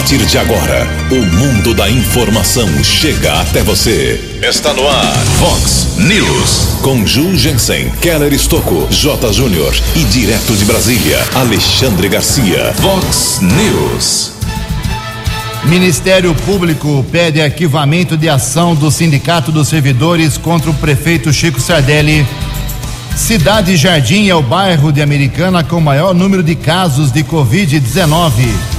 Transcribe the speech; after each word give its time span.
partir 0.00 0.24
de 0.24 0.38
agora, 0.38 0.88
o 1.10 1.36
mundo 1.36 1.74
da 1.74 1.90
informação 1.90 2.66
chega 2.82 3.38
até 3.38 3.62
você. 3.62 4.18
Está 4.42 4.72
no 4.72 4.88
ar, 4.88 5.14
Fox 5.38 5.98
News. 5.98 6.78
Com 6.80 7.06
Ju 7.06 7.36
Jensen, 7.36 7.90
Keller 8.00 8.32
Estocco, 8.32 8.88
J. 8.90 9.30
Júnior 9.30 9.74
e 9.94 10.04
direto 10.04 10.56
de 10.56 10.64
Brasília, 10.64 11.22
Alexandre 11.34 12.08
Garcia. 12.08 12.72
Fox 12.80 13.40
News. 13.42 14.32
Ministério 15.64 16.34
Público 16.46 17.04
pede 17.12 17.42
arquivamento 17.42 18.16
de 18.16 18.30
ação 18.30 18.74
do 18.74 18.90
Sindicato 18.90 19.52
dos 19.52 19.68
Servidores 19.68 20.38
contra 20.38 20.70
o 20.70 20.74
prefeito 20.74 21.30
Chico 21.30 21.60
Sardelli. 21.60 22.26
Cidade 23.14 23.76
Jardim 23.76 24.30
é 24.30 24.34
o 24.34 24.42
bairro 24.42 24.90
de 24.92 25.02
Americana 25.02 25.62
com 25.62 25.78
maior 25.78 26.14
número 26.14 26.42
de 26.42 26.54
casos 26.54 27.12
de 27.12 27.22
Covid-19. 27.22 28.69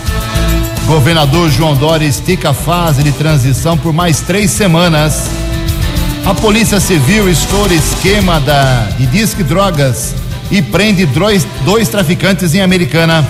Governador 0.87 1.49
João 1.49 1.75
Dória 1.75 2.05
estica 2.05 2.49
a 2.49 2.53
fase 2.53 3.03
de 3.03 3.11
transição 3.11 3.77
por 3.77 3.93
mais 3.93 4.21
três 4.21 4.51
semanas. 4.51 5.29
A 6.25 6.33
Polícia 6.33 6.79
Civil 6.79 7.29
estoura 7.29 7.73
esquema 7.73 8.39
da, 8.39 8.87
de 8.97 9.05
disque 9.07 9.43
drogas 9.43 10.13
e 10.49 10.61
prende 10.61 11.05
dois, 11.05 11.47
dois 11.63 11.87
traficantes 11.87 12.53
em 12.53 12.61
Americana. 12.61 13.25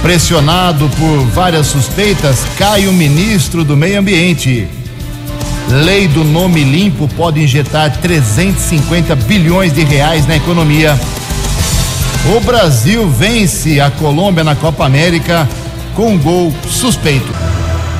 Pressionado 0.00 0.88
por 0.98 1.24
várias 1.26 1.66
suspeitas, 1.66 2.44
cai 2.56 2.86
o 2.86 2.92
ministro 2.92 3.64
do 3.64 3.76
Meio 3.76 3.98
Ambiente. 3.98 4.66
Lei 5.68 6.08
do 6.08 6.24
nome 6.24 6.64
limpo 6.64 7.08
pode 7.08 7.42
injetar 7.42 7.94
350 7.98 9.14
bilhões 9.16 9.72
de 9.72 9.84
reais 9.84 10.26
na 10.26 10.36
economia. 10.36 10.98
O 12.34 12.40
Brasil 12.40 13.08
vence 13.08 13.80
a 13.80 13.90
Colômbia 13.90 14.42
na 14.42 14.54
Copa 14.54 14.86
América 14.86 15.48
com 15.94 16.18
gol 16.18 16.52
suspeito. 16.68 17.32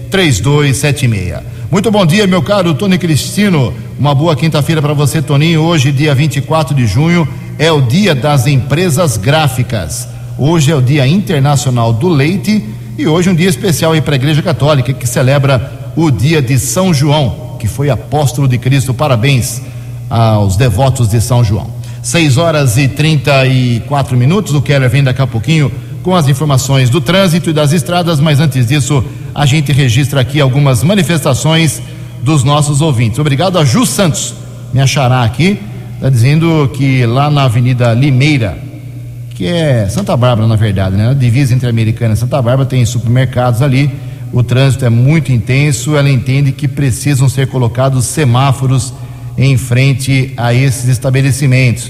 Muito 1.73 1.91
bom 1.91 2.07
dia, 2.07 2.25
meu 2.25 2.41
caro 2.41 2.73
Tony 2.73 2.97
Cristino. 2.97 3.75
Uma 3.99 4.15
boa 4.15 4.37
quinta-feira 4.37 4.81
para 4.81 4.95
você, 4.95 5.21
Toninho. 5.21 5.61
Hoje, 5.63 5.91
dia 5.91 6.15
24 6.15 6.73
de 6.73 6.87
junho, 6.87 7.27
é 7.59 7.73
o 7.73 7.81
dia 7.81 8.15
das 8.15 8.47
empresas 8.47 9.17
gráficas. 9.17 10.07
Hoje 10.39 10.71
é 10.71 10.77
o 10.77 10.81
Dia 10.81 11.05
Internacional 11.05 11.93
do 11.93 12.07
Leite 12.07 12.65
e 12.97 13.09
hoje 13.09 13.29
um 13.29 13.35
dia 13.35 13.49
especial 13.49 13.91
aí 13.91 14.01
para 14.01 14.15
a 14.15 14.17
Igreja 14.17 14.41
Católica 14.41 14.93
que 14.93 15.05
celebra 15.05 15.93
o 15.97 16.13
dia 16.13 16.41
de 16.41 16.61
São 16.61 16.95
João, 16.95 17.57
que 17.59 17.67
foi 17.67 17.91
apóstolo 17.91 18.47
de 18.47 18.57
Cristo. 18.57 18.95
Parabéns 18.95 19.63
aos 20.09 20.57
devotos 20.57 21.09
de 21.09 21.21
São 21.21 21.43
João. 21.43 21.69
6 22.05 22.37
horas 22.39 22.79
e 22.79 22.87
34 22.87 24.17
minutos. 24.17 24.55
O 24.55 24.63
Keller 24.63 24.89
vem 24.89 25.03
daqui 25.03 25.23
a 25.23 25.27
pouquinho 25.27 25.73
com 26.05 26.15
as 26.15 26.29
informações 26.29 26.89
do 26.89 27.01
trânsito 27.01 27.51
e 27.51 27.53
das 27.53 27.73
estradas, 27.73 28.21
mas 28.21 28.39
antes 28.39 28.69
disso, 28.69 29.03
a 29.35 29.47
gente 29.47 29.73
registra 29.73 30.21
aqui 30.21 30.41
algumas 30.41 30.83
manifestações 30.83 31.83
dos 32.23 32.45
nossos 32.45 32.81
ouvintes. 32.81 33.19
Obrigado 33.19 33.59
a 33.59 33.65
Ju 33.65 33.85
Santos, 33.85 34.35
me 34.73 34.81
achará 34.81 35.25
aqui, 35.25 35.59
está 35.95 36.09
dizendo 36.09 36.71
que 36.75 37.05
lá 37.05 37.31
na 37.31 37.45
Avenida 37.45 37.93
Limeira, 37.93 38.59
que 39.35 39.47
é 39.47 39.89
Santa 39.89 40.17
Bárbara, 40.17 40.47
na 40.47 40.57
verdade, 40.57 40.97
né? 40.97 41.07
Na 41.09 41.15
divisa 41.15 41.55
entre 41.55 41.69
Americana 41.69 42.15
e 42.15 42.17
Santa 42.17 42.41
Bárbara, 42.41 42.69
tem 42.69 42.85
supermercados 42.87 43.61
ali 43.61 43.91
o 44.35 44.43
trânsito 44.43 44.85
é 44.85 44.91
muito 44.91 45.31
intenso, 45.31 45.97
ela 45.97 46.11
entende 46.11 46.51
que 46.51 46.67
precisam 46.67 47.29
ser 47.29 47.47
colocados 47.47 48.05
semáforos 48.05 48.93
em 49.39 49.57
frente 49.57 50.35
a 50.37 50.53
esses 50.53 50.89
estabelecimentos. 50.89 51.89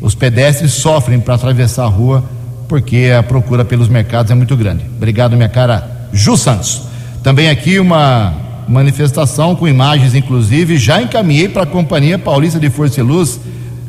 Os 0.00 0.14
pedestres 0.14 0.74
sofrem 0.74 1.18
para 1.18 1.34
atravessar 1.34 1.82
a 1.82 1.88
rua 1.88 2.22
porque 2.68 3.12
a 3.18 3.20
procura 3.20 3.64
pelos 3.64 3.88
mercados 3.88 4.30
é 4.30 4.34
muito 4.36 4.56
grande. 4.56 4.84
Obrigado, 4.96 5.36
minha 5.36 5.48
cara 5.48 5.91
Ju 6.12 6.36
Santos. 6.36 6.82
Também 7.22 7.48
aqui 7.48 7.78
uma 7.78 8.34
manifestação 8.68 9.54
com 9.56 9.66
imagens, 9.66 10.14
inclusive, 10.14 10.76
já 10.76 11.00
encaminhei 11.00 11.48
para 11.48 11.62
a 11.62 11.66
Companhia 11.66 12.18
Paulista 12.18 12.58
de 12.58 12.70
Força 12.70 13.00
e 13.00 13.02
Luz, 13.02 13.40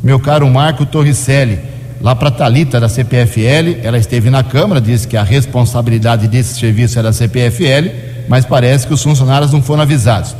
meu 0.03 0.19
caro 0.19 0.50
Marco 0.50 0.85
Torricelli 0.85 1.73
lá 2.03 2.13
para 2.13 2.29
Talita 2.29 2.81
da 2.81 2.89
CPFL, 2.89 3.79
ela 3.81 3.97
esteve 3.97 4.29
na 4.29 4.44
Câmara, 4.44 4.81
disse 4.81 5.07
que 5.07 5.16
a 5.16 5.23
responsabilidade 5.23 6.28
desse 6.28 6.59
serviço 6.59 7.00
era 7.00 7.07
da 7.07 7.13
CPFL, 7.13 7.89
mas 8.28 8.44
parece 8.44 8.85
que 8.85 8.94
os 8.94 9.01
funcionários 9.01 9.53
não 9.53 9.62
foram 9.62 9.83
avisados. 9.83 10.35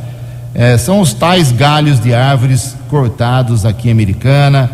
É, 0.54 0.76
são 0.76 1.00
os 1.00 1.14
tais 1.14 1.50
galhos 1.50 1.98
de 1.98 2.12
árvores 2.12 2.76
cortados 2.90 3.64
aqui 3.64 3.88
em 3.88 3.92
Americana, 3.92 4.70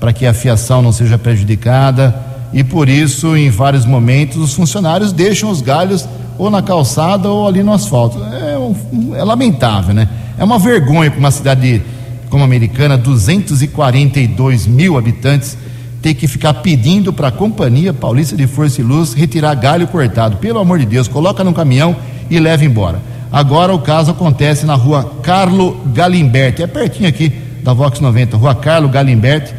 para 0.00 0.12
que 0.12 0.26
a 0.26 0.34
fiação 0.34 0.82
não 0.82 0.90
seja 0.90 1.16
prejudicada, 1.16 2.12
e 2.52 2.64
por 2.64 2.88
isso, 2.88 3.36
em 3.36 3.48
vários 3.48 3.86
momentos, 3.86 4.38
os 4.38 4.52
funcionários 4.52 5.12
deixam 5.12 5.48
os 5.48 5.60
galhos 5.60 6.08
ou 6.38 6.50
na 6.50 6.62
calçada 6.62 7.28
ou 7.28 7.46
ali 7.46 7.62
no 7.62 7.72
asfalto. 7.72 8.18
É, 8.22 9.18
é 9.18 9.24
lamentável, 9.24 9.94
né? 9.94 10.08
É 10.38 10.44
uma 10.44 10.58
vergonha 10.58 11.10
para 11.10 11.20
uma 11.20 11.30
cidade 11.30 11.82
como 12.28 12.42
a 12.42 12.46
Americana, 12.46 12.96
242 12.96 14.66
mil 14.66 14.96
habitantes, 14.96 15.56
ter 16.00 16.14
que 16.14 16.26
ficar 16.26 16.54
pedindo 16.54 17.12
para 17.12 17.28
a 17.28 17.30
Companhia 17.30 17.92
Paulista 17.92 18.34
de 18.34 18.46
Força 18.46 18.80
e 18.80 18.84
Luz 18.84 19.12
retirar 19.12 19.54
galho 19.54 19.86
cortado. 19.86 20.38
Pelo 20.38 20.58
amor 20.58 20.78
de 20.78 20.86
Deus, 20.86 21.06
coloca 21.06 21.44
no 21.44 21.52
caminhão 21.52 21.94
e 22.30 22.38
leva 22.40 22.64
embora. 22.64 23.00
Agora 23.30 23.74
o 23.74 23.78
caso 23.78 24.10
acontece 24.10 24.64
na 24.66 24.74
rua 24.74 25.18
Carlo 25.22 25.80
Galimberti, 25.92 26.62
é 26.62 26.66
pertinho 26.66 27.08
aqui 27.08 27.30
da 27.62 27.72
Vox 27.72 28.00
90, 28.00 28.36
rua 28.36 28.54
Carlo 28.54 28.88
Galimberti. 28.88 29.54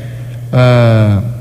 Uh, 0.52 1.34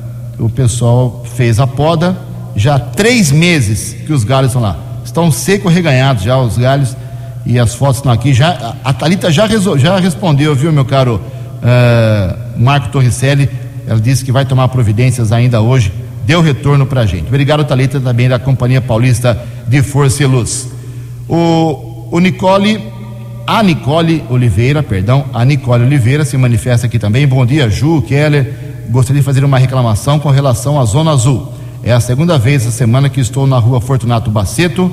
o 0.44 0.50
pessoal 0.50 1.24
fez 1.34 1.58
a 1.58 1.66
poda, 1.66 2.16
já 2.54 2.76
há 2.76 2.78
três 2.78 3.30
meses 3.30 3.96
que 4.06 4.12
os 4.12 4.22
galhos 4.22 4.50
estão 4.50 4.62
lá. 4.62 4.91
Estão 5.12 5.30
seco 5.30 5.68
reganhados 5.68 6.24
já 6.24 6.38
os 6.38 6.56
galhos 6.56 6.96
e 7.44 7.58
as 7.58 7.74
fotos 7.74 7.96
estão 7.96 8.10
aqui. 8.10 8.32
Já, 8.32 8.76
a 8.82 8.94
Thalita 8.94 9.30
já, 9.30 9.46
já 9.76 9.98
respondeu, 9.98 10.54
viu, 10.54 10.72
meu 10.72 10.86
caro 10.86 11.20
uh, 11.58 12.58
Marco 12.58 12.88
Torricelli? 12.88 13.46
Ela 13.86 14.00
disse 14.00 14.24
que 14.24 14.32
vai 14.32 14.46
tomar 14.46 14.68
providências 14.68 15.30
ainda 15.30 15.60
hoje. 15.60 15.92
Deu 16.24 16.40
retorno 16.40 16.86
para 16.86 17.02
a 17.02 17.06
gente. 17.06 17.26
Obrigado, 17.26 17.62
Thalita, 17.62 18.00
também 18.00 18.26
da 18.26 18.38
Companhia 18.38 18.80
Paulista 18.80 19.38
de 19.68 19.82
Força 19.82 20.22
e 20.22 20.26
Luz. 20.26 20.68
O, 21.28 22.08
o 22.10 22.18
Nicole, 22.18 22.80
a 23.46 23.62
Nicole 23.62 24.24
Oliveira, 24.30 24.82
perdão, 24.82 25.26
a 25.34 25.44
Nicole 25.44 25.84
Oliveira 25.84 26.24
se 26.24 26.38
manifesta 26.38 26.86
aqui 26.86 26.98
também. 26.98 27.26
Bom 27.26 27.44
dia, 27.44 27.68
Ju, 27.68 28.00
Keller. 28.00 28.54
Gostaria 28.88 29.20
de 29.20 29.26
fazer 29.26 29.44
uma 29.44 29.58
reclamação 29.58 30.18
com 30.18 30.30
relação 30.30 30.80
à 30.80 30.86
Zona 30.86 31.10
Azul. 31.10 31.52
É 31.84 31.92
a 31.92 32.00
segunda 32.00 32.38
vez 32.38 32.62
essa 32.62 32.70
semana 32.70 33.10
que 33.10 33.20
estou 33.20 33.46
na 33.46 33.58
rua 33.58 33.78
Fortunato 33.78 34.30
Baceto. 34.30 34.90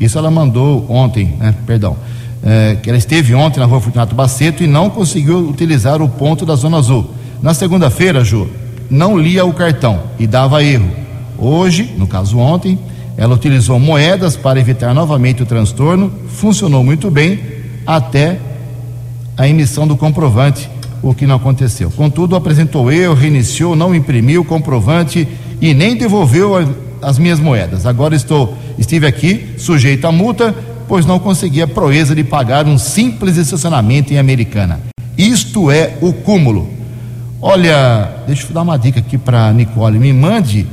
Isso 0.00 0.16
ela 0.16 0.30
mandou 0.30 0.86
ontem, 0.88 1.34
né? 1.38 1.54
Perdão. 1.66 1.96
É, 2.42 2.78
que 2.82 2.88
ela 2.88 2.96
esteve 2.96 3.34
ontem 3.34 3.60
na 3.60 3.66
rua 3.66 3.82
Fortunato 3.82 4.14
Baceto 4.14 4.64
e 4.64 4.66
não 4.66 4.88
conseguiu 4.88 5.46
utilizar 5.46 6.00
o 6.00 6.08
ponto 6.08 6.46
da 6.46 6.54
Zona 6.54 6.78
Azul. 6.78 7.10
Na 7.42 7.52
segunda-feira, 7.52 8.24
Ju, 8.24 8.48
não 8.88 9.18
lia 9.18 9.44
o 9.44 9.52
cartão 9.52 10.00
e 10.18 10.26
dava 10.26 10.64
erro. 10.64 10.90
Hoje, 11.38 11.94
no 11.98 12.06
caso 12.06 12.38
ontem, 12.38 12.78
ela 13.16 13.34
utilizou 13.34 13.78
moedas 13.78 14.36
para 14.36 14.58
evitar 14.58 14.94
novamente 14.94 15.42
o 15.42 15.46
transtorno, 15.46 16.10
funcionou 16.28 16.82
muito 16.82 17.10
bem 17.10 17.40
até 17.86 18.38
a 19.36 19.46
emissão 19.46 19.86
do 19.86 19.96
comprovante, 19.96 20.68
o 21.02 21.14
que 21.14 21.26
não 21.26 21.36
aconteceu. 21.36 21.90
Contudo, 21.90 22.36
apresentou 22.36 22.90
erro, 22.90 23.14
reiniciou, 23.14 23.76
não 23.76 23.94
imprimiu 23.94 24.40
o 24.40 24.44
comprovante 24.44 25.28
e 25.60 25.74
nem 25.74 25.96
devolveu 25.96 26.56
as 27.02 27.18
minhas 27.18 27.40
moedas. 27.40 27.86
Agora 27.86 28.14
estou, 28.14 28.56
estive 28.78 29.06
aqui, 29.06 29.54
sujeito 29.58 30.06
à 30.06 30.12
multa, 30.12 30.54
pois 30.88 31.06
não 31.06 31.18
conseguia 31.18 31.64
a 31.64 31.68
proeza 31.68 32.14
de 32.14 32.24
pagar 32.24 32.66
um 32.66 32.78
simples 32.78 33.36
estacionamento 33.36 34.12
em 34.12 34.18
Americana. 34.18 34.80
Isto 35.16 35.70
é 35.70 35.96
o 36.00 36.12
cúmulo. 36.12 36.68
Olha, 37.40 38.22
deixa 38.26 38.46
eu 38.46 38.52
dar 38.52 38.62
uma 38.62 38.78
dica 38.78 39.00
aqui 39.00 39.16
para 39.16 39.52
Nicole. 39.52 39.98
Me 39.98 40.12
mande 40.12 40.66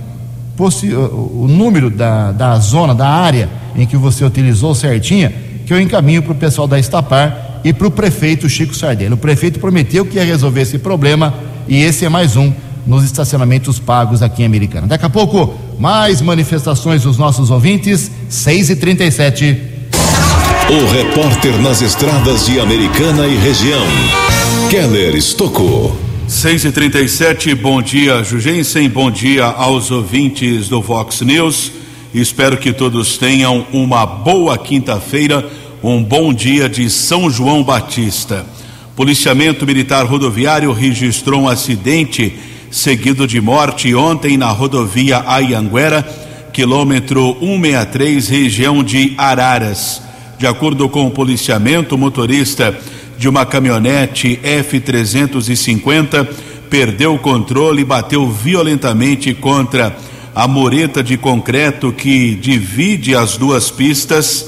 o 0.59 1.47
número 1.47 1.89
da, 1.89 2.31
da 2.31 2.57
zona, 2.57 2.95
da 2.95 3.07
área 3.07 3.50
em 3.75 3.85
que 3.85 3.95
você 3.95 4.25
utilizou 4.25 4.73
certinha, 4.73 5.31
que 5.65 5.73
eu 5.73 5.80
encaminho 5.80 6.23
para 6.23 6.31
o 6.31 6.35
pessoal 6.35 6.68
da 6.68 6.80
Estapar 6.80 7.62
e 7.63 7.71
para 7.71 7.88
o 7.88 7.91
prefeito 7.91 8.50
Chico 8.50 8.75
Sardelli. 8.75 9.13
O 9.13 9.18
prefeito 9.18 9.59
prometeu 9.59 10.06
que 10.06 10.15
ia 10.15 10.25
resolver 10.25 10.62
esse 10.62 10.80
problema 10.80 11.33
e 11.68 11.83
esse 11.83 12.06
é 12.06 12.09
mais 12.09 12.35
um 12.35 12.51
nos 12.85 13.03
estacionamentos 13.03 13.80
pagos 13.80 14.23
aqui 14.23 14.41
em 14.41 14.45
Americana. 14.45 14.88
Daqui 14.88 15.06
a 15.06 15.09
pouco, 15.09 15.53
mais 15.79 16.21
manifestações 16.21 17.03
dos 17.03 17.18
nossos 17.18 17.51
ouvintes, 17.51 18.12
6 18.29 18.71
e 18.71 18.75
37 18.75 19.57
O 20.69 20.91
repórter 20.91 21.57
nas 21.62 21.81
estradas 21.81 22.45
de 22.47 22.59
Americana 22.59 23.27
e 23.27 23.35
região, 23.35 23.85
Keller 24.69 25.15
Estocou. 25.15 25.95
6 26.27 26.65
e 26.65 26.71
37 26.71 27.56
bom 27.56 27.81
dia, 27.81 28.21
Jugensen, 28.24 28.89
bom 28.89 29.09
dia 29.09 29.45
aos 29.45 29.91
ouvintes 29.91 30.68
do 30.68 30.81
Vox 30.81 31.21
News. 31.21 31.71
Espero 32.13 32.57
que 32.57 32.73
todos 32.73 33.18
tenham 33.18 33.65
uma 33.71 34.06
boa 34.06 34.57
quinta-feira, 34.57 35.47
um 35.81 36.03
bom 36.03 36.33
dia 36.33 36.68
de 36.68 36.89
São 36.89 37.30
João 37.30 37.63
Batista. 37.63 38.45
Policiamento 38.95 39.65
Militar 39.65 40.06
Rodoviário 40.06 40.73
registrou 40.73 41.44
um 41.44 41.47
acidente 41.47 42.35
seguido 42.77 43.27
de 43.27 43.41
morte 43.41 43.94
ontem 43.95 44.38
na 44.38 44.50
rodovia 44.50 45.24
Ayanguera, 45.25 46.07
quilômetro 46.53 47.35
163, 47.39 48.27
região 48.29 48.83
de 48.83 49.15
Araras. 49.18 50.01
De 50.38 50.45
acordo 50.45 50.88
com 50.88 51.07
o 51.07 51.12
policiamento, 51.12 51.95
o 51.95 51.97
motorista 51.97 52.77
de 53.18 53.27
uma 53.27 53.47
caminhonete 53.47 54.39
F350 54.44 56.27
perdeu 56.69 57.15
o 57.15 57.19
controle 57.19 57.81
e 57.81 57.85
bateu 57.85 58.29
violentamente 58.29 59.33
contra 59.33 59.97
a 60.35 60.47
mureta 60.47 61.01
de 61.01 61.18
concreto 61.18 61.91
que 61.91 62.35
divide 62.35 63.15
as 63.15 63.38
duas 63.38 63.71
pistas. 63.71 64.45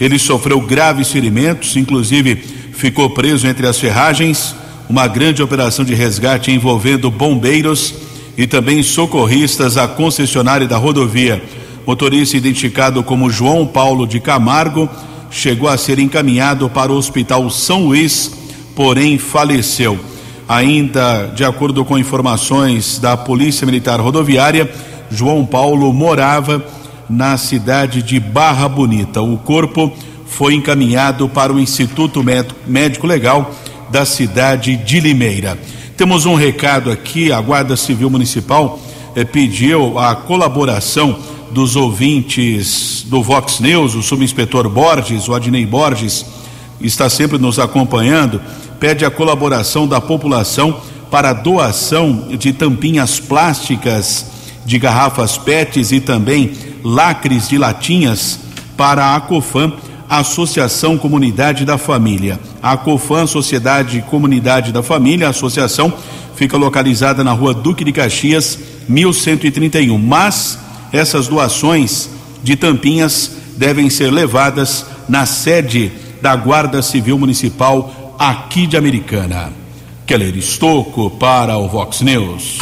Ele 0.00 0.18
sofreu 0.18 0.60
graves 0.60 1.12
ferimentos, 1.12 1.76
inclusive 1.76 2.42
ficou 2.72 3.10
preso 3.10 3.46
entre 3.46 3.68
as 3.68 3.78
ferragens. 3.78 4.52
Uma 4.88 5.06
grande 5.06 5.42
operação 5.42 5.84
de 5.84 5.94
resgate 5.94 6.50
envolvendo 6.50 7.10
bombeiros 7.10 7.94
e 8.38 8.46
também 8.46 8.82
socorristas 8.82 9.76
à 9.76 9.86
concessionária 9.86 10.66
da 10.66 10.78
rodovia. 10.78 11.42
Motorista 11.86 12.38
identificado 12.38 13.02
como 13.02 13.28
João 13.28 13.66
Paulo 13.66 14.06
de 14.06 14.18
Camargo 14.18 14.88
chegou 15.30 15.68
a 15.68 15.76
ser 15.76 15.98
encaminhado 15.98 16.70
para 16.70 16.90
o 16.90 16.96
Hospital 16.96 17.50
São 17.50 17.84
Luís, 17.84 18.32
porém 18.74 19.18
faleceu. 19.18 19.98
Ainda 20.48 21.26
de 21.34 21.44
acordo 21.44 21.84
com 21.84 21.98
informações 21.98 22.98
da 22.98 23.14
Polícia 23.14 23.66
Militar 23.66 24.00
Rodoviária, 24.00 24.70
João 25.10 25.44
Paulo 25.44 25.92
morava 25.92 26.64
na 27.10 27.36
cidade 27.36 28.02
de 28.02 28.18
Barra 28.18 28.66
Bonita. 28.66 29.20
O 29.20 29.36
corpo 29.36 29.92
foi 30.26 30.54
encaminhado 30.54 31.28
para 31.28 31.52
o 31.52 31.60
Instituto 31.60 32.24
Médico 32.66 33.06
Legal 33.06 33.54
da 33.90 34.04
cidade 34.04 34.76
de 34.76 35.00
Limeira. 35.00 35.58
Temos 35.96 36.26
um 36.26 36.34
recado 36.34 36.90
aqui: 36.90 37.32
a 37.32 37.40
Guarda 37.40 37.76
Civil 37.76 38.10
Municipal 38.10 38.78
eh, 39.16 39.24
pediu 39.24 39.98
a 39.98 40.14
colaboração 40.14 41.18
dos 41.50 41.76
ouvintes 41.76 43.04
do 43.08 43.22
Vox 43.22 43.60
News, 43.60 43.94
o 43.94 44.02
subinspetor 44.02 44.68
Borges, 44.68 45.28
o 45.28 45.34
Adnei 45.34 45.64
Borges, 45.66 46.24
está 46.80 47.08
sempre 47.08 47.38
nos 47.38 47.58
acompanhando, 47.58 48.40
pede 48.78 49.04
a 49.04 49.10
colaboração 49.10 49.86
da 49.88 50.00
população 50.00 50.80
para 51.10 51.30
a 51.30 51.32
doação 51.32 52.28
de 52.38 52.52
tampinhas 52.52 53.18
plásticas 53.18 54.26
de 54.64 54.78
garrafas 54.78 55.38
PETs 55.38 55.92
e 55.92 56.00
também 56.00 56.52
lacres 56.84 57.48
de 57.48 57.56
latinhas 57.56 58.38
para 58.76 59.16
a 59.16 59.20
COFAM, 59.20 59.72
Associação 60.08 60.98
Comunidade 60.98 61.64
da 61.64 61.78
Família. 61.78 62.38
A 62.68 62.76
COFAM, 62.76 63.26
Sociedade 63.26 64.04
Comunidade 64.10 64.72
da 64.72 64.82
Família, 64.82 65.26
a 65.26 65.30
associação 65.30 65.90
fica 66.36 66.54
localizada 66.58 67.24
na 67.24 67.32
rua 67.32 67.54
Duque 67.54 67.82
de 67.82 67.92
Caxias, 67.92 68.58
1131, 68.86 69.96
mas 69.96 70.58
essas 70.92 71.28
doações 71.28 72.10
de 72.42 72.56
tampinhas 72.56 73.30
devem 73.56 73.88
ser 73.88 74.10
levadas 74.10 74.84
na 75.08 75.24
sede 75.24 75.90
da 76.20 76.36
Guarda 76.36 76.82
Civil 76.82 77.18
Municipal 77.18 78.14
aqui 78.18 78.66
de 78.66 78.76
Americana. 78.76 79.50
Keller 80.06 80.36
Estocco 80.36 81.08
para 81.08 81.56
o 81.56 81.68
Vox 81.68 82.02
News. 82.02 82.58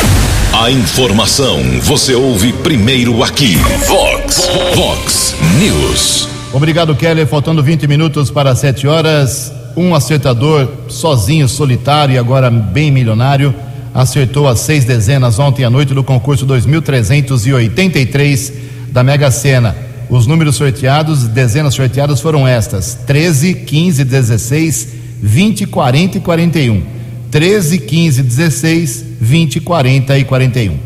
A 0.52 0.70
informação 0.70 1.58
você 1.82 2.14
ouve 2.14 2.52
primeiro 2.52 3.24
aqui. 3.24 3.56
Vox, 3.88 4.48
Vox 4.72 5.34
News. 5.58 6.28
Obrigado, 6.52 6.94
Keller. 6.94 7.26
Faltando 7.26 7.60
20 7.60 7.88
minutos 7.88 8.30
para 8.30 8.54
7 8.54 8.86
horas. 8.86 9.55
Um 9.76 9.94
acertador 9.94 10.68
sozinho, 10.88 11.46
solitário 11.46 12.14
e 12.14 12.18
agora 12.18 12.50
bem 12.50 12.90
milionário 12.90 13.54
acertou 13.92 14.48
as 14.48 14.60
seis 14.60 14.86
dezenas 14.86 15.38
ontem 15.38 15.64
à 15.64 15.70
noite 15.70 15.92
do 15.92 16.02
concurso 16.02 16.46
2383 16.46 18.52
da 18.88 19.02
Mega 19.02 19.30
Sena. 19.30 19.76
Os 20.08 20.26
números 20.26 20.56
sorteados, 20.56 21.28
dezenas 21.28 21.74
sorteadas 21.74 22.22
foram 22.22 22.48
estas: 22.48 22.94
13, 23.06 23.52
15, 23.52 24.02
16, 24.02 24.88
20, 25.22 25.66
40 25.66 26.16
e 26.16 26.20
41. 26.22 26.82
13, 27.30 27.78
15, 27.78 28.22
16, 28.22 29.04
20, 29.20 29.60
40 29.60 30.18
e 30.18 30.24
41. 30.24 30.78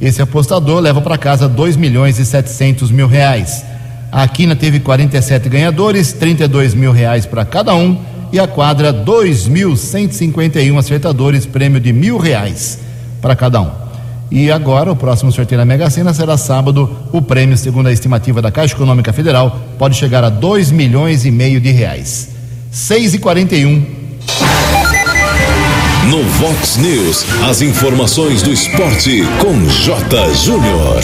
Esse 0.00 0.22
apostador 0.22 0.80
leva 0.80 1.02
para 1.02 1.18
casa 1.18 1.46
2 1.46 1.76
milhões 1.76 2.18
e 2.18 2.24
700 2.24 2.90
mil 2.90 3.08
reais. 3.08 3.62
A 4.10 4.26
Quina 4.26 4.56
teve 4.56 4.80
47 4.80 5.50
ganhadores, 5.50 6.14
32 6.14 6.72
mil 6.72 6.92
reais 6.92 7.26
para 7.26 7.44
cada 7.44 7.74
um 7.74 8.16
e 8.32 8.38
a 8.38 8.46
quadra 8.46 8.92
2.151 8.92 10.78
acertadores, 10.78 11.46
prêmio 11.46 11.80
de 11.80 11.92
mil 11.92 12.18
reais 12.18 12.78
para 13.20 13.34
cada 13.34 13.60
um. 13.60 13.70
E 14.30 14.50
agora, 14.50 14.92
o 14.92 14.96
próximo 14.96 15.32
sorteio 15.32 15.58
da 15.58 15.64
Mega 15.64 15.88
Sena 15.88 16.12
será 16.12 16.36
sábado. 16.36 16.90
O 17.12 17.22
prêmio, 17.22 17.56
segundo 17.56 17.86
a 17.86 17.92
estimativa 17.92 18.42
da 18.42 18.50
Caixa 18.50 18.74
Econômica 18.74 19.12
Federal, 19.12 19.58
pode 19.78 19.96
chegar 19.96 20.22
a 20.22 20.28
2 20.28 20.70
milhões 20.70 21.24
e 21.24 21.30
meio 21.30 21.60
de 21.60 21.70
reais. 21.70 22.28
6 22.70 23.14
e 23.14 23.18
41 23.18 23.86
No 26.10 26.22
Vox 26.22 26.76
News, 26.76 27.24
as 27.48 27.62
informações 27.62 28.42
do 28.42 28.52
esporte 28.52 29.22
com 29.40 29.66
J. 29.66 30.34
Júnior. 30.34 31.02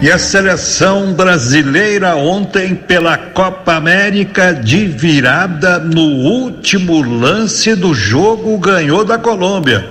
E 0.00 0.10
a 0.10 0.18
seleção 0.18 1.14
brasileira 1.14 2.14
ontem 2.16 2.74
pela 2.74 3.16
Copa 3.16 3.74
América 3.74 4.52
de 4.52 4.86
virada 4.86 5.78
no 5.78 6.02
último 6.02 7.00
lance 7.00 7.74
do 7.74 7.94
jogo 7.94 8.58
ganhou 8.58 9.04
da 9.04 9.16
Colômbia. 9.16 9.88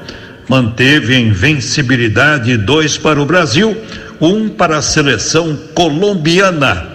Manteve 0.48 1.15
a 1.15 1.19
invencibilidade 1.19 2.57
dois 2.57 2.98
para 2.98 3.19
o 3.19 3.25
Brasil, 3.25 3.75
um 4.22 4.50
para 4.50 4.77
a 4.77 4.81
seleção 4.81 5.57
colombiana. 5.74 6.93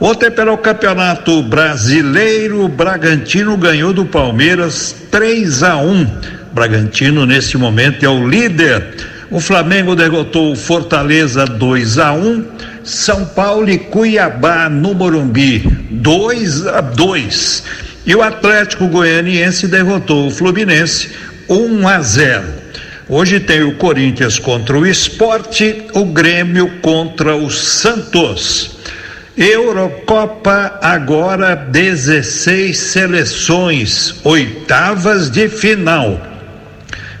Ontem 0.00 0.30
pelo 0.30 0.56
Campeonato 0.58 1.42
Brasileiro, 1.42 2.66
Bragantino 2.66 3.56
ganhou 3.56 3.92
do 3.92 4.04
Palmeiras 4.04 4.96
3 5.10 5.62
a 5.62 5.76
1. 5.76 6.06
Bragantino 6.52 7.26
nesse 7.26 7.56
momento 7.56 8.04
é 8.04 8.08
o 8.08 8.26
líder 8.26 8.84
o 9.30 9.40
Flamengo 9.40 9.94
derrotou 9.94 10.52
o 10.52 10.56
Fortaleza 10.56 11.44
2 11.44 11.98
a 11.98 12.12
1. 12.12 12.44
São 12.82 13.26
Paulo 13.26 13.68
e 13.68 13.78
Cuiabá 13.78 14.68
no 14.68 14.94
Morumbi 14.94 15.58
2 15.90 16.66
a 16.66 16.80
2. 16.80 17.62
E 18.06 18.14
o 18.14 18.22
Atlético 18.22 18.88
Goianiense 18.88 19.66
derrotou 19.66 20.28
o 20.28 20.30
Fluminense 20.30 21.10
1 21.48 21.88
a 21.88 22.00
0. 22.00 22.44
Hoje 23.06 23.40
tem 23.40 23.62
o 23.62 23.74
Corinthians 23.76 24.38
contra 24.38 24.78
o 24.78 24.86
Esporte, 24.86 25.84
o 25.92 26.06
Grêmio 26.06 26.78
contra 26.80 27.36
o 27.36 27.50
Santos. 27.50 28.78
Eurocopa 29.36 30.78
agora 30.82 31.54
16 31.54 32.76
seleções, 32.76 34.14
oitavas 34.24 35.30
de 35.30 35.48
final. 35.48 36.37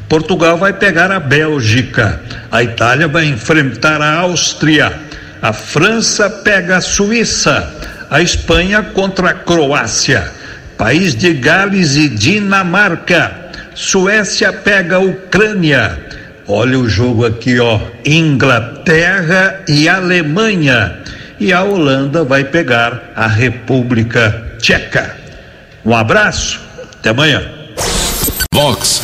Portugal 0.08 0.56
vai 0.56 0.72
pegar 0.72 1.12
a 1.12 1.20
Bélgica, 1.20 2.20
a 2.50 2.62
Itália 2.62 3.06
vai 3.06 3.26
enfrentar 3.26 4.00
a 4.00 4.14
Áustria, 4.20 4.98
a 5.42 5.52
França 5.52 6.30
pega 6.30 6.78
a 6.78 6.80
Suíça, 6.80 7.70
a 8.10 8.22
Espanha 8.22 8.82
contra 8.82 9.30
a 9.30 9.34
Croácia, 9.34 10.32
País 10.78 11.14
de 11.14 11.34
Gales 11.34 11.96
e 11.96 12.08
Dinamarca, 12.08 13.50
Suécia 13.74 14.52
pega 14.52 14.96
a 14.96 15.00
Ucrânia. 15.00 15.98
Olha 16.46 16.78
o 16.78 16.88
jogo 16.88 17.26
aqui, 17.26 17.60
ó, 17.60 17.78
Inglaterra 18.04 19.60
e 19.68 19.88
Alemanha. 19.88 20.96
e 21.38 21.52
a 21.52 21.62
Holanda 21.62 22.24
vai 22.24 22.42
pegar 22.44 23.12
a 23.14 23.26
República 23.26 24.56
Tcheca. 24.58 25.16
Um 25.84 25.94
abraço, 25.94 26.60
até 26.98 27.10
amanhã. 27.10 27.42
Vox 28.52 29.02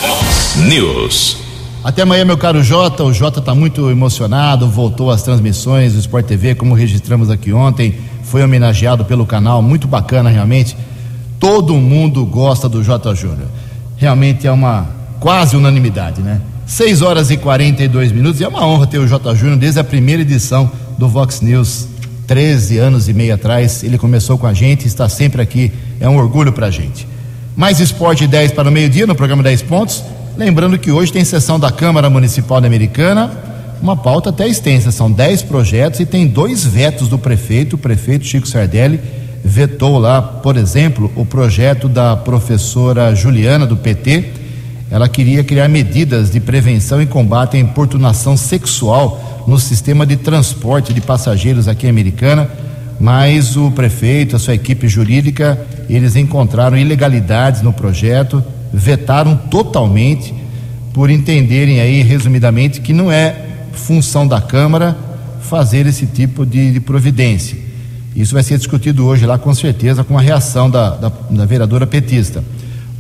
News. 0.57 1.37
Até 1.83 2.03
amanhã, 2.03 2.25
meu 2.25 2.39
caro 2.39 2.63
Jota. 2.63 3.03
O 3.03 3.13
Jota 3.13 3.41
está 3.41 3.55
muito 3.55 3.91
emocionado, 3.91 4.69
voltou 4.69 5.11
às 5.11 5.23
transmissões 5.23 5.95
do 5.95 5.99
Sport 5.99 6.27
TV, 6.27 6.55
como 6.55 6.75
registramos 6.75 7.29
aqui 7.29 7.53
ontem. 7.53 7.97
Foi 8.23 8.43
homenageado 8.43 9.05
pelo 9.05 9.27
canal, 9.27 9.61
muito 9.61 9.89
bacana 9.89 10.31
realmente. 10.31 10.77
Todo 11.41 11.75
mundo 11.75 12.25
gosta 12.25 12.69
do 12.69 12.85
Jota 12.85 13.15
Júnior. 13.17 13.49
Realmente 13.97 14.47
é 14.47 14.53
uma 14.53 14.87
quase 15.19 15.57
unanimidade, 15.57 16.23
né? 16.23 16.41
6 16.67 17.03
horas 17.03 17.31
e 17.33 17.37
42 17.37 18.13
minutos. 18.13 18.41
E 18.41 18.45
é 18.45 18.49
uma 18.49 18.65
honra 18.65 18.87
ter 18.87 18.99
o 18.99 19.09
Jota 19.09 19.35
Júnior 19.35 19.59
desde 19.59 19.81
a 19.81 19.85
primeira 19.85 20.23
edição 20.23 20.71
do 20.97 21.09
Vox 21.09 21.41
News, 21.41 21.89
13 22.29 22.79
anos 22.79 23.09
e 23.09 23.13
meio 23.13 23.35
atrás. 23.35 23.83
Ele 23.83 23.99
começou 23.99 24.39
com 24.39 24.47
a 24.47 24.55
gente, 24.55 24.87
está 24.87 25.09
sempre 25.09 25.43
aqui. 25.43 25.73
É 25.99 26.09
um 26.09 26.17
orgulho 26.17 26.53
para 26.53 26.69
a 26.69 26.71
gente. 26.71 27.09
Mais 27.57 27.81
esporte 27.81 28.27
10 28.27 28.53
para 28.53 28.69
o 28.69 28.73
meio-dia 28.73 29.05
no 29.05 29.17
programa 29.17 29.43
10 29.43 29.63
Pontos. 29.63 30.03
Lembrando 30.37 30.77
que 30.77 30.91
hoje 30.91 31.13
tem 31.13 31.25
sessão 31.25 31.61
da 31.61 31.71
Câmara 31.71 32.11
Municipal 32.11 32.61
da 32.61 32.67
Americana, 32.67 33.31
uma 33.81 33.97
pauta 33.97 34.31
até 34.31 34.49
extensa, 34.49 34.91
são 34.91 35.11
10 35.11 35.43
projetos 35.43 36.01
e 36.01 36.07
tem 36.07 36.27
dois 36.27 36.67
vetos 36.67 37.07
do 37.07 37.17
prefeito, 37.17 37.77
o 37.77 37.79
prefeito 37.79 38.25
Chico 38.25 38.49
Sardelli 38.49 39.01
vetou 39.45 39.97
lá, 39.97 40.21
por 40.21 40.57
exemplo, 40.57 41.13
o 41.15 41.25
projeto 41.25 41.89
da 41.89 42.17
professora 42.17 43.15
Juliana 43.15 43.65
do 43.65 43.77
PT. 43.77 44.25
Ela 44.91 45.09
queria 45.09 45.45
criar 45.45 45.69
medidas 45.69 46.33
de 46.33 46.41
prevenção 46.41 47.01
e 47.01 47.07
combate 47.07 47.57
à 47.57 47.61
importunação 47.61 48.37
sexual 48.37 49.45
no 49.47 49.61
sistema 49.61 50.05
de 50.05 50.17
transporte 50.17 50.93
de 50.93 51.01
passageiros 51.01 51.69
aqui 51.69 51.87
em 51.87 51.91
Americana, 51.91 52.51
mas 52.99 53.57
o 53.57 53.71
prefeito, 53.71 54.35
a 54.35 54.39
sua 54.41 54.55
equipe 54.55 54.89
jurídica, 54.89 55.65
eles 55.89 56.17
encontraram 56.17 56.77
ilegalidades 56.77 57.63
no 57.63 57.73
projeto, 57.73 58.43
vetaram 58.75 59.37
totalmente 59.37 60.35
por 60.93 61.11
entenderem 61.11 61.81
aí, 61.81 62.03
resumidamente, 62.03 62.81
que 62.81 62.93
não 62.93 63.11
é 63.11 63.47
função 63.73 64.27
da 64.27 64.41
Câmara 64.41 64.97
fazer 65.41 65.87
esse 65.87 66.07
tipo 66.07 66.45
de, 66.45 66.73
de 66.73 66.81
providência. 66.81 67.57
Isso 68.15 68.35
vai 68.35 68.43
ser 68.43 68.59
discutido 68.59 69.05
hoje 69.05 69.27
lá, 69.27 69.39
com 69.39 69.53
certeza, 69.55 70.05
com 70.05 70.17
a 70.17 70.21
reação 70.21 70.71
da, 70.71 70.91
da, 70.91 71.13
da 71.31 71.45
vereadora 71.45 71.87
petista. 71.87 72.45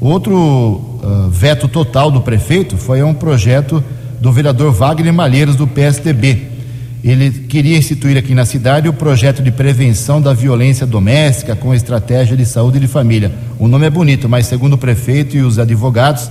Outro 0.01 0.35
uh, 0.35 1.31
veto 1.31 1.69
total 1.69 2.11
do 2.11 2.21
prefeito 2.21 2.77
foi 2.77 3.03
um 3.03 3.15
projeto 3.15 3.83
do 4.21 4.33
vereador 4.33 4.73
Wagner 4.73 5.13
Malheiros, 5.13 5.57
do 5.57 5.67
PSDB. 5.67 6.54
Ele 7.05 7.31
queria 7.31 7.77
instituir 7.77 8.17
aqui 8.17 8.35
na 8.35 8.47
cidade 8.47 8.89
o 8.89 8.93
projeto 8.95 9.43
de 9.43 9.53
prevenção 9.53 10.23
da 10.23 10.33
violência 10.33 10.87
doméstica 10.87 11.55
com 11.55 11.75
estratégia 11.75 12.35
de 12.35 12.47
saúde 12.47 12.81
de 12.81 12.87
família. 12.87 13.31
O 13.59 13.69
nome 13.69 13.85
é 13.85 13.91
bonito, 13.91 14.27
mas 14.27 14.47
segundo 14.47 14.73
o 14.73 14.79
prefeito 14.79 15.37
e 15.37 15.43
os 15.43 15.59
advogados, 15.59 16.31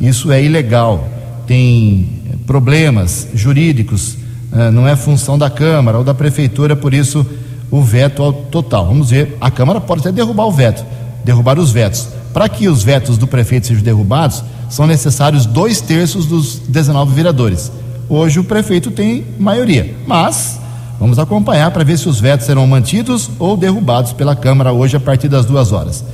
isso 0.00 0.32
é 0.32 0.42
ilegal. 0.42 1.08
Tem 1.46 2.08
problemas 2.44 3.28
jurídicos, 3.32 4.14
uh, 4.52 4.72
não 4.72 4.88
é 4.88 4.96
função 4.96 5.38
da 5.38 5.48
Câmara 5.48 5.98
ou 5.98 6.02
da 6.02 6.12
Prefeitura, 6.12 6.74
por 6.74 6.92
isso 6.92 7.24
o 7.70 7.80
veto 7.80 8.20
ao 8.20 8.32
total. 8.32 8.88
Vamos 8.88 9.10
ver, 9.10 9.36
a 9.40 9.48
Câmara 9.48 9.80
pode 9.80 10.00
até 10.00 10.10
derrubar 10.10 10.46
o 10.46 10.50
veto, 10.50 10.84
derrubar 11.24 11.56
os 11.56 11.70
vetos. 11.70 12.08
Para 12.34 12.48
que 12.48 12.68
os 12.68 12.82
vetos 12.82 13.16
do 13.16 13.28
prefeito 13.28 13.68
sejam 13.68 13.84
derrubados, 13.84 14.42
são 14.68 14.88
necessários 14.88 15.46
dois 15.46 15.80
terços 15.80 16.26
dos 16.26 16.58
19 16.58 17.14
vereadores. 17.14 17.70
Hoje 18.12 18.40
o 18.40 18.44
prefeito 18.44 18.90
tem 18.90 19.24
maioria, 19.38 19.94
mas 20.04 20.58
vamos 20.98 21.16
acompanhar 21.16 21.70
para 21.70 21.84
ver 21.84 21.96
se 21.96 22.08
os 22.08 22.18
vetos 22.18 22.44
serão 22.44 22.66
mantidos 22.66 23.30
ou 23.38 23.56
derrubados 23.56 24.12
pela 24.12 24.34
Câmara 24.34 24.72
hoje 24.72 24.96
a 24.96 25.00
partir 25.00 25.28
das 25.28 25.46
duas 25.46 25.70
horas. 25.70 26.04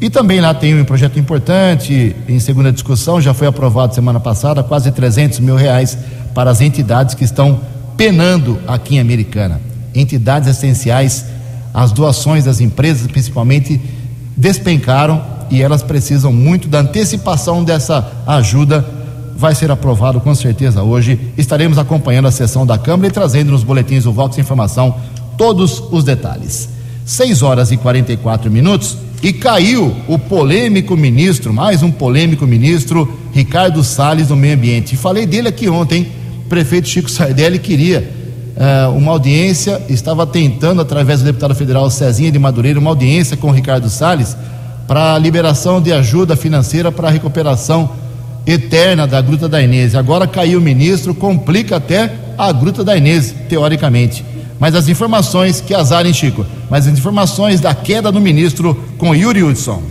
E 0.00 0.10
também 0.10 0.40
lá 0.40 0.52
tem 0.52 0.74
um 0.74 0.84
projeto 0.84 1.20
importante, 1.20 2.16
em 2.28 2.40
segunda 2.40 2.72
discussão, 2.72 3.20
já 3.20 3.32
foi 3.32 3.46
aprovado 3.46 3.94
semana 3.94 4.18
passada, 4.18 4.64
quase 4.64 4.90
300 4.90 5.38
mil 5.38 5.54
reais 5.54 5.96
para 6.34 6.50
as 6.50 6.60
entidades 6.60 7.14
que 7.14 7.22
estão 7.22 7.60
penando 7.96 8.58
aqui 8.66 8.96
em 8.96 8.98
Americana. 8.98 9.60
Entidades 9.94 10.48
essenciais, 10.48 11.26
as 11.72 11.92
doações 11.92 12.44
das 12.44 12.60
empresas, 12.60 13.06
principalmente, 13.06 13.80
despencaram 14.36 15.22
e 15.48 15.62
elas 15.62 15.84
precisam 15.84 16.32
muito 16.32 16.66
da 16.66 16.80
antecipação 16.80 17.62
dessa 17.62 18.04
ajuda 18.26 18.95
vai 19.36 19.54
ser 19.54 19.70
aprovado 19.70 20.20
com 20.20 20.34
certeza 20.34 20.82
hoje. 20.82 21.18
Estaremos 21.36 21.78
acompanhando 21.78 22.28
a 22.28 22.32
sessão 22.32 22.66
da 22.66 22.78
Câmara 22.78 23.08
e 23.08 23.12
trazendo 23.12 23.52
nos 23.52 23.62
boletins 23.62 24.04
do 24.04 24.12
Vox 24.12 24.38
Informação 24.38 24.96
todos 25.36 25.82
os 25.90 26.02
detalhes. 26.02 26.70
6 27.04 27.42
horas 27.42 27.70
e 27.70 27.76
44 27.76 28.50
minutos 28.50 28.96
e 29.22 29.32
caiu 29.32 29.94
o 30.08 30.18
polêmico 30.18 30.96
ministro, 30.96 31.52
mais 31.52 31.82
um 31.82 31.90
polêmico 31.90 32.46
ministro, 32.46 33.08
Ricardo 33.32 33.82
Salles 33.84 34.28
do 34.28 34.36
Meio 34.36 34.54
Ambiente. 34.54 34.96
Falei 34.96 35.26
dele 35.26 35.48
aqui 35.48 35.68
ontem. 35.68 36.08
Prefeito 36.48 36.88
Chico 36.88 37.10
Sardelli 37.10 37.58
queria 37.58 38.08
uh, 38.56 38.96
uma 38.96 39.12
audiência, 39.12 39.82
estava 39.88 40.26
tentando, 40.26 40.80
através 40.80 41.20
do 41.20 41.24
deputado 41.24 41.54
federal 41.54 41.90
Cezinha 41.90 42.30
de 42.30 42.38
Madureira, 42.38 42.78
uma 42.78 42.90
audiência 42.90 43.36
com 43.36 43.50
Ricardo 43.50 43.90
Salles 43.90 44.36
para 44.86 45.18
liberação 45.18 45.80
de 45.80 45.92
ajuda 45.92 46.36
financeira 46.36 46.92
para 46.92 47.08
a 47.08 47.10
recuperação 47.10 47.90
eterna 48.46 49.06
da 49.06 49.20
Gruta 49.20 49.48
da 49.48 49.60
Inês. 49.60 49.94
Agora 49.94 50.26
caiu 50.26 50.58
o 50.58 50.62
ministro, 50.62 51.14
complica 51.14 51.76
até 51.76 52.12
a 52.38 52.52
Gruta 52.52 52.84
da 52.84 52.96
Inês, 52.96 53.34
teoricamente. 53.48 54.24
Mas 54.58 54.74
as 54.74 54.88
informações, 54.88 55.60
que 55.60 55.74
azarem, 55.74 56.14
Chico, 56.14 56.46
mas 56.70 56.86
as 56.86 56.98
informações 56.98 57.60
da 57.60 57.74
queda 57.74 58.10
do 58.10 58.20
ministro 58.20 58.74
com 58.96 59.14
Yuri 59.14 59.42
Hudson. 59.42 59.82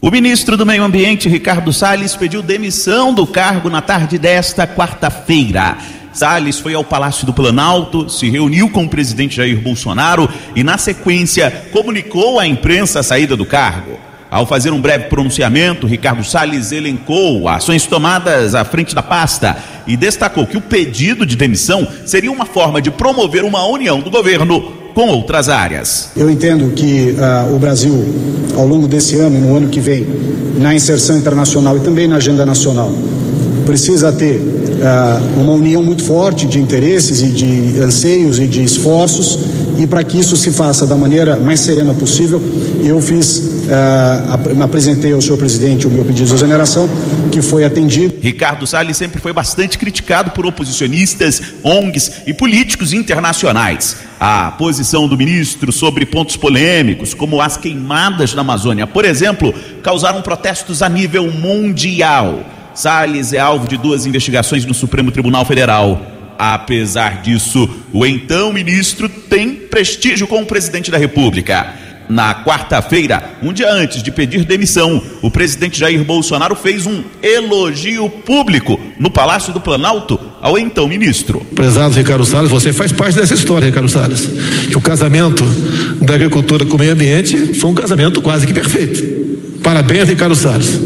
O 0.00 0.10
ministro 0.10 0.56
do 0.56 0.64
Meio 0.64 0.82
Ambiente, 0.82 1.28
Ricardo 1.28 1.72
Salles, 1.72 2.16
pediu 2.16 2.40
demissão 2.40 3.12
do 3.12 3.26
cargo 3.26 3.68
na 3.68 3.82
tarde 3.82 4.18
desta 4.18 4.66
quarta-feira. 4.66 5.76
Salles 6.12 6.58
foi 6.58 6.74
ao 6.74 6.82
Palácio 6.82 7.26
do 7.26 7.34
Planalto, 7.34 8.08
se 8.08 8.28
reuniu 8.30 8.70
com 8.70 8.84
o 8.84 8.88
presidente 8.88 9.36
Jair 9.36 9.60
Bolsonaro 9.60 10.28
e, 10.56 10.64
na 10.64 10.78
sequência, 10.78 11.50
comunicou 11.72 12.40
à 12.40 12.46
imprensa 12.46 13.00
a 13.00 13.02
saída 13.02 13.36
do 13.36 13.44
cargo. 13.44 14.09
Ao 14.30 14.46
fazer 14.46 14.72
um 14.72 14.80
breve 14.80 15.06
pronunciamento, 15.06 15.88
Ricardo 15.88 16.22
Salles 16.22 16.70
elencou 16.70 17.48
ações 17.48 17.84
tomadas 17.86 18.54
à 18.54 18.64
frente 18.64 18.94
da 18.94 19.02
pasta 19.02 19.56
e 19.88 19.96
destacou 19.96 20.46
que 20.46 20.56
o 20.56 20.60
pedido 20.60 21.26
de 21.26 21.34
demissão 21.34 21.86
seria 22.06 22.30
uma 22.30 22.46
forma 22.46 22.80
de 22.80 22.92
promover 22.92 23.42
uma 23.42 23.66
união 23.66 23.98
do 24.00 24.08
governo 24.08 24.60
com 24.94 25.08
outras 25.08 25.48
áreas. 25.48 26.10
Eu 26.16 26.30
entendo 26.30 26.72
que 26.74 27.16
uh, 27.18 27.54
o 27.54 27.58
Brasil, 27.58 27.92
ao 28.56 28.66
longo 28.66 28.86
desse 28.86 29.16
ano 29.16 29.36
e 29.36 29.40
no 29.40 29.56
ano 29.56 29.68
que 29.68 29.80
vem, 29.80 30.06
na 30.58 30.74
inserção 30.74 31.16
internacional 31.16 31.76
e 31.76 31.80
também 31.80 32.06
na 32.06 32.16
agenda 32.16 32.46
nacional, 32.46 32.92
precisa 33.66 34.12
ter 34.12 34.40
uh, 34.80 35.40
uma 35.40 35.52
união 35.52 35.82
muito 35.82 36.02
forte 36.02 36.46
de 36.46 36.58
interesses 36.58 37.22
e 37.22 37.28
de 37.28 37.80
anseios 37.80 38.38
e 38.38 38.46
de 38.46 38.64
esforços 38.64 39.38
e 39.80 39.86
para 39.86 40.04
que 40.04 40.18
isso 40.18 40.36
se 40.36 40.50
faça 40.50 40.86
da 40.86 40.94
maneira 40.94 41.36
mais 41.36 41.60
serena 41.60 41.94
possível, 41.94 42.38
eu 42.84 43.00
fiz, 43.00 43.38
uh, 43.38 44.62
apresentei 44.62 45.12
ao 45.12 45.22
senhor 45.22 45.38
presidente 45.38 45.86
o 45.86 45.90
meu 45.90 46.04
pedido 46.04 46.28
de 46.28 46.34
exoneração, 46.34 46.86
que 47.32 47.40
foi 47.40 47.64
atendido. 47.64 48.14
Ricardo 48.20 48.66
Salles 48.66 48.98
sempre 48.98 49.22
foi 49.22 49.32
bastante 49.32 49.78
criticado 49.78 50.32
por 50.32 50.44
oposicionistas, 50.44 51.40
ONGs 51.62 52.12
e 52.26 52.34
políticos 52.34 52.92
internacionais. 52.92 53.96
A 54.20 54.50
posição 54.50 55.08
do 55.08 55.16
ministro 55.16 55.72
sobre 55.72 56.04
pontos 56.04 56.36
polêmicos, 56.36 57.14
como 57.14 57.40
as 57.40 57.56
queimadas 57.56 58.34
na 58.34 58.42
Amazônia, 58.42 58.86
por 58.86 59.06
exemplo, 59.06 59.54
causaram 59.82 60.20
protestos 60.20 60.82
a 60.82 60.90
nível 60.90 61.32
mundial. 61.32 62.44
Salles 62.74 63.32
é 63.32 63.38
alvo 63.38 63.68
de 63.68 63.76
duas 63.76 64.06
investigações 64.06 64.64
no 64.64 64.74
Supremo 64.74 65.10
Tribunal 65.10 65.44
Federal. 65.44 66.00
Apesar 66.38 67.20
disso, 67.20 67.68
o 67.92 68.06
então 68.06 68.52
ministro 68.52 69.08
tem 69.08 69.54
prestígio 69.54 70.26
com 70.26 70.40
o 70.42 70.46
presidente 70.46 70.90
da 70.90 70.96
República. 70.96 71.74
Na 72.10 72.34
quarta-feira, 72.34 73.36
um 73.40 73.52
dia 73.52 73.72
antes 73.72 74.02
de 74.02 74.10
pedir 74.10 74.44
demissão, 74.44 75.00
o 75.22 75.30
presidente 75.30 75.78
Jair 75.78 76.02
Bolsonaro 76.02 76.56
fez 76.56 76.84
um 76.84 77.04
elogio 77.22 78.10
público 78.10 78.80
no 78.98 79.10
Palácio 79.10 79.52
do 79.52 79.60
Planalto 79.60 80.18
ao 80.42 80.58
então 80.58 80.88
ministro. 80.88 81.46
Prezado 81.54 81.94
Ricardo 81.94 82.24
Salles, 82.24 82.50
você 82.50 82.72
faz 82.72 82.90
parte 82.90 83.14
dessa 83.14 83.34
história, 83.34 83.66
Ricardo 83.66 83.88
Salles. 83.88 84.28
Que 84.68 84.76
o 84.76 84.80
casamento 84.80 85.44
da 86.02 86.14
agricultura 86.14 86.64
com 86.64 86.74
o 86.74 86.78
meio 86.80 86.94
ambiente 86.94 87.54
foi 87.54 87.70
um 87.70 87.74
casamento 87.74 88.20
quase 88.20 88.44
que 88.44 88.52
perfeito. 88.52 89.60
Parabéns, 89.62 90.08
Ricardo 90.08 90.34
Salles. 90.34 90.80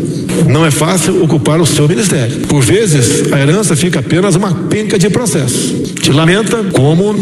Não 0.49 0.65
é 0.65 0.71
fácil 0.71 1.23
ocupar 1.23 1.61
o 1.61 1.67
seu 1.67 1.89
ministério. 1.89 2.47
Por 2.47 2.63
vezes, 2.63 3.33
a 3.33 3.41
herança 3.41 3.77
fica 3.77 4.01
apenas 4.01 4.35
uma 4.35 4.53
penca 4.53 4.99
de 4.99 5.09
processo. 5.09 5.75
Te 6.01 6.13
lamenta 6.13 6.65
como 6.73 7.15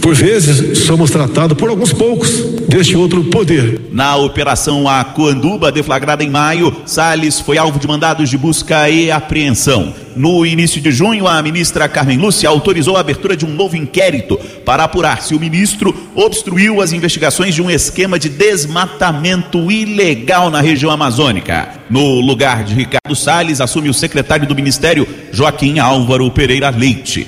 Por 0.00 0.14
vezes 0.14 0.80
somos 0.80 1.10
tratados 1.10 1.56
por 1.56 1.70
alguns 1.70 1.92
poucos 1.92 2.30
deste 2.68 2.94
outro 2.94 3.24
poder. 3.24 3.80
Na 3.90 4.16
operação 4.16 4.86
Acuanduba, 4.86 5.72
deflagrada 5.72 6.22
em 6.22 6.28
maio, 6.28 6.76
Salles 6.84 7.40
foi 7.40 7.56
alvo 7.56 7.78
de 7.78 7.88
mandados 7.88 8.28
de 8.28 8.36
busca 8.36 8.90
e 8.90 9.10
apreensão. 9.10 10.03
No 10.16 10.46
início 10.46 10.80
de 10.80 10.92
junho, 10.92 11.26
a 11.26 11.42
ministra 11.42 11.88
Carmen 11.88 12.18
Lúcia 12.18 12.48
autorizou 12.48 12.96
a 12.96 13.00
abertura 13.00 13.36
de 13.36 13.44
um 13.44 13.52
novo 13.52 13.76
inquérito 13.76 14.38
para 14.64 14.84
apurar 14.84 15.22
se 15.22 15.34
o 15.34 15.40
ministro 15.40 15.94
obstruiu 16.14 16.80
as 16.80 16.92
investigações 16.92 17.54
de 17.54 17.60
um 17.60 17.70
esquema 17.70 18.18
de 18.18 18.28
desmatamento 18.28 19.70
ilegal 19.70 20.50
na 20.50 20.60
região 20.60 20.90
amazônica. 20.90 21.68
No 21.90 22.20
lugar 22.20 22.62
de 22.64 22.74
Ricardo 22.74 23.16
Salles, 23.16 23.60
assume 23.60 23.88
o 23.88 23.94
secretário 23.94 24.46
do 24.46 24.54
Ministério, 24.54 25.06
Joaquim 25.32 25.78
Álvaro 25.78 26.30
Pereira 26.30 26.70
Leite. 26.70 27.26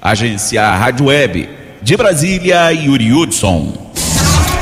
Agência 0.00 0.68
Rádio 0.76 1.06
Web. 1.06 1.48
De 1.82 1.96
Brasília, 1.96 2.70
Yuri 2.72 3.12
Hudson. 3.12 3.92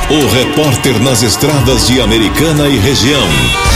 O 0.08 0.26
repórter 0.32 0.98
nas 1.00 1.22
estradas 1.22 1.88
de 1.88 2.00
Americana 2.00 2.68
e 2.68 2.78
região. 2.78 3.75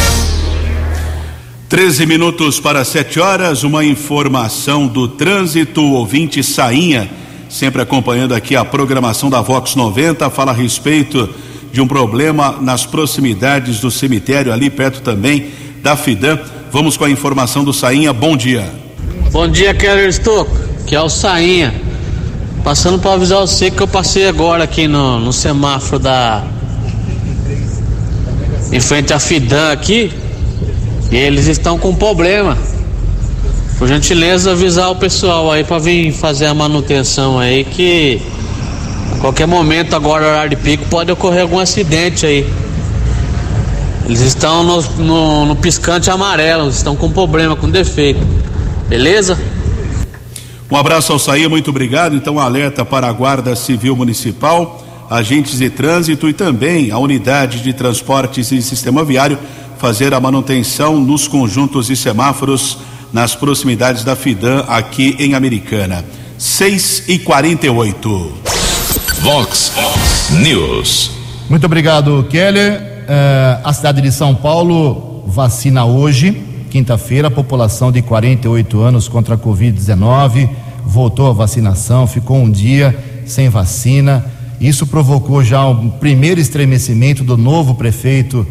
13 1.70 2.04
minutos 2.04 2.58
para 2.58 2.84
7 2.84 3.20
horas, 3.20 3.62
uma 3.62 3.84
informação 3.84 4.88
do 4.88 5.06
trânsito, 5.06 5.80
ouvinte 5.80 6.42
Sainha, 6.42 7.08
sempre 7.48 7.80
acompanhando 7.80 8.34
aqui 8.34 8.56
a 8.56 8.64
programação 8.64 9.30
da 9.30 9.40
Vox 9.40 9.76
90, 9.76 10.28
fala 10.30 10.50
a 10.50 10.54
respeito 10.54 11.32
de 11.72 11.80
um 11.80 11.86
problema 11.86 12.58
nas 12.60 12.84
proximidades 12.84 13.78
do 13.78 13.88
cemitério, 13.88 14.52
ali 14.52 14.68
perto 14.68 15.00
também 15.00 15.52
da 15.80 15.96
Fidã. 15.96 16.40
Vamos 16.72 16.96
com 16.96 17.04
a 17.04 17.10
informação 17.10 17.62
do 17.62 17.72
Sainha, 17.72 18.12
bom 18.12 18.36
dia. 18.36 18.68
Bom 19.30 19.46
dia, 19.46 19.72
Keller 19.72 20.08
Estouco, 20.08 20.50
que 20.88 20.96
é 20.96 21.00
o 21.00 21.08
Sainha. 21.08 21.72
Passando 22.64 22.98
para 22.98 23.12
avisar 23.12 23.38
você 23.38 23.70
que 23.70 23.80
eu 23.80 23.86
passei 23.86 24.26
agora 24.26 24.64
aqui 24.64 24.88
no, 24.88 25.20
no 25.20 25.32
semáforo 25.32 26.00
da. 26.00 26.42
Em 28.72 28.80
frente 28.80 29.12
à 29.12 29.20
Fidan 29.20 29.70
aqui. 29.70 30.10
E 31.10 31.16
eles 31.16 31.46
estão 31.46 31.78
com 31.78 31.94
problema. 31.94 32.56
Por 33.78 33.88
gentileza, 33.88 34.52
avisar 34.52 34.90
o 34.90 34.96
pessoal 34.96 35.50
aí 35.50 35.64
para 35.64 35.78
vir 35.78 36.12
fazer 36.12 36.46
a 36.46 36.54
manutenção 36.54 37.38
aí 37.38 37.64
que 37.64 38.20
a 39.16 39.20
qualquer 39.20 39.46
momento 39.46 39.96
agora 39.96 40.26
horário 40.26 40.50
de 40.50 40.56
pico 40.56 40.84
pode 40.90 41.10
ocorrer 41.10 41.42
algum 41.42 41.58
acidente 41.58 42.26
aí. 42.26 42.46
Eles 44.04 44.20
estão 44.20 44.62
no, 44.62 44.82
no, 44.98 45.46
no 45.46 45.56
piscante 45.56 46.10
amarelo, 46.10 46.68
estão 46.68 46.94
com 46.94 47.10
problema, 47.10 47.56
com 47.56 47.70
defeito. 47.70 48.20
Beleza? 48.88 49.38
Um 50.70 50.76
abraço 50.76 51.12
ao 51.12 51.18
Saía, 51.18 51.48
muito 51.48 51.70
obrigado. 51.70 52.14
Então, 52.14 52.38
alerta 52.38 52.84
para 52.84 53.08
a 53.08 53.12
Guarda 53.12 53.56
Civil 53.56 53.96
Municipal, 53.96 54.84
agentes 55.08 55.58
de 55.58 55.70
trânsito 55.70 56.28
e 56.28 56.32
também 56.32 56.90
a 56.90 56.98
unidade 56.98 57.60
de 57.60 57.72
transportes 57.72 58.52
e 58.52 58.60
sistema 58.62 59.04
viário 59.04 59.38
fazer 59.80 60.12
a 60.12 60.20
manutenção 60.20 61.00
nos 61.00 61.26
conjuntos 61.26 61.88
e 61.88 61.96
semáforos 61.96 62.78
nas 63.12 63.34
proximidades 63.34 64.04
da 64.04 64.14
Fidan 64.14 64.60
aqui 64.68 65.16
em 65.18 65.34
Americana. 65.34 66.04
6 66.36 67.04
e 67.08 67.18
48 67.18 68.32
Vox 69.22 69.72
News. 70.42 71.12
Muito 71.48 71.64
obrigado, 71.64 72.26
Keller. 72.28 72.80
Uh, 72.80 73.60
a 73.64 73.72
cidade 73.72 74.02
de 74.02 74.12
São 74.12 74.34
Paulo 74.34 75.24
vacina 75.26 75.84
hoje 75.84 76.46
quinta-feira, 76.70 77.26
a 77.26 77.30
população 77.30 77.90
de 77.90 78.00
48 78.00 78.80
anos 78.80 79.08
contra 79.08 79.34
a 79.34 79.38
Covid-19 79.38 80.48
voltou 80.84 81.28
à 81.28 81.32
vacinação, 81.32 82.06
ficou 82.06 82.36
um 82.36 82.50
dia 82.50 82.96
sem 83.26 83.48
vacina. 83.48 84.24
Isso 84.60 84.86
provocou 84.86 85.42
já 85.42 85.66
um 85.66 85.90
primeiro 85.90 86.40
estremecimento 86.40 87.24
do 87.24 87.36
novo 87.36 87.74
prefeito 87.74 88.46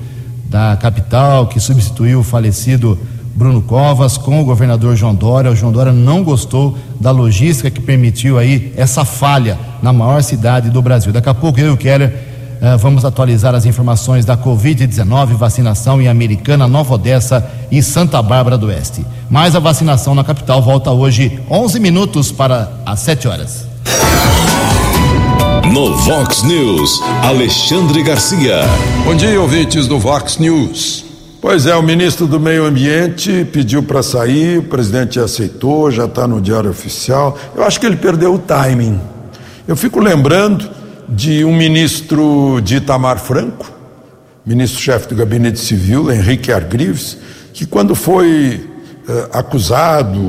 da 0.50 0.76
capital, 0.76 1.48
que 1.48 1.60
substituiu 1.60 2.20
o 2.20 2.24
falecido 2.24 2.98
Bruno 3.36 3.62
Covas 3.62 4.18
com 4.18 4.42
o 4.42 4.44
governador 4.44 4.96
João 4.96 5.16
Dória. 5.16 5.52
O 5.52 5.56
João 5.56 5.72
Dória 5.72 5.94
não 5.94 6.24
gostou 6.24 6.78
da 7.00 7.12
logística 7.12 7.70
que 7.70 7.80
permitiu 7.80 8.38
aí 8.38 8.74
essa 8.76 9.06
falha 9.06 9.58
na 9.82 9.94
maior 9.94 10.22
cidade 10.24 10.70
do 10.70 10.82
Brasil. 10.82 11.14
Daqui 11.14 11.30
a 11.30 11.34
pouco 11.34 11.60
eu 11.60 11.68
e 11.68 11.70
o 11.70 11.78
Keller 11.78 12.30
Uh, 12.60 12.78
vamos 12.78 13.06
atualizar 13.06 13.56
as 13.56 13.66
informações 13.66 14.26
da 14.26 14.36
Covid-19, 14.36 15.28
vacinação 15.28 16.02
em 16.02 16.10
Americana, 16.10 16.68
Nova 16.68 16.96
Odessa 16.96 17.50
e 17.72 17.82
Santa 17.82 18.22
Bárbara 18.22 18.58
do 18.58 18.68
Oeste. 18.68 19.06
Mas 19.30 19.56
a 19.56 19.60
vacinação 19.60 20.14
na 20.14 20.26
capital 20.26 20.62
volta 20.62 20.92
hoje, 20.92 21.40
11 21.50 21.80
minutos 21.80 22.34
para 22.34 22.70
as 22.86 23.00
7 23.00 23.30
horas. 23.30 23.69
No 25.68 25.96
Vox 25.98 26.44
News, 26.44 27.02
Alexandre 27.24 28.02
Garcia. 28.02 28.62
Bom 29.04 29.14
dia, 29.14 29.40
ouvintes 29.40 29.88
do 29.88 30.00
Vox 30.00 30.38
News. 30.38 31.06
Pois 31.42 31.66
é, 31.66 31.76
o 31.76 31.84
ministro 31.84 32.26
do 32.26 32.40
Meio 32.40 32.66
Ambiente 32.66 33.46
pediu 33.52 33.84
para 33.84 34.02
sair, 34.02 34.60
o 34.60 34.64
presidente 34.64 35.20
aceitou, 35.20 35.92
já 35.92 36.06
está 36.06 36.28
no 36.28 36.40
Diário 36.40 36.70
Oficial. 36.70 37.38
Eu 37.56 37.64
acho 37.64 37.80
que 37.80 37.86
ele 37.86 37.98
perdeu 37.98 38.34
o 38.34 38.40
timing. 38.40 39.00
Eu 39.68 39.76
fico 39.76 40.00
lembrando 40.00 40.70
de 41.08 41.44
um 41.44 41.56
ministro 41.56 42.62
de 42.64 42.78
Itamar 42.78 43.20
Franco, 43.20 43.72
ministro-chefe 44.46 45.10
do 45.10 45.16
Gabinete 45.16 45.60
Civil, 45.60 46.12
Henrique 46.12 46.52
Argrives, 46.52 47.18
que 47.54 47.66
quando 47.66 47.96
foi 47.96 48.66
eh, 49.08 49.30
acusado 49.34 50.20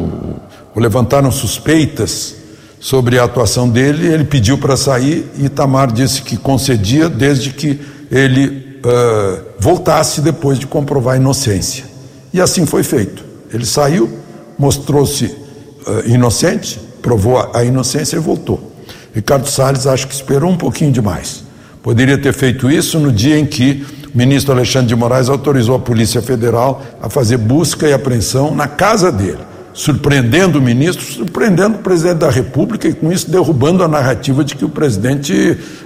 ou 0.75 0.83
levantaram 0.83 1.31
suspeitas 1.31 2.40
sobre 2.81 3.19
a 3.19 3.25
atuação 3.25 3.69
dele, 3.69 4.07
ele 4.07 4.25
pediu 4.25 4.57
para 4.57 4.77
sair 4.77 5.31
e 5.39 5.45
Itamar 5.45 5.93
disse 5.93 6.23
que 6.23 6.37
concedia 6.39 7.11
desde 7.11 7.51
que 7.51 7.79
ele 8.11 8.81
eh, 8.83 9.41
voltasse 9.59 10.23
depois 10.23 10.59
de 10.59 10.67
comprovar 10.67 11.15
a 11.15 11.17
inocência. 11.19 11.85
E 12.33 12.41
assim 12.41 12.65
foi 12.65 12.83
feito. 12.83 13.23
Ele 13.53 13.67
saiu, 13.67 14.11
mostrou-se 14.59 15.27
eh, 15.27 16.03
inocente, 16.07 16.81
provou 17.03 17.51
a 17.55 17.63
inocência 17.63 18.17
e 18.17 18.19
voltou. 18.19 18.73
Ricardo 19.15 19.47
Salles 19.49 19.87
acho 19.87 20.09
que 20.09 20.15
esperou 20.15 20.51
um 20.51 20.57
pouquinho 20.57 20.91
demais. 20.91 21.45
Poderia 21.83 22.17
ter 22.17 22.33
feito 22.33 22.71
isso 22.71 22.99
no 22.99 23.13
dia 23.13 23.39
em 23.39 23.45
que 23.45 23.85
o 24.15 24.17
ministro 24.17 24.53
Alexandre 24.53 24.89
de 24.89 24.97
Moraes 24.97 25.29
autorizou 25.29 25.77
a 25.77 25.79
Polícia 25.79 26.21
Federal 26.23 26.83
a 27.03 27.09
fazer 27.09 27.37
busca 27.37 27.89
e 27.89 27.93
apreensão 27.93 28.55
na 28.55 28.67
casa 28.67 29.13
dele, 29.13 29.39
surpreendendo 29.73 30.59
o 30.59 30.63
ministro, 30.63 31.05
surpreendendo 31.05 31.77
o 31.77 31.81
presidente 31.81 32.19
da 32.19 32.31
República 32.31 32.89
e 32.89 32.93
com 32.93 33.13
isso 33.13 33.31
derrubando 33.31 33.83
a 33.83 33.89
narrativa 33.89 34.45
de 34.45 34.55
que 34.55 34.65
o 34.65 34.69
presidente 34.69 35.33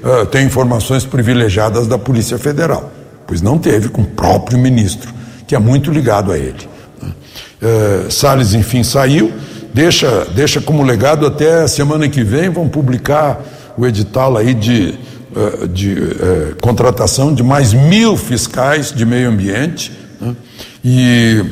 uh, 0.03 0.27
tem 0.27 0.47
informações 0.47 1.05
privilegiadas 1.05 1.87
da 1.87 1.99
Polícia 1.99 2.39
Federal. 2.39 2.93
Pois 3.27 3.43
não 3.43 3.59
teve 3.59 3.89
com 3.89 4.03
o 4.03 4.07
próprio 4.07 4.59
ministro, 4.59 5.13
que 5.47 5.55
é 5.55 5.59
muito 5.59 5.91
ligado 5.91 6.33
a 6.33 6.39
ele. 6.39 6.69
Uh, 7.03 8.11
Salles, 8.11 8.55
enfim, 8.55 8.83
saiu 8.83 9.33
deixa, 9.75 10.27
deixa 10.27 10.61
como 10.61 10.85
legado 10.85 11.27
até 11.27 11.63
a 11.63 11.69
semana 11.69 12.09
que 12.09 12.23
vem, 12.23 12.49
vão 12.49 12.69
publicar 12.69 13.43
o 13.77 13.85
edital 13.85 14.37
aí 14.37 14.55
de, 14.55 14.95
eh, 15.35 15.67
de 15.67 15.93
uh, 15.95 16.57
contratação 16.63 17.35
de 17.35 17.43
mais 17.43 17.75
mil 17.75 18.17
fiscais 18.17 18.93
de 18.93 19.05
meio 19.05 19.29
ambiente. 19.29 19.91
Né? 20.21 20.37
E, 20.85 21.45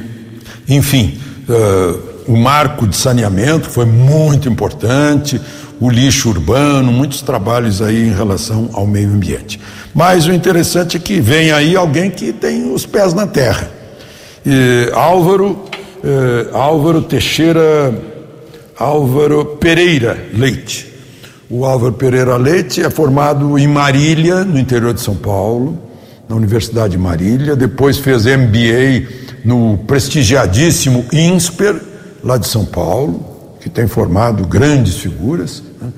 enfim, 0.68 1.18
uh, 1.48 2.11
o 2.26 2.36
marco 2.36 2.86
de 2.86 2.96
saneamento 2.96 3.68
foi 3.68 3.84
muito 3.84 4.48
importante, 4.48 5.40
o 5.80 5.90
lixo 5.90 6.28
urbano, 6.28 6.92
muitos 6.92 7.22
trabalhos 7.22 7.82
aí 7.82 8.08
em 8.08 8.14
relação 8.14 8.70
ao 8.72 8.86
meio 8.86 9.08
ambiente. 9.08 9.60
Mas 9.94 10.26
o 10.26 10.32
interessante 10.32 10.96
é 10.96 11.00
que 11.00 11.20
vem 11.20 11.50
aí 11.50 11.76
alguém 11.76 12.10
que 12.10 12.32
tem 12.32 12.72
os 12.72 12.86
pés 12.86 13.12
na 13.12 13.26
terra. 13.26 13.68
E 14.44 14.90
Álvaro, 14.94 15.64
Álvaro 16.52 17.02
Teixeira 17.02 17.92
Álvaro 18.78 19.44
Pereira 19.60 20.18
Leite. 20.34 20.92
O 21.48 21.64
Álvaro 21.64 21.92
Pereira 21.92 22.36
Leite 22.36 22.82
é 22.82 22.90
formado 22.90 23.58
em 23.58 23.68
Marília, 23.68 24.44
no 24.44 24.58
interior 24.58 24.94
de 24.94 25.00
São 25.00 25.14
Paulo, 25.14 25.78
na 26.28 26.34
Universidade 26.34 26.92
de 26.92 26.98
Marília, 26.98 27.54
depois 27.54 27.98
fez 27.98 28.24
MBA 28.24 29.06
no 29.44 29.78
prestigiadíssimo 29.86 31.04
INSPER, 31.12 31.91
lá 32.22 32.36
de 32.36 32.46
São 32.46 32.64
Paulo, 32.64 33.24
que 33.60 33.68
tem 33.68 33.86
formado 33.86 34.46
grandes 34.46 34.96
figuras. 34.96 35.62
Né? 35.80 35.88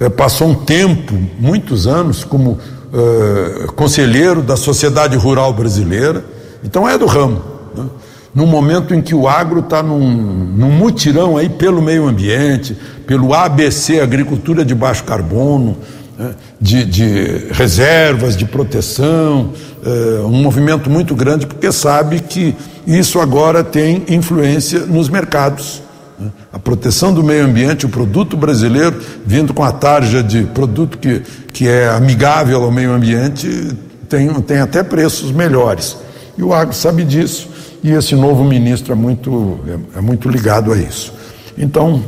É, 0.00 0.08
passou 0.08 0.48
um 0.48 0.54
tempo, 0.54 1.14
muitos 1.38 1.86
anos, 1.86 2.24
como 2.24 2.52
uh, 2.52 3.72
conselheiro 3.72 4.42
da 4.42 4.56
Sociedade 4.56 5.16
Rural 5.16 5.52
Brasileira, 5.52 6.24
então 6.62 6.88
é 6.88 6.96
do 6.96 7.06
ramo. 7.06 7.42
Né? 7.74 7.86
no 8.34 8.46
momento 8.46 8.94
em 8.94 9.00
que 9.00 9.14
o 9.14 9.26
agro 9.26 9.60
está 9.60 9.82
num, 9.82 9.98
num, 9.98 10.70
mutirão 10.70 11.36
aí 11.36 11.48
pelo 11.48 11.82
meio 11.82 12.06
ambiente, 12.06 12.76
pelo 13.06 13.34
ABC, 13.34 14.00
agricultura 14.00 14.64
de 14.64 14.74
baixo 14.74 15.02
carbono, 15.02 15.76
né, 16.16 16.34
de, 16.60 16.84
de, 16.84 17.48
reservas, 17.50 18.36
de 18.36 18.44
proteção, 18.44 19.52
é, 19.84 20.20
um 20.20 20.42
movimento 20.42 20.88
muito 20.88 21.14
grande, 21.16 21.46
porque 21.46 21.72
sabe 21.72 22.20
que 22.20 22.54
isso 22.96 23.20
agora 23.20 23.62
tem 23.62 24.04
influência 24.08 24.80
nos 24.80 25.08
mercados. 25.08 25.82
Né. 26.18 26.32
a 26.52 26.58
proteção 26.58 27.14
do 27.14 27.22
meio 27.22 27.44
ambiente, 27.44 27.86
o 27.86 27.88
produto 27.88 28.36
brasileiro, 28.36 29.00
vindo 29.24 29.54
com 29.54 29.62
a 29.62 29.70
tarja 29.70 30.20
de 30.20 30.42
produto 30.46 30.98
que, 30.98 31.22
que 31.52 31.68
é 31.68 31.88
amigável 31.90 32.64
ao 32.64 32.72
meio 32.72 32.92
ambiente, 32.92 33.76
tem, 34.08 34.32
tem 34.42 34.58
até 34.58 34.82
preços 34.82 35.30
melhores. 35.30 35.96
E 36.36 36.42
o 36.42 36.52
agro 36.52 36.74
sabe 36.74 37.04
disso, 37.04 37.48
e 37.84 37.92
esse 37.92 38.16
novo 38.16 38.42
ministro 38.42 38.92
é 38.92 38.96
muito, 38.96 39.60
é, 39.94 39.98
é 39.98 40.00
muito 40.00 40.28
ligado 40.28 40.72
a 40.72 40.76
isso. 40.76 41.12
Então, 41.56 42.02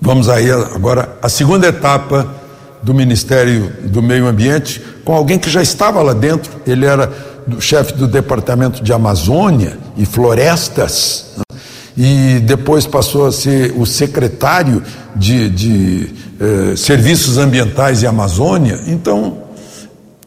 vamos 0.00 0.28
aí 0.28 0.50
agora 0.50 1.16
a 1.20 1.28
segunda 1.28 1.66
etapa 1.66 2.42
do 2.82 2.92
Ministério 2.92 3.72
do 3.84 4.02
Meio 4.02 4.26
Ambiente, 4.26 4.82
com 5.04 5.12
alguém 5.12 5.38
que 5.38 5.48
já 5.48 5.62
estava 5.62 6.02
lá 6.02 6.12
dentro, 6.12 6.50
ele 6.66 6.84
era 6.84 7.10
do 7.46 7.60
chefe 7.60 7.94
do 7.94 8.06
Departamento 8.06 8.82
de 8.82 8.92
Amazônia 8.92 9.78
e 9.96 10.04
Florestas, 10.04 11.26
né? 11.36 11.58
e 11.96 12.40
depois 12.40 12.86
passou 12.86 13.26
a 13.26 13.32
ser 13.32 13.74
o 13.76 13.84
secretário 13.84 14.82
de, 15.14 15.50
de 15.50 16.10
eh, 16.40 16.76
Serviços 16.76 17.36
Ambientais 17.38 18.02
e 18.02 18.06
Amazônia, 18.06 18.80
então 18.86 19.42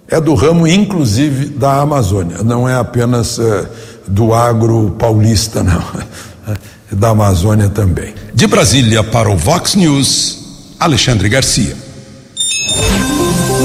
é 0.07 0.21
do 0.21 0.35
ramo 0.35 0.67
inclusive 0.67 1.47
da 1.47 1.81
Amazônia, 1.81 2.43
não 2.43 2.69
é 2.69 2.75
apenas 2.75 3.39
eh, 3.39 3.65
do 4.07 4.33
agro 4.33 4.95
paulista, 4.99 5.63
não, 5.63 5.81
é 6.47 6.55
da 6.95 7.09
Amazônia 7.09 7.69
também. 7.69 8.13
De 8.33 8.45
Brasília 8.45 9.03
para 9.03 9.29
o 9.29 9.35
Vox 9.35 9.75
News, 9.75 10.75
Alexandre 10.79 11.27
Garcia. 11.29 11.75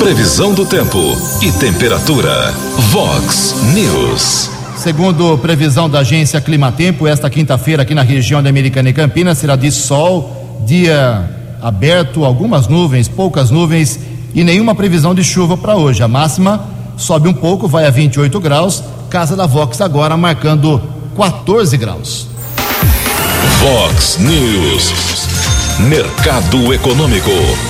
Previsão 0.01 0.55
do 0.55 0.65
tempo 0.65 0.99
e 1.43 1.53
temperatura. 1.53 2.53
Vox 2.91 3.55
News. 3.75 4.51
Segundo 4.75 5.37
previsão 5.37 5.91
da 5.91 5.99
agência 5.99 6.41
Climatempo, 6.41 7.07
esta 7.07 7.29
quinta-feira 7.29 7.83
aqui 7.83 7.95
na 7.95 8.01
região 8.01 8.43
da 8.43 8.49
Americana 8.49 8.89
e 8.89 8.95
Campinas 8.95 9.37
será 9.37 9.57
de 9.57 9.71
sol, 9.71 10.63
dia 10.67 11.29
aberto, 11.61 12.25
algumas 12.25 12.67
nuvens, 12.67 13.09
poucas 13.09 13.51
nuvens 13.51 14.01
e 14.35 14.43
nenhuma 14.43 14.75
previsão 14.75 15.15
de 15.15 15.23
chuva 15.23 15.55
para 15.59 15.77
hoje. 15.77 16.03
A 16.03 16.09
máxima 16.09 16.65
sobe 16.97 17.29
um 17.29 17.35
pouco, 17.35 17.69
vai 17.69 17.85
a 17.85 17.91
28 17.91 18.41
graus. 18.41 18.83
Casa 19.11 19.37
da 19.37 19.45
Vox 19.45 19.83
agora 19.83 20.17
marcando 20.17 20.81
14 21.15 21.77
graus. 21.77 22.27
Vox 23.61 24.17
News. 24.19 24.95
Mercado 25.79 26.73
Econômico. 26.73 27.70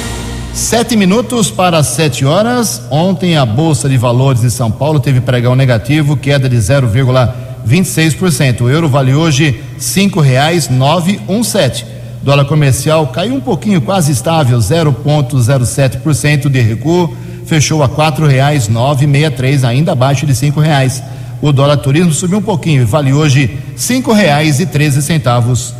Sete 0.60 0.94
minutos 0.94 1.50
para 1.50 1.82
sete 1.82 2.26
horas. 2.26 2.82
Ontem 2.90 3.34
a 3.34 3.46
Bolsa 3.46 3.88
de 3.88 3.96
Valores 3.96 4.42
de 4.42 4.50
São 4.50 4.70
Paulo 4.70 5.00
teve 5.00 5.18
pregão 5.18 5.56
negativo, 5.56 6.18
queda 6.18 6.50
de 6.50 6.58
0,26%. 6.58 8.60
O 8.60 8.68
euro 8.68 8.86
vale 8.86 9.14
hoje 9.14 9.58
cinco 9.78 10.20
reais 10.20 10.68
nove 10.68 11.18
um 11.26 11.42
sete. 11.42 11.86
Dólar 12.22 12.44
comercial 12.44 13.06
caiu 13.06 13.36
um 13.36 13.40
pouquinho, 13.40 13.80
quase 13.80 14.12
estável, 14.12 14.58
0,07% 14.58 16.50
de 16.50 16.60
recuo, 16.60 17.16
fechou 17.46 17.82
a 17.82 17.88
quatro 17.88 18.26
reais 18.26 18.68
nove 18.68 19.06
meia 19.06 19.30
três, 19.30 19.64
ainda 19.64 19.92
abaixo 19.92 20.26
de 20.26 20.34
cinco 20.34 20.60
reais. 20.60 21.02
O 21.40 21.52
dólar 21.52 21.78
turismo 21.78 22.12
subiu 22.12 22.36
um 22.36 22.42
pouquinho 22.42 22.82
e 22.82 22.84
vale 22.84 23.14
hoje 23.14 23.58
cinco 23.74 24.12
reais 24.12 24.60
e 24.60 24.66
treze 24.66 25.00
centavos. 25.00 25.74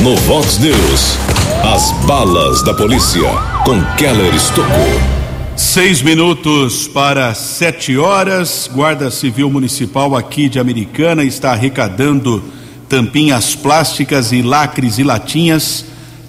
No 0.00 0.14
Vox 0.16 0.60
News, 0.60 1.18
as 1.62 1.92
balas 2.06 2.62
da 2.62 2.72
polícia 2.72 3.28
com 3.64 3.84
Keller 3.96 4.34
Estocou. 4.34 5.00
Seis 5.54 6.00
minutos 6.00 6.88
para 6.88 7.34
sete 7.34 7.98
horas. 7.98 8.68
Guarda 8.72 9.10
Civil 9.10 9.50
Municipal 9.50 10.16
aqui 10.16 10.48
de 10.48 10.58
Americana 10.58 11.22
está 11.22 11.52
arrecadando 11.52 12.42
tampinhas 12.88 13.54
plásticas 13.54 14.32
e 14.32 14.40
lacres 14.40 14.98
e 14.98 15.02
latinhas 15.02 15.84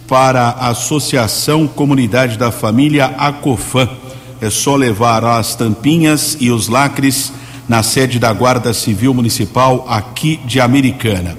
para 0.05 0.49
a 0.49 0.67
Associação 0.67 1.65
Comunidade 1.65 2.37
da 2.37 2.51
Família 2.51 3.05
Acofã. 3.17 3.87
É 4.41 4.49
só 4.49 4.75
levar 4.75 5.23
as 5.23 5.55
tampinhas 5.55 6.35
e 6.41 6.51
os 6.51 6.67
lacres 6.67 7.31
na 7.69 7.81
sede 7.81 8.19
da 8.19 8.33
Guarda 8.33 8.73
Civil 8.73 9.13
Municipal 9.13 9.85
aqui 9.87 10.41
de 10.45 10.59
Americana. 10.59 11.37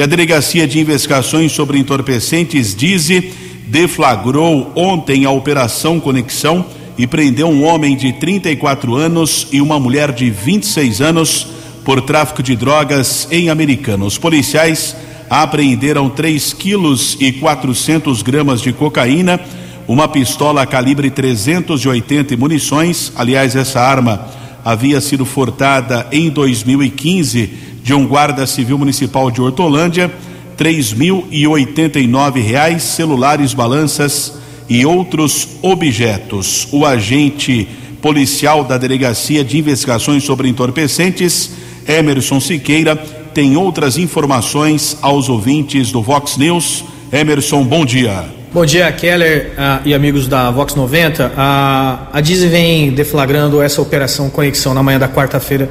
E 0.00 0.02
a 0.02 0.06
Delegacia 0.06 0.66
de 0.66 0.80
Investigações 0.80 1.52
sobre 1.52 1.78
Entorpecentes, 1.78 2.74
DIZE, 2.74 3.34
deflagrou 3.66 4.72
ontem 4.74 5.26
a 5.26 5.30
Operação 5.30 6.00
Conexão 6.00 6.64
e 6.96 7.06
prendeu 7.06 7.48
um 7.48 7.62
homem 7.64 7.94
de 7.94 8.10
34 8.14 8.96
anos 8.96 9.46
e 9.52 9.60
uma 9.60 9.78
mulher 9.78 10.10
de 10.10 10.30
26 10.30 11.02
anos 11.02 11.46
por 11.84 12.00
tráfico 12.00 12.42
de 12.42 12.56
drogas 12.56 13.28
em 13.30 13.50
Americana. 13.50 14.06
Os 14.06 14.16
policiais 14.16 14.96
apreenderam 15.28 16.08
3 16.08 16.54
quilos 16.54 17.18
e 17.20 17.30
400 17.32 18.22
gramas 18.22 18.62
de 18.62 18.72
cocaína, 18.72 19.38
uma 19.86 20.08
pistola 20.08 20.64
calibre 20.64 21.10
380 21.10 22.32
e 22.32 22.36
munições. 22.38 23.12
Aliás, 23.14 23.54
essa 23.54 23.82
arma 23.82 24.26
havia 24.64 24.98
sido 24.98 25.26
furtada 25.26 26.06
em 26.10 26.30
2015 26.30 27.69
de 27.82 27.94
um 27.94 28.06
guarda 28.06 28.46
civil 28.46 28.78
municipal 28.78 29.30
de 29.30 29.40
Hortolândia. 29.40 30.10
Três 30.56 30.92
mil 30.92 31.26
e 31.30 31.46
oitenta 31.46 31.98
e 31.98 32.06
nove 32.06 32.40
reais, 32.40 32.82
celulares, 32.82 33.54
balanças 33.54 34.34
e 34.68 34.84
outros 34.84 35.48
objetos. 35.62 36.68
O 36.70 36.84
agente 36.84 37.66
policial 38.00 38.64
da 38.64 38.78
Delegacia 38.78 39.44
de 39.44 39.58
Investigações 39.58 40.24
sobre 40.24 40.48
Entorpecentes, 40.48 41.50
Emerson 41.86 42.40
Siqueira, 42.40 42.96
tem 43.34 43.56
outras 43.56 43.96
informações 43.96 44.96
aos 45.00 45.28
ouvintes 45.28 45.92
do 45.92 46.02
Vox 46.02 46.36
News. 46.36 46.84
Emerson, 47.12 47.64
bom 47.64 47.84
dia. 47.84 48.24
Bom 48.52 48.66
dia, 48.66 48.90
Keller 48.90 49.52
uh, 49.52 49.80
e 49.84 49.94
amigos 49.94 50.26
da 50.26 50.50
Vox 50.50 50.74
90. 50.74 51.26
Uh, 51.26 51.30
a 51.36 52.20
Dizzy 52.20 52.48
vem 52.48 52.90
deflagrando 52.90 53.62
essa 53.62 53.80
operação 53.80 54.28
Conexão 54.28 54.74
na 54.74 54.82
manhã 54.82 54.98
da 54.98 55.08
quarta-feira 55.08 55.70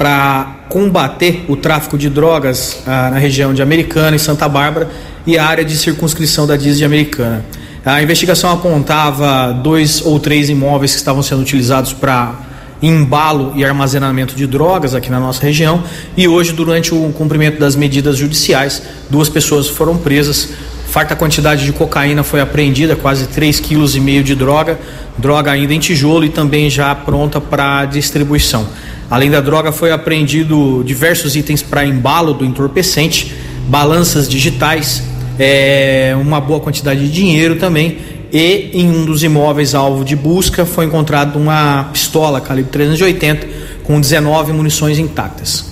para 0.00 0.64
combater 0.70 1.44
o 1.46 1.54
tráfico 1.54 1.98
de 1.98 2.08
drogas 2.08 2.78
ah, 2.86 3.10
na 3.10 3.18
região 3.18 3.52
de 3.52 3.60
Americana 3.60 4.16
e 4.16 4.18
Santa 4.18 4.48
Bárbara 4.48 4.88
e 5.26 5.36
a 5.36 5.44
área 5.44 5.62
de 5.62 5.76
circunscrição 5.76 6.46
da 6.46 6.56
Dizzy 6.56 6.86
Americana. 6.86 7.44
A 7.84 8.02
investigação 8.02 8.50
apontava 8.50 9.52
dois 9.52 10.00
ou 10.00 10.18
três 10.18 10.48
imóveis 10.48 10.92
que 10.92 10.96
estavam 10.96 11.22
sendo 11.22 11.42
utilizados 11.42 11.92
para 11.92 12.32
embalo 12.80 13.52
e 13.54 13.62
armazenamento 13.62 14.34
de 14.34 14.46
drogas 14.46 14.94
aqui 14.94 15.10
na 15.10 15.20
nossa 15.20 15.42
região 15.42 15.84
e 16.16 16.26
hoje 16.26 16.54
durante 16.54 16.94
o 16.94 17.12
cumprimento 17.12 17.60
das 17.60 17.76
medidas 17.76 18.16
judiciais 18.16 18.82
duas 19.10 19.28
pessoas 19.28 19.68
foram 19.68 19.98
presas 19.98 20.48
farta 20.88 21.14
quantidade 21.14 21.62
de 21.62 21.72
cocaína 21.74 22.22
foi 22.22 22.40
apreendida 22.40 22.96
quase 22.96 23.26
3,5 23.26 24.00
kg 24.00 24.22
de 24.22 24.34
droga 24.34 24.80
droga 25.18 25.50
ainda 25.50 25.74
em 25.74 25.78
tijolo 25.78 26.24
e 26.24 26.30
também 26.30 26.70
já 26.70 26.94
pronta 26.94 27.38
para 27.38 27.84
distribuição 27.84 28.66
Além 29.10 29.28
da 29.28 29.40
droga, 29.40 29.72
foi 29.72 29.90
apreendido 29.90 30.84
diversos 30.84 31.34
itens 31.34 31.62
para 31.62 31.84
embalo 31.84 32.32
do 32.32 32.44
entorpecente, 32.44 33.34
balanças 33.66 34.28
digitais, 34.28 35.02
é, 35.36 36.14
uma 36.20 36.40
boa 36.40 36.60
quantidade 36.60 37.00
de 37.00 37.10
dinheiro 37.10 37.56
também. 37.56 37.98
E 38.32 38.70
em 38.72 38.88
um 38.88 39.04
dos 39.04 39.24
imóveis 39.24 39.74
alvo 39.74 40.04
de 40.04 40.14
busca 40.14 40.64
foi 40.64 40.84
encontrado 40.84 41.36
uma 41.36 41.88
pistola 41.92 42.40
calibre 42.40 42.70
380 42.70 43.48
com 43.82 44.00
19 44.00 44.52
munições 44.52 45.00
intactas. 45.00 45.64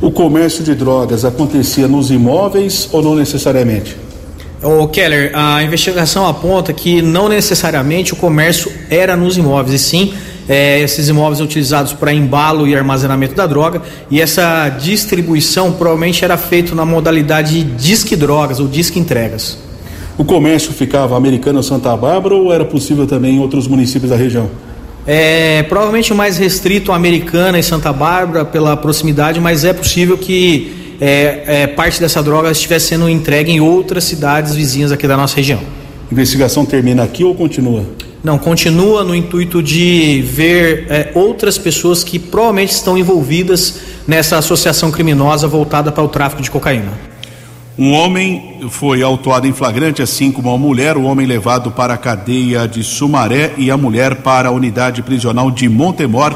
O 0.00 0.12
comércio 0.12 0.62
de 0.62 0.76
drogas 0.76 1.24
acontecia 1.24 1.88
nos 1.88 2.12
imóveis 2.12 2.88
ou 2.92 3.02
não 3.02 3.16
necessariamente? 3.16 3.96
O 4.62 4.86
Keller, 4.86 5.32
a 5.34 5.60
investigação 5.64 6.26
aponta 6.26 6.72
que 6.72 7.02
não 7.02 7.28
necessariamente 7.28 8.12
o 8.12 8.16
comércio 8.16 8.72
era 8.88 9.16
nos 9.16 9.36
imóveis, 9.36 9.80
e 9.80 9.84
sim 9.84 10.14
é, 10.48 10.80
esses 10.80 11.08
imóveis 11.08 11.40
utilizados 11.40 11.92
para 11.92 12.12
embalo 12.12 12.66
e 12.66 12.74
armazenamento 12.74 13.34
da 13.34 13.46
droga 13.46 13.82
e 14.10 14.20
essa 14.20 14.68
distribuição 14.70 15.72
provavelmente 15.72 16.24
era 16.24 16.36
feito 16.36 16.74
na 16.74 16.84
modalidade 16.84 17.62
de 17.62 17.64
disque 17.64 18.16
drogas 18.16 18.58
ou 18.58 18.66
disque 18.66 18.98
entregas. 18.98 19.58
O 20.16 20.24
comércio 20.24 20.72
ficava 20.72 21.16
americano 21.16 21.62
Santa 21.62 21.96
Bárbara 21.96 22.34
ou 22.34 22.52
era 22.52 22.64
possível 22.64 23.06
também 23.06 23.36
em 23.36 23.40
outros 23.40 23.68
municípios 23.68 24.10
da 24.10 24.16
região? 24.16 24.50
É, 25.06 25.62
provavelmente 25.62 26.12
mais 26.12 26.36
restrito 26.38 26.92
a 26.92 26.96
Americana 26.96 27.58
e 27.58 27.62
Santa 27.62 27.92
Bárbara 27.92 28.44
pela 28.44 28.76
proximidade, 28.76 29.40
mas 29.40 29.64
é 29.64 29.72
possível 29.72 30.18
que 30.18 30.96
é, 31.00 31.44
é, 31.46 31.66
parte 31.68 32.00
dessa 32.00 32.22
droga 32.22 32.50
estivesse 32.50 32.88
sendo 32.88 33.08
entregue 33.08 33.52
em 33.52 33.60
outras 33.60 34.04
cidades 34.04 34.54
vizinhas 34.54 34.90
aqui 34.90 35.06
da 35.06 35.16
nossa 35.16 35.36
região. 35.36 35.60
Investigação 36.10 36.64
termina 36.64 37.02
aqui 37.02 37.22
ou 37.22 37.34
continua? 37.34 37.84
Não, 38.22 38.36
continua 38.38 39.04
no 39.04 39.14
intuito 39.14 39.62
de 39.62 40.22
ver 40.22 40.86
é, 40.88 41.12
outras 41.14 41.56
pessoas 41.56 42.02
que 42.02 42.18
provavelmente 42.18 42.72
estão 42.72 42.98
envolvidas 42.98 43.80
nessa 44.06 44.36
associação 44.38 44.90
criminosa 44.90 45.46
voltada 45.46 45.92
para 45.92 46.02
o 46.02 46.08
tráfico 46.08 46.42
de 46.42 46.50
cocaína. 46.50 47.08
Um 47.78 47.92
homem 47.92 48.66
foi 48.70 49.02
autuado 49.04 49.46
em 49.46 49.52
flagrante, 49.52 50.02
assim 50.02 50.32
como 50.32 50.48
uma 50.48 50.58
mulher. 50.58 50.96
O 50.96 51.04
homem 51.04 51.26
levado 51.28 51.70
para 51.70 51.94
a 51.94 51.96
cadeia 51.96 52.66
de 52.66 52.82
Sumaré 52.82 53.54
e 53.56 53.70
a 53.70 53.76
mulher 53.76 54.16
para 54.16 54.48
a 54.48 54.52
unidade 54.52 55.00
prisional 55.00 55.48
de 55.48 55.68
Montemor. 55.68 56.34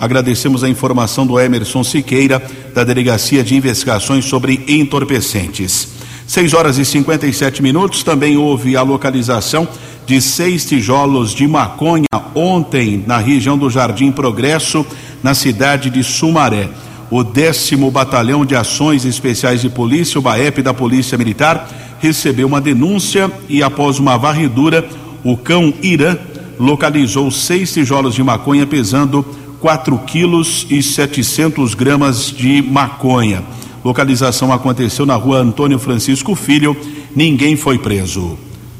Agradecemos 0.00 0.62
a 0.62 0.68
informação 0.68 1.26
do 1.26 1.40
Emerson 1.40 1.82
Siqueira, 1.82 2.40
da 2.72 2.84
Delegacia 2.84 3.42
de 3.42 3.56
Investigações 3.56 4.24
sobre 4.24 4.64
Entorpecentes. 4.68 5.88
6 6.34 6.52
horas 6.52 6.78
e 6.78 6.84
57 6.84 7.62
minutos. 7.62 8.02
Também 8.02 8.36
houve 8.36 8.76
a 8.76 8.82
localização 8.82 9.68
de 10.04 10.20
seis 10.20 10.64
tijolos 10.64 11.32
de 11.32 11.46
maconha 11.46 12.08
ontem 12.34 13.04
na 13.06 13.18
região 13.18 13.56
do 13.56 13.70
Jardim 13.70 14.10
Progresso, 14.10 14.84
na 15.22 15.32
cidade 15.32 15.90
de 15.90 16.02
Sumaré. 16.02 16.68
O 17.08 17.22
décimo 17.22 17.88
Batalhão 17.88 18.44
de 18.44 18.56
Ações 18.56 19.04
Especiais 19.04 19.60
de 19.60 19.68
Polícia, 19.68 20.18
o 20.18 20.22
BAEP 20.22 20.60
da 20.60 20.74
Polícia 20.74 21.16
Militar, 21.16 21.68
recebeu 22.00 22.48
uma 22.48 22.60
denúncia 22.60 23.30
e, 23.48 23.62
após 23.62 24.00
uma 24.00 24.18
varredura, 24.18 24.84
o 25.22 25.36
cão 25.36 25.72
Irã 25.84 26.18
localizou 26.58 27.30
seis 27.30 27.72
tijolos 27.72 28.12
de 28.12 28.24
maconha 28.24 28.66
pesando 28.66 29.24
4 29.60 29.96
quilos 29.98 30.66
e 30.68 30.82
700 30.82 31.74
gramas 31.74 32.28
de 32.36 32.60
maconha. 32.60 33.44
Localização 33.84 34.50
aconteceu 34.50 35.04
na 35.04 35.14
rua 35.14 35.40
Antônio 35.40 35.78
Francisco 35.78 36.34
Filho. 36.34 36.74
Ninguém 37.14 37.54
foi 37.54 37.78
preso. 37.78 38.38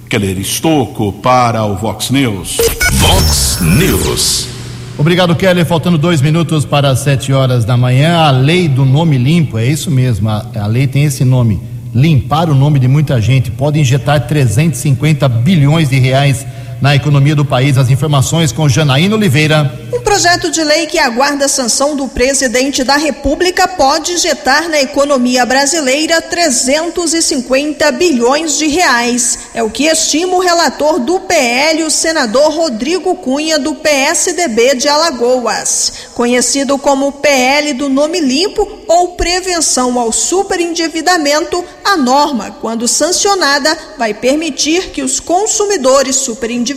Keller 0.08 0.38
Estocco 0.38 1.12
para 1.12 1.62
o 1.64 1.76
Vox 1.76 2.10
News. 2.10 2.56
Vox 2.94 3.58
News. 3.60 4.48
Obrigado, 4.96 5.34
Keller. 5.36 5.66
Faltando 5.66 5.98
dois 5.98 6.22
minutos 6.22 6.64
para 6.64 6.88
as 6.88 7.00
sete 7.00 7.34
horas 7.34 7.66
da 7.66 7.76
manhã. 7.76 8.16
A 8.16 8.30
lei 8.30 8.66
do 8.66 8.86
nome 8.86 9.18
limpo, 9.18 9.58
é 9.58 9.66
isso 9.66 9.90
mesmo. 9.90 10.30
A, 10.30 10.46
a 10.56 10.66
lei 10.66 10.86
tem 10.86 11.04
esse 11.04 11.22
nome. 11.22 11.60
Limpar 11.94 12.48
o 12.48 12.54
nome 12.54 12.78
de 12.78 12.88
muita 12.88 13.20
gente. 13.20 13.50
Pode 13.50 13.78
injetar 13.78 14.26
350 14.26 15.28
bilhões 15.28 15.90
de 15.90 15.98
reais 15.98 16.46
na 16.84 16.94
economia 16.94 17.34
do 17.34 17.46
país. 17.46 17.78
As 17.78 17.88
informações 17.88 18.52
com 18.52 18.68
Janaína 18.68 19.16
Oliveira. 19.16 19.72
Um 19.90 20.02
projeto 20.02 20.50
de 20.50 20.62
lei 20.62 20.86
que 20.86 20.98
aguarda 20.98 21.46
a 21.46 21.48
sanção 21.48 21.96
do 21.96 22.06
presidente 22.08 22.84
da 22.84 22.98
República 22.98 23.66
pode 23.66 24.12
injetar 24.12 24.68
na 24.68 24.82
economia 24.82 25.46
brasileira 25.46 26.20
350 26.20 27.90
bilhões 27.92 28.58
de 28.58 28.66
reais. 28.66 29.38
É 29.54 29.62
o 29.62 29.70
que 29.70 29.86
estima 29.86 30.36
o 30.36 30.40
relator 30.40 31.00
do 31.00 31.20
PL, 31.20 31.84
o 31.84 31.90
senador 31.90 32.52
Rodrigo 32.52 33.14
Cunha, 33.14 33.58
do 33.58 33.76
PSDB 33.76 34.74
de 34.74 34.86
Alagoas. 34.86 36.10
Conhecido 36.12 36.76
como 36.76 37.12
PL 37.12 37.72
do 37.72 37.88
Nome 37.88 38.20
Limpo 38.20 38.80
ou 38.86 39.12
Prevenção 39.12 39.98
ao 39.98 40.12
Superendividamento, 40.12 41.64
a 41.82 41.96
norma, 41.96 42.54
quando 42.60 42.86
sancionada, 42.86 43.76
vai 43.96 44.12
permitir 44.12 44.90
que 44.90 45.02
os 45.02 45.18
consumidores 45.18 46.16
superendividados 46.16 46.73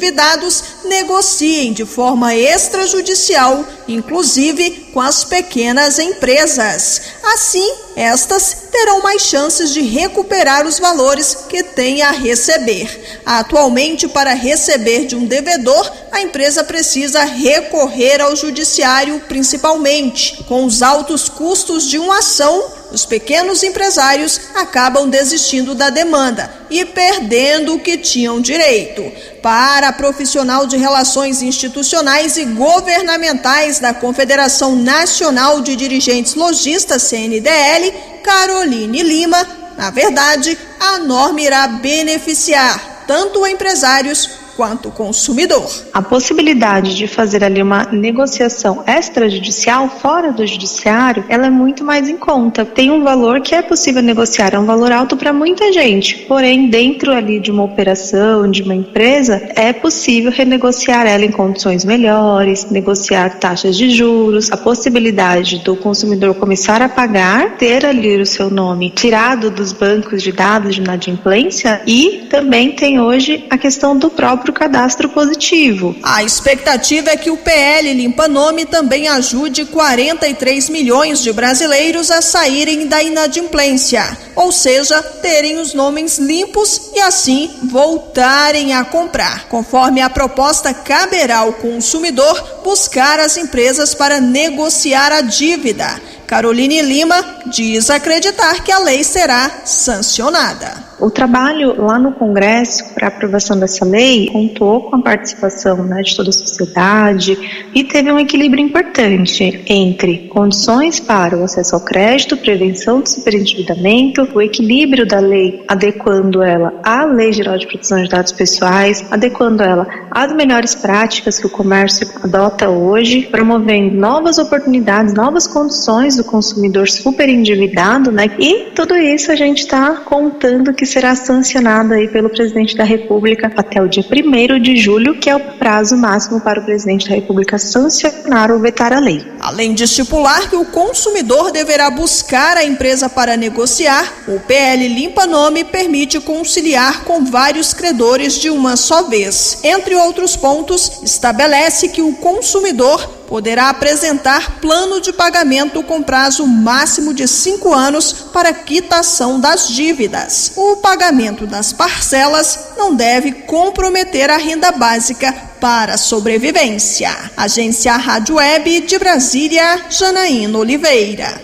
negociem 0.85 1.73
de 1.73 1.85
forma 1.85 2.35
extrajudicial, 2.35 3.65
inclusive 3.87 4.89
com 4.93 5.01
as 5.01 5.23
pequenas 5.23 5.99
empresas. 5.99 7.01
Assim, 7.23 7.67
estas 7.95 8.67
terão 8.71 9.01
mais 9.01 9.23
chances 9.23 9.73
de 9.73 9.81
recuperar 9.81 10.65
os 10.65 10.79
valores 10.79 11.35
que 11.49 11.63
têm 11.63 12.01
a 12.01 12.11
receber. 12.11 13.21
Atualmente, 13.25 14.07
para 14.07 14.33
receber 14.33 15.05
de 15.05 15.15
um 15.15 15.25
devedor, 15.25 15.91
a 16.11 16.21
empresa 16.21 16.63
precisa 16.63 17.23
recorrer 17.23 18.21
ao 18.21 18.35
judiciário, 18.35 19.19
principalmente. 19.27 20.43
Com 20.47 20.65
os 20.65 20.81
altos 20.81 21.27
custos 21.27 21.87
de 21.87 21.97
uma 21.97 22.19
ação, 22.19 22.71
os 22.91 23.05
pequenos 23.05 23.63
empresários 23.63 24.39
acabam 24.55 25.09
desistindo 25.09 25.75
da 25.75 25.89
demanda 25.89 26.51
e 26.69 26.85
perdendo 26.85 27.75
o 27.75 27.79
que 27.79 27.97
tinham 27.97 28.39
direito. 28.39 29.11
Para 29.41 29.89
a 29.89 29.93
profissional 29.93 30.65
de 30.65 30.77
Relações 30.77 31.41
Institucionais 31.41 32.37
e 32.37 32.45
Governamentais 32.45 33.79
da 33.79 33.93
Confederação 33.93 34.75
Nacional 34.75 35.61
de 35.61 35.75
Dirigentes 35.75 36.35
Logistas, 36.35 37.03
CNDL, 37.03 37.93
Caroline 38.23 39.03
Lima, 39.03 39.45
na 39.77 39.89
verdade, 39.91 40.57
a 40.79 40.97
norma 40.99 41.41
irá 41.41 41.67
beneficiar 41.67 43.05
tanto 43.05 43.45
empresários 43.45 44.46
quanto 44.57 44.89
consumidor. 44.89 45.69
A 45.93 46.01
possibilidade 46.01 46.95
de 46.95 47.07
fazer 47.07 47.43
ali 47.43 47.61
uma 47.61 47.85
negociação 47.91 48.83
extrajudicial 48.87 49.87
fora 49.87 50.31
do 50.31 50.45
judiciário, 50.47 51.23
ela 51.29 51.45
é 51.45 51.49
muito 51.51 51.83
mais 51.83 52.09
em 52.09 52.17
conta. 52.17 52.65
Tem 52.65 52.89
um 52.89 53.03
valor 53.03 53.39
que 53.41 53.53
é 53.53 53.61
possível 53.61 54.01
negociar, 54.01 54.55
é 54.55 54.59
um 54.59 54.65
valor 54.65 54.91
alto 54.91 55.15
para 55.15 55.31
muita 55.31 55.71
gente. 55.71 56.25
Porém, 56.27 56.69
dentro 56.69 57.13
ali 57.13 57.39
de 57.39 57.51
uma 57.51 57.63
operação, 57.63 58.49
de 58.49 58.63
uma 58.63 58.73
empresa, 58.73 59.47
é 59.55 59.71
possível 59.71 60.31
renegociar 60.31 61.05
ela 61.05 61.23
em 61.23 61.31
condições 61.31 61.85
melhores, 61.85 62.65
negociar 62.71 63.37
taxas 63.37 63.77
de 63.77 63.91
juros, 63.91 64.51
a 64.51 64.57
possibilidade 64.57 65.59
do 65.59 65.75
consumidor 65.75 66.33
começar 66.33 66.81
a 66.81 66.89
pagar, 66.89 67.57
ter 67.57 67.85
ali 67.85 68.19
o 68.19 68.25
seu 68.25 68.49
nome 68.49 68.89
tirado 68.89 69.51
dos 69.51 69.71
bancos 69.71 70.23
de 70.23 70.31
dados 70.31 70.73
de 70.73 70.81
inadimplência 70.81 71.81
e 71.85 72.25
também 72.29 72.71
tem 72.71 72.99
hoje 72.99 73.45
a 73.49 73.57
questão 73.57 73.95
do 73.95 74.09
próprio 74.09 74.46
cadastro 74.53 75.09
positivo. 75.09 75.95
A 76.03 76.23
expectativa 76.23 77.09
é 77.09 77.17
que 77.17 77.29
o 77.29 77.37
PL 77.37 77.93
Limpa 77.93 78.27
Nome 78.27 78.65
também 78.65 79.07
ajude 79.07 79.65
43 79.65 80.69
milhões 80.69 81.21
de 81.21 81.31
brasileiros 81.31 82.11
a 82.11 82.21
saírem 82.21 82.87
da 82.87 83.01
inadimplência, 83.01 84.17
ou 84.35 84.51
seja, 84.51 85.01
terem 85.01 85.59
os 85.59 85.73
nomes 85.73 86.17
limpos 86.17 86.91
e 86.93 86.99
assim 86.99 87.49
voltarem 87.63 88.73
a 88.73 88.83
comprar. 88.83 89.47
Conforme 89.47 90.01
a 90.01 90.09
proposta, 90.09 90.73
caberá 90.73 91.39
ao 91.39 91.53
consumidor 91.53 92.61
buscar 92.63 93.19
as 93.19 93.37
empresas 93.37 93.93
para 93.93 94.19
negociar 94.19 95.11
a 95.11 95.21
dívida. 95.21 95.99
Caroline 96.27 96.81
Lima 96.81 97.23
diz 97.45 97.89
acreditar 97.89 98.61
que 98.61 98.69
a 98.69 98.79
lei 98.79 99.01
será 99.01 99.61
sancionada. 99.63 100.85
O 100.99 101.11
trabalho 101.11 101.79
lá 101.79 101.99
no 101.99 102.11
Congresso 102.11 102.93
para 102.95 103.07
aprovação 103.07 103.57
dessa 103.57 103.85
lei 103.85 104.27
contou 104.31 104.89
com 104.89 104.95
a 104.95 105.01
participação 105.01 105.83
né, 105.83 106.01
de 106.01 106.15
toda 106.15 106.29
a 106.29 106.33
sociedade 106.33 107.69
e 107.73 107.83
teve 107.83 108.11
um 108.11 108.17
equilíbrio 108.17 108.65
importante 108.65 109.63
entre 109.67 110.27
condições 110.27 110.99
para 110.99 111.37
o 111.37 111.43
acesso 111.43 111.75
ao 111.75 111.81
crédito, 111.81 112.35
prevenção 112.35 112.99
do 112.99 113.07
superendividamento, 113.07 114.27
o 114.33 114.41
equilíbrio 114.41 115.07
da 115.07 115.19
lei 115.19 115.63
adequando 115.67 116.41
ela 116.41 116.73
à 116.83 117.05
Lei 117.05 117.31
Geral 117.31 117.59
de 117.59 117.67
Proteção 117.67 118.01
de 118.01 118.09
Dados 118.09 118.31
Pessoais, 118.31 119.05
adequando 119.11 119.61
ela 119.61 119.87
às 120.09 120.33
melhores 120.33 120.73
práticas 120.73 121.37
que 121.37 121.45
o 121.45 121.51
comércio 121.51 122.09
adota 122.23 122.69
hoje, 122.69 123.27
promovendo 123.29 123.95
novas 123.95 124.39
oportunidades, 124.39 125.13
novas 125.13 125.45
condições 125.45 126.16
do 126.17 126.23
consumidor 126.23 126.89
superendividado, 126.89 128.11
né? 128.11 128.29
E 128.37 128.71
tudo 128.75 128.95
isso 128.95 129.31
a 129.31 129.35
gente 129.35 129.59
está 129.59 129.95
contando 129.97 130.73
que 130.73 130.85
será 130.85 131.15
sancionada 131.15 131.95
aí 131.95 132.07
pelo 132.07 132.29
presidente 132.29 132.75
da 132.75 132.83
República 132.83 133.51
até 133.55 133.81
o 133.81 133.87
dia 133.87 134.03
1 134.03 134.59
de 134.59 134.75
julho, 134.75 135.17
que 135.19 135.29
é 135.29 135.35
o 135.35 135.39
prazo 135.39 135.95
máximo 135.95 136.41
para 136.41 136.59
o 136.59 136.65
presidente 136.65 137.07
da 137.07 137.15
República 137.15 137.57
sancionar 137.57 138.51
ou 138.51 138.59
vetar 138.59 138.93
a 138.93 138.99
lei. 138.99 139.25
Além 139.39 139.73
de 139.73 139.83
estipular 139.83 140.49
que 140.49 140.55
o 140.55 140.65
consumidor 140.65 141.51
deverá 141.51 141.89
buscar 141.89 142.57
a 142.57 142.63
empresa 142.63 143.07
para 143.09 143.37
negociar, 143.37 144.23
o 144.27 144.39
PL 144.39 144.87
Limpa 144.87 145.25
Nome 145.25 145.63
permite 145.63 146.19
conciliar 146.19 147.03
com 147.03 147.25
vários 147.25 147.73
credores 147.73 148.37
de 148.39 148.49
uma 148.49 148.75
só 148.75 149.03
vez. 149.03 149.59
Entre 149.63 149.95
outros 149.95 150.35
pontos, 150.35 151.01
estabelece 151.03 151.89
que 151.89 152.01
o 152.01 152.13
consumidor 152.13 153.17
poderá 153.27 153.69
apresentar 153.69 154.59
plano 154.61 155.01
de 155.01 155.11
pagamento 155.11 155.83
com 155.83 156.01
prazo 156.01 156.47
máximo 156.47 157.13
de 157.13 157.27
cinco 157.27 157.73
anos 157.73 158.13
para 158.33 158.53
quitação 158.53 159.39
das 159.39 159.67
dívidas. 159.67 160.53
O 160.55 160.77
pagamento 160.77 161.45
das 161.45 161.73
parcelas 161.73 162.69
não 162.77 162.95
deve 162.95 163.33
comprometer 163.33 164.29
a 164.29 164.37
renda 164.37 164.71
básica 164.71 165.33
para 165.59 165.95
a 165.95 165.97
sobrevivência. 165.97 167.11
Agência 167.35 167.95
Rádio 167.97 168.35
Web 168.35 168.81
de 168.81 168.97
Brasília, 168.97 169.85
Janaína 169.89 170.57
Oliveira. 170.57 171.41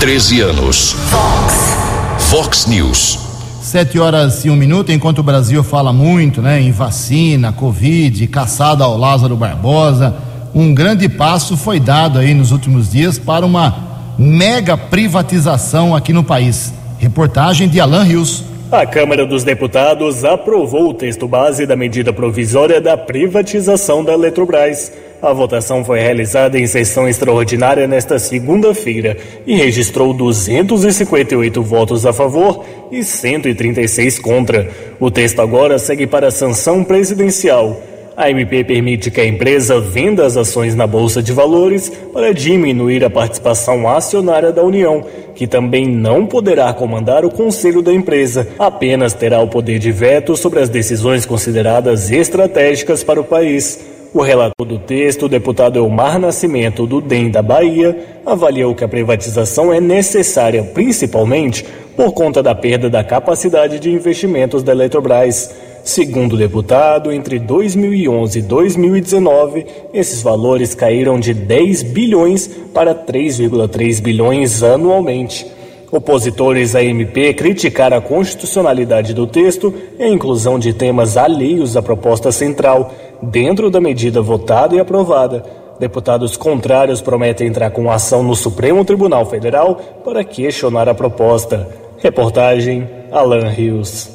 13 0.00 0.40
anos. 0.40 0.94
Fox. 1.10 2.30
Fox 2.30 2.66
News. 2.66 3.18
Sete 3.62 3.98
horas 3.98 4.44
e 4.44 4.50
um 4.50 4.56
minuto, 4.56 4.92
enquanto 4.92 5.20
o 5.20 5.22
Brasil 5.22 5.64
fala 5.64 5.92
muito 5.92 6.42
né, 6.42 6.60
em 6.60 6.70
vacina, 6.70 7.50
Covid, 7.52 8.26
caçada 8.26 8.84
ao 8.84 8.98
Lázaro 8.98 9.36
Barbosa 9.36 10.14
um 10.54 10.72
grande 10.72 11.08
passo 11.08 11.56
foi 11.56 11.80
dado 11.80 12.18
aí 12.18 12.32
nos 12.32 12.52
últimos 12.52 12.90
dias 12.90 13.18
para 13.18 13.44
uma 13.44 14.14
mega 14.16 14.76
privatização 14.76 15.96
aqui 15.96 16.12
no 16.12 16.22
país. 16.22 16.72
Reportagem 16.98 17.68
de 17.68 17.80
Alan 17.80 18.04
Rios. 18.04 18.44
A 18.70 18.86
Câmara 18.86 19.26
dos 19.26 19.42
Deputados 19.44 20.24
aprovou 20.24 20.90
o 20.90 20.94
texto 20.94 21.26
base 21.26 21.66
da 21.66 21.76
medida 21.76 22.12
provisória 22.12 22.80
da 22.80 22.96
privatização 22.96 24.04
da 24.04 24.12
Eletrobras. 24.12 24.92
A 25.20 25.32
votação 25.32 25.84
foi 25.84 26.00
realizada 26.00 26.58
em 26.58 26.66
sessão 26.66 27.08
extraordinária 27.08 27.86
nesta 27.86 28.18
segunda-feira 28.18 29.16
e 29.46 29.56
registrou 29.56 30.12
258 30.12 31.62
votos 31.62 32.06
a 32.06 32.12
favor 32.12 32.64
e 32.92 33.02
136 33.02 34.18
contra. 34.18 34.70
O 35.00 35.10
texto 35.10 35.40
agora 35.40 35.78
segue 35.78 36.06
para 36.06 36.28
a 36.28 36.32
sanção 36.32 36.84
presidencial. 36.84 37.80
A 38.16 38.30
MP 38.30 38.62
permite 38.62 39.10
que 39.10 39.20
a 39.20 39.26
empresa 39.26 39.80
venda 39.80 40.24
as 40.24 40.36
ações 40.36 40.76
na 40.76 40.86
Bolsa 40.86 41.20
de 41.20 41.32
Valores 41.32 41.88
para 42.12 42.32
diminuir 42.32 43.04
a 43.04 43.10
participação 43.10 43.88
acionária 43.88 44.52
da 44.52 44.62
União, 44.62 45.04
que 45.34 45.48
também 45.48 45.84
não 45.84 46.24
poderá 46.24 46.72
comandar 46.72 47.24
o 47.24 47.30
conselho 47.30 47.82
da 47.82 47.92
empresa, 47.92 48.46
apenas 48.56 49.14
terá 49.14 49.40
o 49.40 49.48
poder 49.48 49.80
de 49.80 49.90
veto 49.90 50.36
sobre 50.36 50.60
as 50.60 50.68
decisões 50.68 51.26
consideradas 51.26 52.08
estratégicas 52.08 53.02
para 53.02 53.20
o 53.20 53.24
país. 53.24 53.84
O 54.14 54.22
relator 54.22 54.64
do 54.64 54.78
texto, 54.78 55.24
o 55.24 55.28
deputado 55.28 55.76
Elmar 55.76 56.20
Nascimento, 56.20 56.86
do 56.86 57.00
DEM 57.00 57.32
da 57.32 57.42
Bahia, 57.42 58.20
avaliou 58.24 58.72
que 58.72 58.84
a 58.84 58.88
privatização 58.88 59.74
é 59.74 59.80
necessária 59.80 60.62
principalmente 60.62 61.64
por 61.96 62.12
conta 62.12 62.40
da 62.40 62.54
perda 62.54 62.88
da 62.88 63.02
capacidade 63.02 63.80
de 63.80 63.90
investimentos 63.90 64.62
da 64.62 64.70
Eletrobras. 64.70 65.52
Segundo 65.84 66.32
o 66.32 66.38
deputado, 66.38 67.12
entre 67.12 67.38
2011 67.38 68.38
e 68.38 68.42
2019, 68.42 69.66
esses 69.92 70.22
valores 70.22 70.74
caíram 70.74 71.20
de 71.20 71.34
10 71.34 71.82
bilhões 71.82 72.46
para 72.72 72.94
3,3 72.94 74.00
bilhões 74.00 74.62
anualmente. 74.62 75.46
Opositores 75.92 76.74
à 76.74 76.82
MP 76.82 77.34
criticaram 77.34 77.98
a 77.98 78.00
constitucionalidade 78.00 79.12
do 79.12 79.26
texto 79.26 79.74
e 79.98 80.02
a 80.02 80.08
inclusão 80.08 80.58
de 80.58 80.72
temas 80.72 81.18
alheios 81.18 81.76
à 81.76 81.82
proposta 81.82 82.32
central, 82.32 82.90
dentro 83.20 83.70
da 83.70 83.78
medida 83.78 84.22
votada 84.22 84.74
e 84.74 84.80
aprovada. 84.80 85.44
Deputados 85.78 86.34
contrários 86.34 87.02
prometem 87.02 87.48
entrar 87.48 87.70
com 87.70 87.90
ação 87.90 88.22
no 88.22 88.34
Supremo 88.34 88.86
Tribunal 88.86 89.26
Federal 89.26 89.76
para 90.02 90.24
questionar 90.24 90.88
a 90.88 90.94
proposta. 90.94 91.68
Reportagem 91.98 92.88
Alan 93.12 93.48
Rios. 93.50 94.13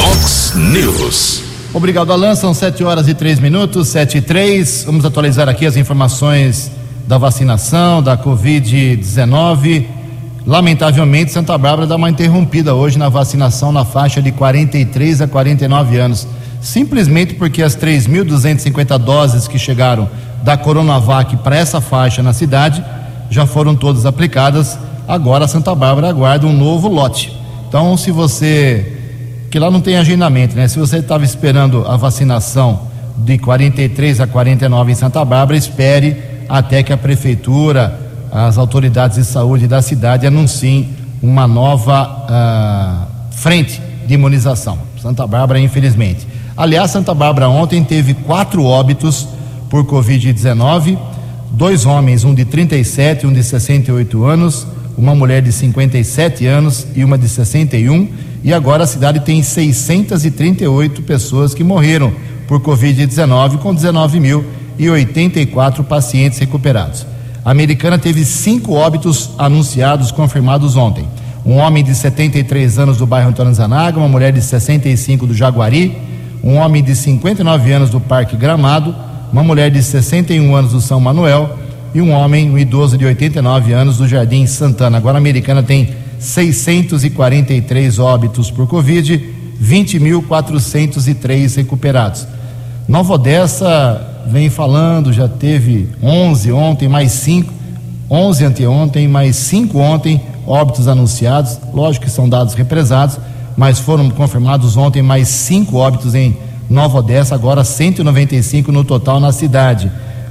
Vox 0.00 0.54
News. 0.56 1.42
Obrigado, 1.74 2.10
Alan. 2.10 2.34
São 2.34 2.54
7 2.54 2.82
horas 2.82 3.06
e 3.06 3.12
3 3.12 3.38
minutos, 3.38 3.88
7 3.88 4.16
e 4.16 4.22
3. 4.22 4.84
Vamos 4.86 5.04
atualizar 5.04 5.46
aqui 5.46 5.66
as 5.66 5.76
informações 5.76 6.70
da 7.06 7.18
vacinação, 7.18 8.02
da 8.02 8.16
Covid-19. 8.16 9.84
Lamentavelmente, 10.46 11.32
Santa 11.32 11.58
Bárbara 11.58 11.86
dá 11.86 11.96
uma 11.96 12.08
interrompida 12.08 12.74
hoje 12.74 12.98
na 12.98 13.10
vacinação 13.10 13.72
na 13.72 13.84
faixa 13.84 14.22
de 14.22 14.32
43 14.32 15.20
a 15.20 15.28
49 15.28 15.98
anos. 15.98 16.26
Simplesmente 16.62 17.34
porque 17.34 17.62
as 17.62 17.76
3.250 17.76 18.96
doses 18.96 19.46
que 19.46 19.58
chegaram 19.58 20.08
da 20.42 20.56
Coronavac 20.56 21.36
para 21.38 21.56
essa 21.56 21.78
faixa 21.78 22.22
na 22.22 22.32
cidade 22.32 22.82
já 23.28 23.44
foram 23.44 23.76
todas 23.76 24.06
aplicadas. 24.06 24.78
Agora, 25.06 25.46
Santa 25.46 25.74
Bárbara 25.74 26.08
aguarda 26.08 26.46
um 26.46 26.56
novo 26.56 26.88
lote. 26.88 27.38
Então, 27.68 27.94
se 27.98 28.10
você 28.10 28.96
que 29.50 29.58
lá 29.58 29.70
não 29.70 29.80
tem 29.80 29.96
agendamento, 29.96 30.54
né? 30.54 30.68
Se 30.68 30.78
você 30.78 30.98
estava 30.98 31.24
esperando 31.24 31.84
a 31.86 31.96
vacinação 31.96 32.82
de 33.16 33.36
43 33.36 34.20
a 34.20 34.26
49 34.26 34.92
em 34.92 34.94
Santa 34.94 35.24
Bárbara, 35.24 35.58
espere 35.58 36.16
até 36.48 36.84
que 36.84 36.92
a 36.92 36.96
prefeitura, 36.96 37.98
as 38.30 38.56
autoridades 38.56 39.16
de 39.16 39.24
saúde 39.24 39.66
da 39.66 39.82
cidade 39.82 40.24
anunciem 40.24 40.90
uma 41.20 41.48
nova 41.48 42.26
uh, 42.30 43.34
frente 43.34 43.82
de 44.06 44.14
imunização. 44.14 44.78
Santa 45.02 45.26
Bárbara, 45.26 45.58
infelizmente. 45.58 46.26
Aliás, 46.56 46.92
Santa 46.92 47.12
Bárbara 47.12 47.48
ontem 47.48 47.82
teve 47.82 48.14
quatro 48.14 48.64
óbitos 48.64 49.26
por 49.68 49.84
Covid-19, 49.84 50.96
dois 51.50 51.86
homens, 51.86 52.22
um 52.22 52.34
de 52.34 52.44
37 52.44 53.24
e 53.24 53.26
um 53.26 53.32
de 53.32 53.42
68 53.42 54.24
anos, 54.24 54.66
uma 54.96 55.14
mulher 55.14 55.42
de 55.42 55.52
57 55.52 56.46
anos 56.46 56.86
e 56.94 57.02
uma 57.02 57.18
de 57.18 57.28
61 57.28 58.29
e 58.42 58.54
agora 58.54 58.84
a 58.84 58.86
cidade 58.86 59.20
tem 59.20 59.42
638 59.42 61.02
pessoas 61.02 61.54
que 61.54 61.62
morreram 61.62 62.12
por 62.48 62.60
Covid-19, 62.60 63.58
com 63.58 63.74
19.084 63.74 65.84
pacientes 65.84 66.38
recuperados. 66.38 67.06
A 67.44 67.50
americana 67.50 67.98
teve 67.98 68.24
cinco 68.24 68.74
óbitos 68.74 69.30
anunciados, 69.38 70.10
confirmados 70.10 70.76
ontem. 70.76 71.06
Um 71.44 71.56
homem 71.56 71.84
de 71.84 71.94
73 71.94 72.78
anos 72.78 72.96
do 72.96 73.06
bairro 73.06 73.30
Antônio 73.30 73.54
Zanaga, 73.54 73.98
uma 73.98 74.08
mulher 74.08 74.32
de 74.32 74.42
65 74.42 75.26
do 75.26 75.34
Jaguari, 75.34 75.96
um 76.42 76.56
homem 76.56 76.82
de 76.82 76.94
59 76.94 77.72
anos 77.72 77.90
do 77.90 78.00
Parque 78.00 78.36
Gramado, 78.36 78.94
uma 79.32 79.42
mulher 79.42 79.70
de 79.70 79.82
61 79.82 80.54
anos 80.54 80.72
do 80.72 80.80
São 80.80 81.00
Manuel 81.00 81.58
e 81.94 82.00
um 82.00 82.12
homem, 82.12 82.50
um 82.50 82.58
idoso 82.58 82.96
de 82.96 83.04
89 83.04 83.72
anos 83.72 83.98
do 83.98 84.06
Jardim 84.06 84.46
Santana. 84.46 84.98
Agora 84.98 85.16
a 85.16 85.20
americana 85.20 85.62
tem 85.62 85.90
643 86.18 87.98
óbitos 87.98 88.50
por 88.50 88.66
Covid, 88.66 89.22
20.403 89.62 91.56
recuperados. 91.56 92.26
Nova 92.88 93.14
Odessa 93.14 94.24
vem 94.26 94.50
falando, 94.50 95.12
já 95.12 95.28
teve 95.28 95.88
11 96.02 96.52
ontem, 96.52 96.88
mais 96.88 97.12
5, 97.12 97.52
11 98.10 98.44
anteontem, 98.44 99.08
mais 99.08 99.36
5 99.36 99.78
ontem, 99.78 100.20
óbitos 100.46 100.88
anunciados. 100.88 101.58
Lógico 101.72 102.06
que 102.06 102.10
são 102.10 102.28
dados 102.28 102.54
represados, 102.54 103.18
mas 103.56 103.78
foram 103.78 104.10
confirmados 104.10 104.76
ontem 104.76 105.02
mais 105.02 105.28
5 105.28 105.76
óbitos 105.76 106.14
em 106.14 106.36
Nova 106.68 106.98
Odessa, 106.98 107.34
agora 107.34 107.64
195 107.64 108.70
no 108.70 108.84
total 108.84 109.18
na 109.18 109.32
cidade, 109.32 109.90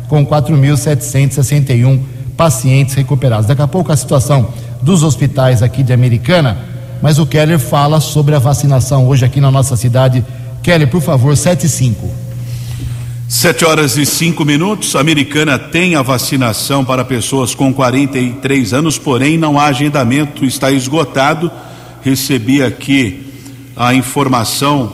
com 0.10 0.26
4.761 0.26 2.02
pacientes 2.36 2.96
recuperados. 2.96 3.46
Daqui 3.46 3.62
a 3.62 3.68
pouco 3.68 3.92
a 3.92 3.96
situação 3.96 4.50
dos 4.82 5.04
hospitais 5.04 5.62
aqui 5.62 5.84
de 5.84 5.94
Americana, 5.94 6.58
mas 7.02 7.20
o 7.20 7.26
Keller 7.26 7.60
fala 7.60 8.02
sobre 8.02 8.36
a 8.36 8.40
vacinação 8.40 9.08
hoje 9.08 9.24
aqui 9.24 9.40
na 9.40 9.52
nossa 9.52 9.78
cidade. 9.78 10.26
Keller, 10.62 10.90
por 10.90 11.02
favor, 11.02 11.38
7 11.38 11.66
e 11.66 11.70
5. 11.70 12.10
7 13.28 13.64
horas 13.64 13.96
e 13.96 14.06
5 14.06 14.44
minutos. 14.44 14.96
A 14.96 15.02
Americana 15.02 15.60
tem 15.60 15.96
a 15.96 16.02
vacinação 16.02 16.84
para 16.84 17.06
pessoas 17.06 17.54
com 17.54 17.72
43 17.72 18.74
anos, 18.74 18.98
porém 18.98 19.38
não 19.38 19.60
há 19.60 19.66
agendamento, 19.66 20.44
está 20.44 20.72
esgotado. 20.72 21.52
Recebi 22.02 22.64
aqui 22.64 23.28
a 23.76 23.94
informação 23.94 24.92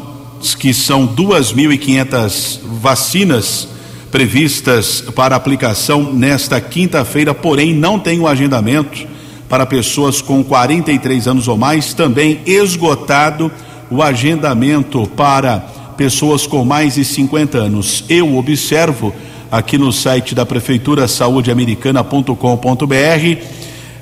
que 0.60 0.74
são 0.74 1.08
2.500 1.08 2.60
vacinas 2.82 3.75
previstas 4.16 5.04
para 5.14 5.36
aplicação 5.36 6.14
nesta 6.14 6.62
quinta-feira, 6.62 7.34
porém 7.34 7.74
não 7.74 8.00
tem 8.00 8.18
o 8.18 8.30
agendamento 8.30 9.06
para 9.50 9.66
pessoas 9.66 10.22
com 10.22 10.42
43 10.42 11.28
anos 11.28 11.50
ou 11.50 11.58
mais, 11.58 11.94
também 11.94 12.40
esgotado 12.46 13.52
o 13.92 14.02
agendamento 14.02 15.06
para 15.18 15.60
pessoas 15.98 16.48
com 16.48 16.64
mais 16.64 16.96
de 16.96 17.04
50 17.04 17.58
anos. 17.58 18.06
Eu 18.08 18.38
observo 18.38 19.14
aqui 19.52 19.78
no 19.78 19.92
site 19.92 20.34
da 20.34 20.46
Prefeitura 20.46 21.10
saudeamericana.com.br 21.10 23.44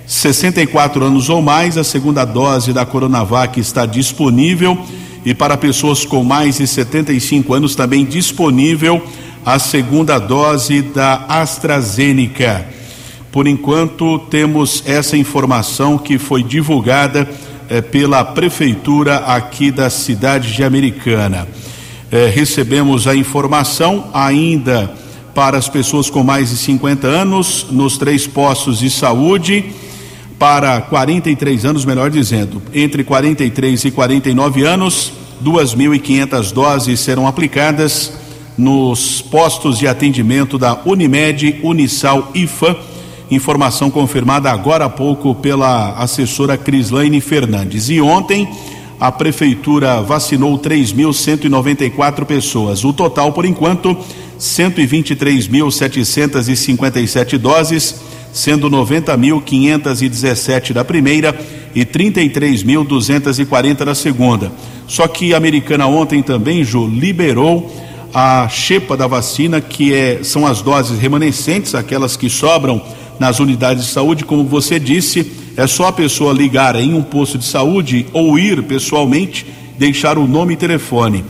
64 0.05 1.05
anos 1.05 1.27
ou 1.27 1.41
mais, 1.41 1.75
a 1.75 1.83
segunda 1.83 2.23
dose 2.23 2.71
da 2.71 2.85
Coronavac 2.85 3.59
está 3.59 3.87
disponível 3.87 4.77
e 5.25 5.33
para 5.33 5.57
pessoas 5.57 6.05
com 6.05 6.23
mais 6.23 6.59
de 6.59 6.67
75 6.67 7.51
anos 7.51 7.73
também 7.73 8.05
disponível 8.05 9.01
a 9.45 9.59
segunda 9.59 10.19
dose 10.19 10.81
da 10.81 11.25
AstraZeneca. 11.27 12.65
Por 13.31 13.47
enquanto, 13.47 14.19
temos 14.29 14.83
essa 14.85 15.17
informação 15.17 15.97
que 15.97 16.17
foi 16.17 16.43
divulgada 16.43 17.27
eh, 17.69 17.81
pela 17.81 18.23
prefeitura 18.23 19.17
aqui 19.17 19.71
da 19.71 19.89
cidade 19.89 20.53
de 20.53 20.63
Americana. 20.63 21.47
Eh, 22.11 22.31
recebemos 22.33 23.07
a 23.07 23.15
informação 23.15 24.09
ainda 24.13 24.93
para 25.33 25.57
as 25.57 25.67
pessoas 25.67 26.09
com 26.09 26.23
mais 26.23 26.51
de 26.51 26.57
50 26.57 27.07
anos 27.07 27.67
nos 27.71 27.97
três 27.97 28.27
postos 28.27 28.79
de 28.79 28.89
saúde 28.89 29.73
para 30.37 30.79
43 30.81 31.65
anos, 31.65 31.85
melhor 31.85 32.11
dizendo, 32.11 32.61
entre 32.73 33.03
43 33.03 33.85
e 33.85 33.91
49 33.91 34.63
anos, 34.63 35.11
2.500 35.43 36.51
doses 36.53 36.99
serão 36.99 37.27
aplicadas 37.27 38.22
nos 38.57 39.21
postos 39.21 39.77
de 39.77 39.87
atendimento 39.87 40.57
da 40.57 40.79
Unimed, 40.85 41.59
Unisal 41.63 42.31
e 42.33 42.45
FAM 42.45 42.75
Informação 43.33 43.89
confirmada 43.89 44.51
agora 44.51 44.85
há 44.85 44.89
pouco 44.89 45.33
pela 45.33 45.93
assessora 45.93 46.55
Crislaine 46.57 47.19
Fernandes. 47.19 47.89
E 47.89 47.99
ontem 47.99 48.47
a 48.99 49.11
prefeitura 49.11 50.01
vacinou 50.01 50.59
3.194 50.59 52.25
pessoas. 52.25 52.83
O 52.83 52.93
total, 52.93 53.31
por 53.31 53.45
enquanto, 53.45 53.97
123.757 54.39 57.39
doses, 57.39 57.95
sendo 58.31 58.69
90.517 58.69 60.73
da 60.73 60.85
primeira 60.85 61.35
e 61.73 61.83
33.240 61.83 63.83
da 63.83 63.95
segunda. 63.95 64.51
Só 64.87 65.07
que 65.07 65.33
a 65.33 65.37
americana 65.37 65.87
ontem 65.87 66.21
também, 66.21 66.63
Ju, 66.63 66.87
liberou 66.87 67.67
a 68.13 68.47
chepa 68.47 68.95
da 68.95 69.07
vacina, 69.07 69.59
que 69.59 69.93
é, 69.93 70.19
são 70.23 70.45
as 70.45 70.61
doses 70.61 70.99
remanescentes, 70.99 71.73
aquelas 71.73 72.15
que 72.15 72.29
sobram 72.29 72.81
nas 73.19 73.39
unidades 73.39 73.85
de 73.85 73.91
saúde, 73.91 74.23
como 74.23 74.43
você 74.43 74.79
disse, 74.79 75.31
é 75.57 75.65
só 75.65 75.87
a 75.87 75.93
pessoa 75.93 76.33
ligar 76.33 76.75
em 76.75 76.93
um 76.93 77.01
posto 77.01 77.37
de 77.37 77.45
saúde 77.45 78.05
ou 78.13 78.37
ir 78.37 78.61
pessoalmente, 78.63 79.45
deixar 79.77 80.17
o 80.17 80.27
nome 80.27 80.53
e 80.53 80.57
telefone. 80.57 81.23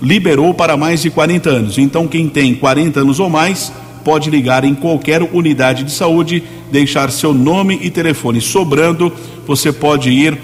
liberou 0.00 0.54
para 0.54 0.76
mais 0.76 1.02
de 1.02 1.10
40 1.10 1.50
anos. 1.50 1.76
Então, 1.76 2.06
quem 2.06 2.28
tem 2.28 2.54
40 2.54 3.00
anos 3.00 3.18
ou 3.18 3.28
mais 3.28 3.72
pode 4.04 4.30
ligar 4.30 4.62
em 4.62 4.72
qualquer 4.72 5.22
unidade 5.22 5.82
de 5.82 5.90
saúde, 5.90 6.40
deixar 6.70 7.10
seu 7.10 7.34
nome 7.34 7.80
e 7.82 7.90
telefone. 7.90 8.40
Sobrando, 8.40 9.12
você 9.44 9.72
pode 9.72 10.08
ir 10.08 10.38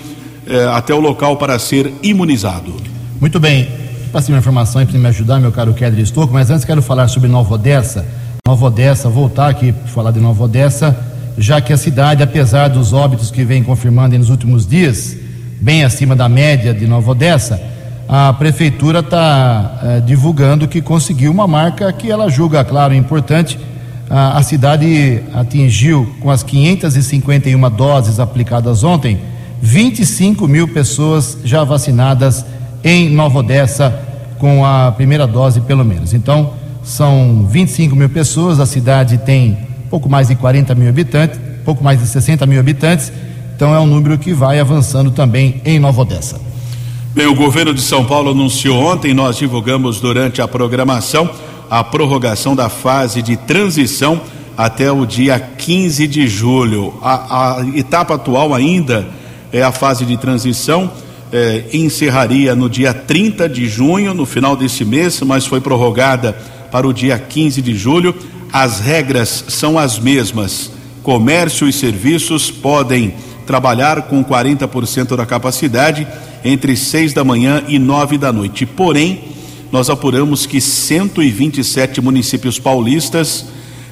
eh, 0.47 0.69
até 0.73 0.93
o 0.93 0.99
local 0.99 1.37
para 1.37 1.57
ser 1.61 1.93
imunizado. 2.03 2.75
Muito 3.21 3.39
bem. 3.39 3.84
Passei 4.15 4.33
uma 4.33 4.39
informação 4.39 4.81
aí 4.81 4.87
para 4.87 4.97
me 4.97 5.09
ajudar, 5.09 5.41
meu 5.41 5.51
caro 5.51 5.75
Kedri 5.75 6.01
Estouco, 6.01 6.33
mas 6.33 6.49
antes 6.49 6.65
quero 6.65 6.81
falar 6.81 7.09
sobre 7.09 7.29
Nova 7.29 7.55
Odessa. 7.55 8.07
Nova 8.47 8.67
Odessa, 8.67 9.09
voltar 9.09 9.49
aqui 9.49 9.73
para 9.73 9.89
falar 9.89 10.13
de 10.13 10.21
Nova 10.21 10.45
Odessa, 10.45 10.97
já 11.37 11.61
que 11.61 11.73
a 11.73 11.77
cidade, 11.77 12.23
apesar 12.23 12.69
dos 12.69 12.93
óbitos 12.93 13.33
que 13.33 13.43
vem 13.43 13.65
confirmando 13.65 14.17
nos 14.17 14.31
últimos 14.31 14.69
dias, 14.69 15.17
bem 15.61 15.83
acima 15.83 16.15
da 16.15 16.29
média 16.29 16.73
de 16.73 16.87
Nova 16.87 17.11
Odessa, 17.11 17.61
a 18.09 18.33
prefeitura 18.33 19.01
está 19.01 19.81
eh, 19.83 20.01
divulgando 20.07 20.69
que 20.69 20.81
conseguiu 20.81 21.33
uma 21.33 21.49
marca 21.49 21.93
que 21.93 22.09
ela 22.09 22.31
julga, 22.31 22.65
claro, 22.65 22.95
importante. 22.95 23.59
A 24.09 24.41
cidade 24.45 25.23
atingiu, 25.35 26.15
com 26.21 26.31
as 26.31 26.45
551 26.45 27.69
doses 27.71 28.21
aplicadas 28.21 28.85
ontem, 28.85 29.19
25 29.61 30.47
mil 30.47 30.69
pessoas 30.69 31.39
já 31.43 31.65
vacinadas 31.65 32.45
em 32.85 33.09
Nova 33.09 33.39
Odessa 33.39 33.99
com 34.39 34.65
a 34.65 34.93
primeira 34.93 35.27
dose, 35.27 35.61
pelo 35.63 35.85
menos. 35.85 36.13
Então, 36.13 36.53
são 36.83 37.47
25 37.49 37.97
mil 37.97 38.11
pessoas, 38.11 38.61
a 38.61 38.67
cidade 38.67 39.19
tem 39.19 39.57
pouco 39.89 40.09
mais 40.09 40.29
de 40.29 40.35
40 40.35 40.75
mil 40.75 40.89
habitantes, 40.89 41.41
pouco 41.65 41.83
mais 41.83 41.99
de 41.99 42.07
60 42.07 42.45
mil 42.45 42.61
habitantes, 42.61 43.11
então 43.57 43.75
é 43.75 43.81
um 43.81 43.87
número 43.87 44.19
que 44.19 44.35
vai 44.35 44.61
avançando 44.61 45.11
também 45.11 45.63
em 45.65 45.79
Nova 45.79 46.03
Odessa. 46.03 46.39
Bem, 47.15 47.27
o 47.27 47.35
governo 47.35 47.73
de 47.73 47.81
São 47.81 48.05
Paulo 48.05 48.33
anunciou 48.33 48.85
ontem, 48.85 49.15
nós 49.15 49.39
divulgamos 49.39 50.01
durante 50.01 50.43
a 50.43 50.49
programação, 50.49 51.31
a 51.71 51.83
prorrogação 51.83 52.55
da 52.55 52.69
fase 52.69 53.23
de 53.23 53.37
transição 53.37 54.21
até 54.57 54.91
o 54.91 55.07
dia 55.07 55.39
15 55.39 56.07
de 56.07 56.27
julho. 56.27 56.93
A, 57.01 57.61
a 57.61 57.67
etapa 57.77 58.15
atual 58.15 58.53
ainda 58.53 59.07
é 59.53 59.63
a 59.63 59.73
fase 59.73 60.05
de 60.05 60.17
transição, 60.17 60.91
é, 61.35 61.65
encerraria 61.73 62.55
no 62.55 62.71
dia 62.71 62.95
30 62.95 63.49
de 63.49 63.67
junho, 63.67 64.15
no 64.15 64.25
final 64.25 64.55
desse 64.55 64.85
mês, 64.85 65.21
mas 65.23 65.45
foi 65.45 65.61
prorrogada 65.61 66.33
para 66.71 66.87
o 66.87 66.93
dia 66.93 67.19
15 67.19 67.61
de 67.61 67.75
julho. 67.75 68.15
As 68.53 68.79
regras 68.79 69.45
são 69.49 69.77
as 69.77 69.99
mesmas. 69.99 70.71
Comércio 71.03 71.69
e 71.69 71.73
serviços 71.73 72.53
podem 72.53 73.15
trabalhar 73.45 74.03
com 74.03 74.25
40% 74.25 75.17
da 75.17 75.27
capacidade 75.27 76.07
entre 76.45 76.77
6 76.77 77.13
da 77.13 77.25
manhã 77.25 77.65
e 77.67 77.81
9 77.81 78.17
da 78.17 78.33
noite. 78.33 78.65
Porém, 78.65 79.25
nós 79.73 79.91
apuramos 79.91 80.47
que 80.47 80.61
127 80.61 82.01
municípios 82.01 82.61
paulistas 82.61 83.47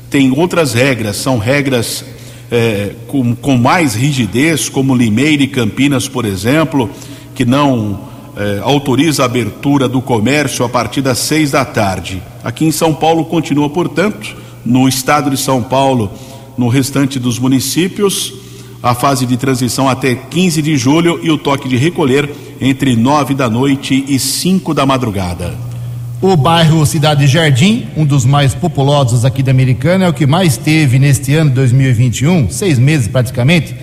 têm 0.09 0.30
outras 0.30 0.74
regras, 0.74 1.16
são 1.16 1.38
regras 1.38 2.05
é, 2.53 2.93
com, 3.09 3.34
com, 3.34 3.57
mais 3.57 3.97
rigidez, 3.97 4.68
como 4.68 4.95
Limeira 4.95 5.43
e 5.43 5.49
Campinas, 5.49 6.07
por 6.07 6.24
exemplo, 6.24 6.88
que 7.35 7.45
não 7.45 8.01
é, 8.37 8.61
autoriza 8.62 9.22
a 9.22 9.26
abertura 9.26 9.89
do 9.89 10.01
comércio 10.01 10.64
a 10.64 10.68
partir 10.68 11.03
das 11.03 11.18
seis 11.18 11.51
da 11.51 11.64
tarde. 11.64 12.22
Aqui 12.43 12.64
em 12.64 12.72
São 12.72 12.95
Paulo 12.95 13.24
continua, 13.24 13.68
portanto, 13.68 14.35
no 14.64 14.89
estado 14.89 15.30
de 15.30 15.37
São 15.37 15.62
Paulo, 15.62 16.11
no 16.57 16.68
restante 16.68 17.18
dos 17.18 17.39
municípios, 17.39 18.33
a 18.83 18.95
fase 18.95 19.26
de 19.26 19.37
transição 19.37 19.89
até 19.89 20.14
15 20.14 20.62
de 20.62 20.76
julho 20.76 21.20
e 21.22 21.30
o 21.30 21.39
toque 21.39 21.68
de 21.68 21.76
recolher 21.76 22.28
entre 22.61 22.97
9 22.97 23.35
da 23.35 23.49
noite 23.49 24.05
e 24.09 24.18
5 24.18 24.74
da 24.74 24.85
madrugada. 24.85 25.55
O 26.22 26.37
bairro 26.37 26.87
Cidade 26.87 27.26
Jardim, 27.26 27.87
um 27.97 28.05
dos 28.05 28.24
mais 28.24 28.55
populosos 28.55 29.24
aqui 29.24 29.43
da 29.43 29.51
Americana, 29.51 30.05
é 30.05 30.09
o 30.09 30.12
que 30.12 30.26
mais 30.26 30.57
teve 30.57 30.99
neste 30.99 31.35
ano 31.35 31.51
de 31.51 31.57
2021, 31.57 32.49
seis 32.49 32.78
meses 32.78 33.09
praticamente, 33.09 33.74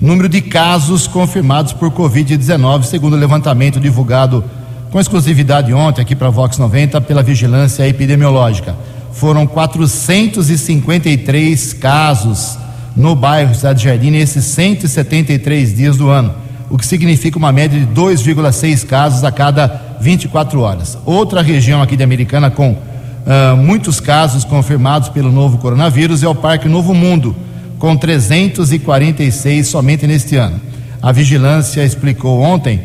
número 0.00 0.28
de 0.28 0.40
casos 0.40 1.06
confirmados 1.06 1.72
por 1.72 1.90
Covid-19, 1.90 2.84
segundo 2.84 3.14
o 3.14 3.18
levantamento 3.18 3.80
divulgado 3.80 4.44
com 4.90 5.00
exclusividade 5.00 5.72
ontem 5.72 6.02
aqui 6.02 6.14
para 6.14 6.28
a 6.28 6.30
Vox 6.30 6.58
90 6.58 7.00
pela 7.02 7.22
Vigilância 7.22 7.88
Epidemiológica. 7.88 8.76
Foram 9.12 9.46
453 9.46 11.72
casos 11.74 12.58
no 12.96 13.14
bairro 13.14 13.54
Cidade 13.54 13.84
Jardim 13.84 14.10
nesses 14.10 14.44
173 14.44 15.74
dias 15.74 15.96
do 15.96 16.08
ano, 16.08 16.34
o 16.70 16.78
que 16.78 16.86
significa 16.86 17.38
uma 17.38 17.52
média 17.52 17.78
de 17.78 17.86
2,6 17.86 18.86
casos 18.86 19.22
a 19.24 19.32
cada 19.32 19.98
24 20.00 20.60
horas. 20.60 20.98
Outra 21.04 21.42
região 21.42 21.82
aqui 21.82 21.96
de 21.96 22.02
Americana 22.02 22.50
com 22.50 22.72
uh, 22.72 23.56
muitos 23.56 24.00
casos 24.00 24.44
confirmados 24.44 25.08
pelo 25.08 25.32
novo 25.32 25.58
coronavírus 25.58 26.22
é 26.22 26.28
o 26.28 26.34
Parque 26.34 26.68
Novo 26.68 26.94
Mundo, 26.94 27.34
com 27.78 27.96
346 27.96 29.66
somente 29.66 30.06
neste 30.06 30.36
ano. 30.36 30.60
A 31.02 31.12
vigilância 31.12 31.84
explicou 31.84 32.40
ontem 32.40 32.80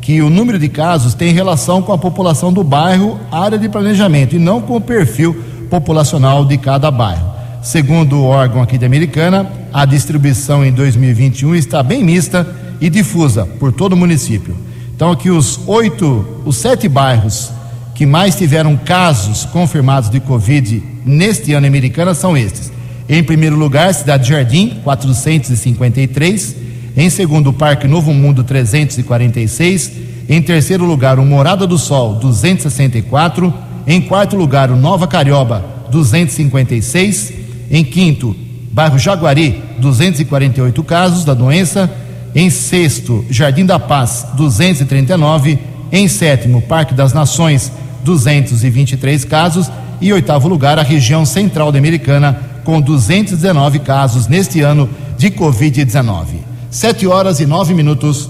que 0.00 0.22
o 0.22 0.30
número 0.30 0.58
de 0.58 0.68
casos 0.68 1.14
tem 1.14 1.32
relação 1.32 1.82
com 1.82 1.92
a 1.92 1.98
população 1.98 2.52
do 2.52 2.62
bairro, 2.62 3.18
área 3.30 3.58
de 3.58 3.68
planejamento, 3.68 4.36
e 4.36 4.38
não 4.38 4.60
com 4.60 4.76
o 4.76 4.80
perfil 4.80 5.34
populacional 5.68 6.44
de 6.44 6.56
cada 6.56 6.90
bairro. 6.90 7.34
Segundo 7.60 8.18
o 8.18 8.24
órgão 8.24 8.62
aqui 8.62 8.78
de 8.78 8.86
Americana, 8.86 9.50
a 9.72 9.84
distribuição 9.84 10.64
em 10.64 10.70
2021 10.70 11.56
está 11.56 11.82
bem 11.82 12.04
mista 12.04 12.46
e 12.80 12.88
difusa 12.88 13.44
por 13.58 13.72
todo 13.72 13.94
o 13.94 13.96
município. 13.96 14.56
Então, 14.94 15.10
aqui 15.10 15.28
os 15.28 15.58
oito, 15.66 16.24
os 16.44 16.56
sete 16.56 16.88
bairros 16.88 17.50
que 17.94 18.06
mais 18.06 18.36
tiveram 18.36 18.76
casos 18.76 19.44
confirmados 19.46 20.08
de 20.08 20.20
Covid 20.20 20.82
neste 21.04 21.52
ano 21.52 21.66
em 21.66 21.68
Americana 21.68 22.14
são 22.14 22.36
estes. 22.36 22.70
Em 23.08 23.22
primeiro 23.22 23.56
lugar, 23.56 23.94
Cidade 23.94 24.28
Jardim, 24.28 24.80
453. 24.82 26.56
Em 26.96 27.08
segundo, 27.08 27.52
Parque 27.52 27.86
Novo 27.86 28.12
Mundo, 28.12 28.42
346. 28.42 29.92
Em 30.28 30.42
terceiro 30.42 30.84
lugar, 30.84 31.18
o 31.18 31.24
Morada 31.24 31.66
do 31.66 31.78
Sol, 31.78 32.16
264. 32.16 33.54
Em 33.86 34.00
quarto 34.00 34.36
lugar, 34.36 34.70
o 34.70 34.76
Nova 34.76 35.06
Carioba, 35.06 35.64
256. 35.90 37.32
Em 37.70 37.84
quinto, 37.84 38.34
bairro 38.72 38.98
Jaguari, 38.98 39.62
248 39.78 40.82
casos 40.82 41.24
da 41.24 41.32
doença. 41.32 41.88
Em 42.34 42.50
sexto, 42.50 43.24
Jardim 43.30 43.64
da 43.64 43.78
Paz, 43.78 44.26
239. 44.34 45.58
Em 45.92 46.08
sétimo, 46.08 46.60
Parque 46.62 46.92
das 46.92 47.12
Nações, 47.12 47.70
223 48.04 49.24
casos. 49.24 49.70
E 50.00 50.12
oitavo 50.12 50.48
lugar, 50.48 50.78
a 50.78 50.82
região 50.82 51.24
central 51.24 51.70
da 51.70 51.78
Americana, 51.78 52.55
com 52.66 52.80
219 52.80 53.78
casos 53.78 54.26
neste 54.26 54.60
ano 54.60 54.90
de 55.16 55.30
Covid-19. 55.30 56.40
Sete 56.68 57.06
horas 57.06 57.38
e 57.38 57.46
nove 57.46 57.72
minutos. 57.72 58.28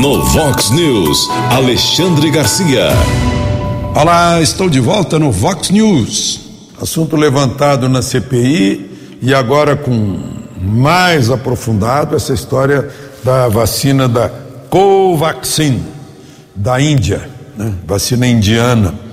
No 0.00 0.24
Vox 0.24 0.70
News, 0.70 1.30
Alexandre 1.52 2.32
Garcia. 2.32 2.88
Olá, 3.94 4.42
estou 4.42 4.68
de 4.68 4.80
volta 4.80 5.16
no 5.16 5.30
Vox 5.30 5.70
News. 5.70 6.40
Assunto 6.82 7.14
levantado 7.14 7.88
na 7.88 8.02
CPI 8.02 8.90
e 9.22 9.32
agora 9.32 9.76
com 9.76 10.18
mais 10.60 11.30
aprofundado 11.30 12.16
essa 12.16 12.34
história 12.34 12.90
da 13.22 13.48
vacina 13.48 14.08
da 14.08 14.28
Covaxin 14.68 15.80
da 16.52 16.80
Índia, 16.80 17.30
né? 17.56 17.72
vacina 17.86 18.26
indiana. 18.26 19.03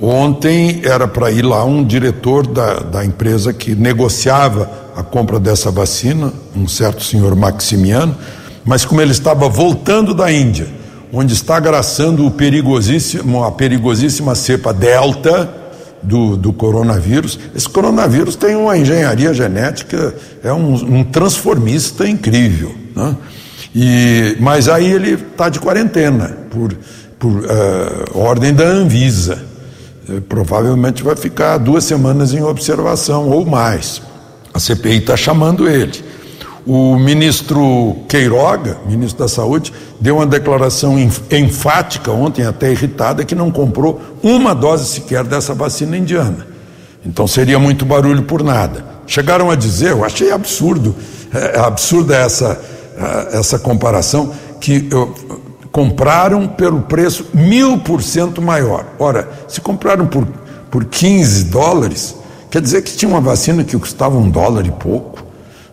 Ontem 0.00 0.80
era 0.82 1.06
para 1.06 1.30
ir 1.30 1.42
lá 1.42 1.62
um 1.64 1.84
diretor 1.84 2.46
da, 2.46 2.80
da 2.80 3.04
empresa 3.04 3.52
que 3.52 3.74
negociava 3.74 4.70
a 4.96 5.02
compra 5.02 5.38
dessa 5.38 5.70
vacina, 5.70 6.32
um 6.56 6.66
certo 6.66 7.04
senhor 7.04 7.36
Maximiano, 7.36 8.16
mas 8.64 8.84
como 8.84 9.00
ele 9.00 9.12
estava 9.12 9.48
voltando 9.48 10.14
da 10.14 10.32
Índia, 10.32 10.68
onde 11.12 11.34
está 11.34 11.56
agraçando 11.56 12.26
o 12.26 12.30
perigosíssimo, 12.30 13.44
a 13.44 13.52
perigosíssima 13.52 14.34
cepa 14.34 14.72
Delta 14.72 15.52
do, 16.02 16.34
do 16.34 16.52
coronavírus, 16.52 17.38
esse 17.54 17.68
coronavírus 17.68 18.36
tem 18.36 18.56
uma 18.56 18.78
engenharia 18.78 19.34
genética, 19.34 20.14
é 20.42 20.52
um, 20.52 20.74
um 20.74 21.04
transformista 21.04 22.08
incrível. 22.08 22.74
Né? 22.96 23.16
E, 23.74 24.36
mas 24.40 24.66
aí 24.66 24.90
ele 24.90 25.12
está 25.12 25.50
de 25.50 25.60
quarentena, 25.60 26.38
por, 26.50 26.74
por 27.18 27.30
uh, 27.30 28.18
ordem 28.18 28.54
da 28.54 28.64
Anvisa. 28.64 29.49
Uh, 30.10 30.20
provavelmente 30.22 31.02
vai 31.02 31.14
ficar 31.14 31.58
duas 31.58 31.84
semanas 31.84 32.34
em 32.34 32.42
observação 32.42 33.28
ou 33.28 33.46
mais. 33.46 34.02
A 34.52 34.58
CPI 34.58 34.98
está 34.98 35.16
chamando 35.16 35.68
ele. 35.68 36.02
O 36.66 36.96
ministro 36.96 37.96
Queiroga, 38.08 38.78
ministro 38.86 39.20
da 39.20 39.28
Saúde, 39.28 39.72
deu 40.00 40.16
uma 40.16 40.26
declaração 40.26 40.98
enfática 40.98 42.10
ontem, 42.10 42.44
até 42.44 42.70
irritada, 42.70 43.24
que 43.24 43.34
não 43.34 43.50
comprou 43.50 44.00
uma 44.22 44.54
dose 44.54 44.86
sequer 44.86 45.24
dessa 45.24 45.54
vacina 45.54 45.96
indiana. 45.96 46.46
Então 47.04 47.26
seria 47.26 47.58
muito 47.58 47.86
barulho 47.86 48.22
por 48.24 48.42
nada. 48.42 48.84
Chegaram 49.06 49.50
a 49.50 49.54
dizer, 49.54 49.90
eu 49.92 50.04
achei 50.04 50.30
absurdo, 50.30 50.94
é, 51.32 51.58
absurda 51.58 52.16
essa, 52.16 52.60
essa 53.32 53.58
comparação, 53.58 54.32
que, 54.60 54.88
compraram 55.72 56.48
pelo 56.48 56.82
preço 56.82 57.26
mil 57.32 57.78
por 57.78 58.02
cento 58.02 58.42
maior. 58.42 58.86
Ora, 58.98 59.28
se 59.48 59.60
compraram 59.60 60.06
por, 60.06 60.26
por 60.70 60.84
15 60.84 61.44
dólares, 61.44 62.14
quer 62.50 62.60
dizer 62.60 62.82
que 62.82 62.96
tinha 62.96 63.08
uma 63.08 63.20
vacina 63.20 63.62
que 63.62 63.78
custava 63.78 64.16
um 64.16 64.28
dólar 64.28 64.66
e 64.66 64.70
pouco, 64.70 65.24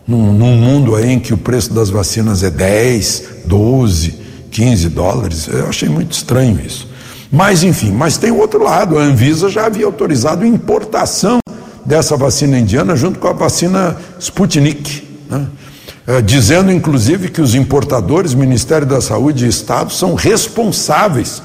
num, 0.06 0.32
num 0.32 0.56
mundo 0.56 0.94
aí 0.94 1.10
em 1.10 1.18
que 1.18 1.34
o 1.34 1.38
preço 1.38 1.72
das 1.72 1.90
vacinas 1.90 2.42
é 2.42 2.50
10, 2.50 3.24
12, 3.44 4.20
15 4.50 4.88
dólares. 4.88 5.48
Eu 5.48 5.68
achei 5.68 5.88
muito 5.88 6.12
estranho 6.12 6.60
isso. 6.64 6.88
Mas, 7.30 7.62
enfim, 7.62 7.92
mas 7.92 8.16
tem 8.16 8.30
o 8.30 8.38
outro 8.38 8.62
lado, 8.62 8.98
a 8.98 9.02
Anvisa 9.02 9.50
já 9.50 9.66
havia 9.66 9.84
autorizado 9.84 10.46
importação 10.46 11.40
dessa 11.84 12.16
vacina 12.16 12.58
indiana 12.58 12.96
junto 12.96 13.18
com 13.18 13.28
a 13.28 13.32
vacina 13.32 13.96
Sputnik. 14.18 15.06
Né? 15.28 15.46
É, 16.08 16.22
dizendo 16.22 16.72
inclusive 16.72 17.28
que 17.28 17.42
os 17.42 17.54
importadores, 17.54 18.32
Ministério 18.32 18.86
da 18.86 18.98
Saúde 18.98 19.44
e 19.44 19.48
Estado, 19.50 19.92
são 19.92 20.14
responsáveis 20.14 21.42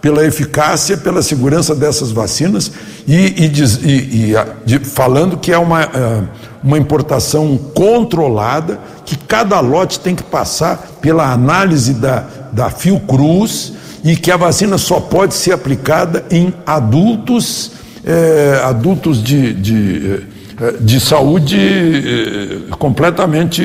pela 0.00 0.24
eficácia, 0.24 0.96
pela 0.96 1.20
segurança 1.20 1.74
dessas 1.74 2.10
vacinas 2.10 2.72
e, 3.06 3.14
e, 3.14 3.52
e, 3.84 4.34
e 4.66 4.78
falando 4.78 5.36
que 5.36 5.52
é 5.52 5.58
uma, 5.58 5.82
é, 5.82 6.22
uma 6.64 6.78
importação 6.78 7.58
controlada, 7.74 8.80
que 9.04 9.18
cada 9.18 9.60
lote 9.60 10.00
tem 10.00 10.16
que 10.16 10.22
passar 10.22 10.78
pela 11.02 11.30
análise 11.30 11.92
da, 11.92 12.24
da 12.50 12.70
Fiocruz 12.70 13.74
e 14.02 14.16
que 14.16 14.30
a 14.30 14.36
vacina 14.38 14.78
só 14.78 14.98
pode 14.98 15.34
ser 15.34 15.52
aplicada 15.52 16.24
em 16.30 16.54
adultos, 16.64 17.72
é, 18.02 18.62
adultos 18.64 19.22
de, 19.22 19.52
de 19.52 20.39
de 20.80 21.00
saúde 21.00 21.56
é, 21.58 22.76
completamente 22.76 23.62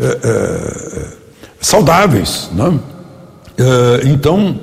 é, 0.00 1.06
saudáveis. 1.60 2.50
Né? 2.52 2.78
Então, 4.04 4.58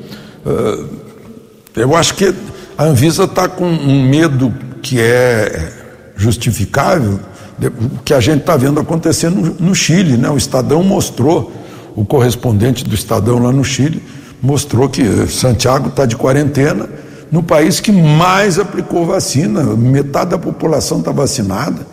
eu 1.76 1.96
acho 1.96 2.16
que 2.16 2.34
a 2.78 2.86
Anvisa 2.86 3.26
está 3.26 3.48
com 3.48 3.66
um 3.66 4.10
medo 4.10 4.52
que 4.82 5.00
é 5.00 5.72
justificável, 6.16 7.20
o 7.62 8.00
que 8.04 8.14
a 8.14 8.20
gente 8.20 8.42
está 8.42 8.58
vendo 8.58 8.80
acontecer 8.80 9.30
no, 9.30 9.54
no 9.60 9.76
Chile. 9.76 10.18
Né? 10.18 10.30
O 10.30 10.38
Estadão 10.38 10.82
mostrou, 10.82 11.52
o 11.96 12.04
correspondente 12.04 12.84
do 12.84 12.96
Estadão 12.96 13.38
lá 13.38 13.52
no 13.52 13.64
Chile, 13.64 14.02
mostrou 14.42 14.90
que 14.90 15.28
Santiago 15.28 15.90
está 15.90 16.06
de 16.06 16.16
quarentena 16.16 16.90
no 17.32 17.44
país 17.44 17.80
que 17.80 17.92
mais 17.92 18.58
aplicou 18.58 19.06
vacina, 19.06 19.64
metade 19.64 20.32
da 20.32 20.38
população 20.38 21.00
está 21.00 21.12
vacinada, 21.12 21.86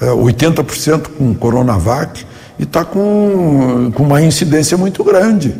80% 0.00 0.94
é, 0.94 0.98
com 1.16 1.34
Coronavac, 1.34 2.24
e 2.58 2.64
está 2.64 2.84
com, 2.84 3.90
com 3.94 4.02
uma 4.02 4.22
incidência 4.22 4.76
muito 4.76 5.04
grande 5.04 5.54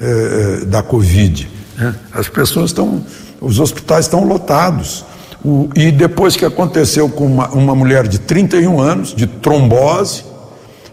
é, 0.00 0.64
da 0.64 0.82
Covid. 0.82 1.48
Né? 1.76 1.94
As 2.12 2.28
pessoas 2.28 2.70
estão, 2.70 3.04
os 3.40 3.60
hospitais 3.60 4.06
estão 4.06 4.24
lotados. 4.24 5.04
O, 5.44 5.68
e 5.74 5.90
depois 5.90 6.36
que 6.36 6.44
aconteceu 6.44 7.08
com 7.08 7.26
uma, 7.26 7.48
uma 7.48 7.74
mulher 7.74 8.06
de 8.06 8.18
31 8.18 8.80
anos, 8.80 9.14
de 9.14 9.26
trombose, 9.26 10.24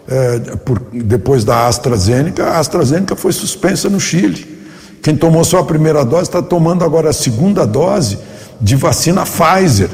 é, 0.08 0.38
por, 0.56 0.80
depois 0.92 1.44
da 1.44 1.66
AstraZeneca, 1.66 2.44
a 2.44 2.58
AstraZeneca 2.58 3.14
foi 3.16 3.32
suspensa 3.32 3.88
no 3.88 4.00
Chile. 4.00 4.59
Quem 5.02 5.16
tomou 5.16 5.44
só 5.44 5.58
a 5.58 5.64
primeira 5.64 6.04
dose 6.04 6.24
está 6.24 6.42
tomando 6.42 6.84
agora 6.84 7.10
a 7.10 7.12
segunda 7.12 7.66
dose 7.66 8.18
de 8.60 8.76
vacina 8.76 9.24
Pfizer, 9.24 9.90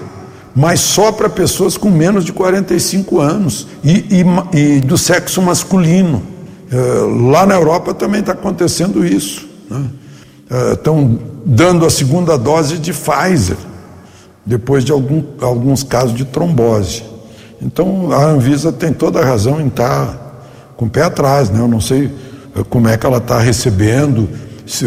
mas 0.54 0.80
só 0.80 1.12
para 1.12 1.28
pessoas 1.28 1.76
com 1.76 1.90
menos 1.90 2.24
de 2.24 2.32
45 2.32 3.20
anos 3.20 3.68
e, 3.84 4.24
e, 4.52 4.58
e 4.58 4.80
do 4.80 4.98
sexo 4.98 5.40
masculino. 5.40 6.22
É, 6.72 6.76
lá 7.30 7.46
na 7.46 7.54
Europa 7.54 7.94
também 7.94 8.20
está 8.20 8.32
acontecendo 8.32 9.06
isso. 9.06 9.46
Né? 9.70 9.84
estão 10.72 11.18
dando 11.44 11.84
a 11.84 11.90
segunda 11.90 12.38
dose 12.38 12.78
de 12.78 12.92
Pfizer, 12.92 13.56
depois 14.44 14.84
de 14.84 14.92
algum, 14.92 15.22
alguns 15.40 15.82
casos 15.82 16.14
de 16.14 16.24
trombose. 16.24 17.02
Então 17.60 18.12
a 18.12 18.24
Anvisa 18.24 18.70
tem 18.72 18.92
toda 18.92 19.20
a 19.20 19.24
razão 19.24 19.60
em 19.60 19.66
estar 19.66 20.06
tá 20.06 20.18
com 20.76 20.86
o 20.86 20.90
pé 20.90 21.02
atrás, 21.02 21.50
né? 21.50 21.60
Eu 21.60 21.68
não 21.68 21.80
sei 21.80 22.12
como 22.70 22.88
é 22.88 22.96
que 22.96 23.04
ela 23.04 23.18
está 23.18 23.38
recebendo 23.40 24.28
se, 24.66 24.84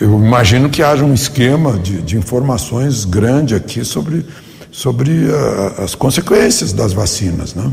eu 0.00 0.18
imagino 0.18 0.68
que 0.68 0.82
haja 0.82 1.04
um 1.04 1.14
esquema 1.14 1.78
de, 1.78 2.02
de 2.02 2.16
informações 2.16 3.04
grande 3.04 3.54
aqui 3.54 3.84
sobre, 3.84 4.26
sobre 4.70 5.10
a, 5.32 5.84
as 5.84 5.94
consequências 5.94 6.72
das 6.72 6.92
vacinas, 6.92 7.54
né? 7.54 7.72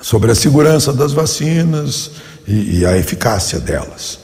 sobre 0.00 0.32
a 0.32 0.34
segurança 0.34 0.92
das 0.92 1.12
vacinas 1.12 2.10
e, 2.46 2.80
e, 2.80 2.86
a 2.86 2.98
eficácia 2.98 3.60
delas. 3.60 4.18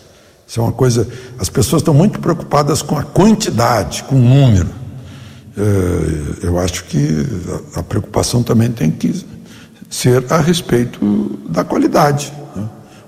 Isso 0.46 0.58
é 0.58 0.62
uma 0.62 0.72
coisa. 0.72 1.06
As 1.38 1.48
pessoas 1.48 1.82
estão 1.82 1.94
muito 1.94 2.18
preocupadas 2.18 2.82
com 2.82 2.98
a 2.98 3.04
quantidade, 3.04 4.02
com 4.02 4.16
o 4.16 4.18
número. 4.18 4.68
É, 5.56 6.46
eu 6.46 6.58
acho 6.58 6.84
que 6.84 7.24
a 7.74 7.82
preocupação 7.82 8.42
também 8.42 8.70
tem 8.72 8.90
que 8.90 9.24
ser 9.88 10.24
a 10.30 10.38
respeito 10.40 11.38
da 11.48 11.62
qualidade 11.62 12.32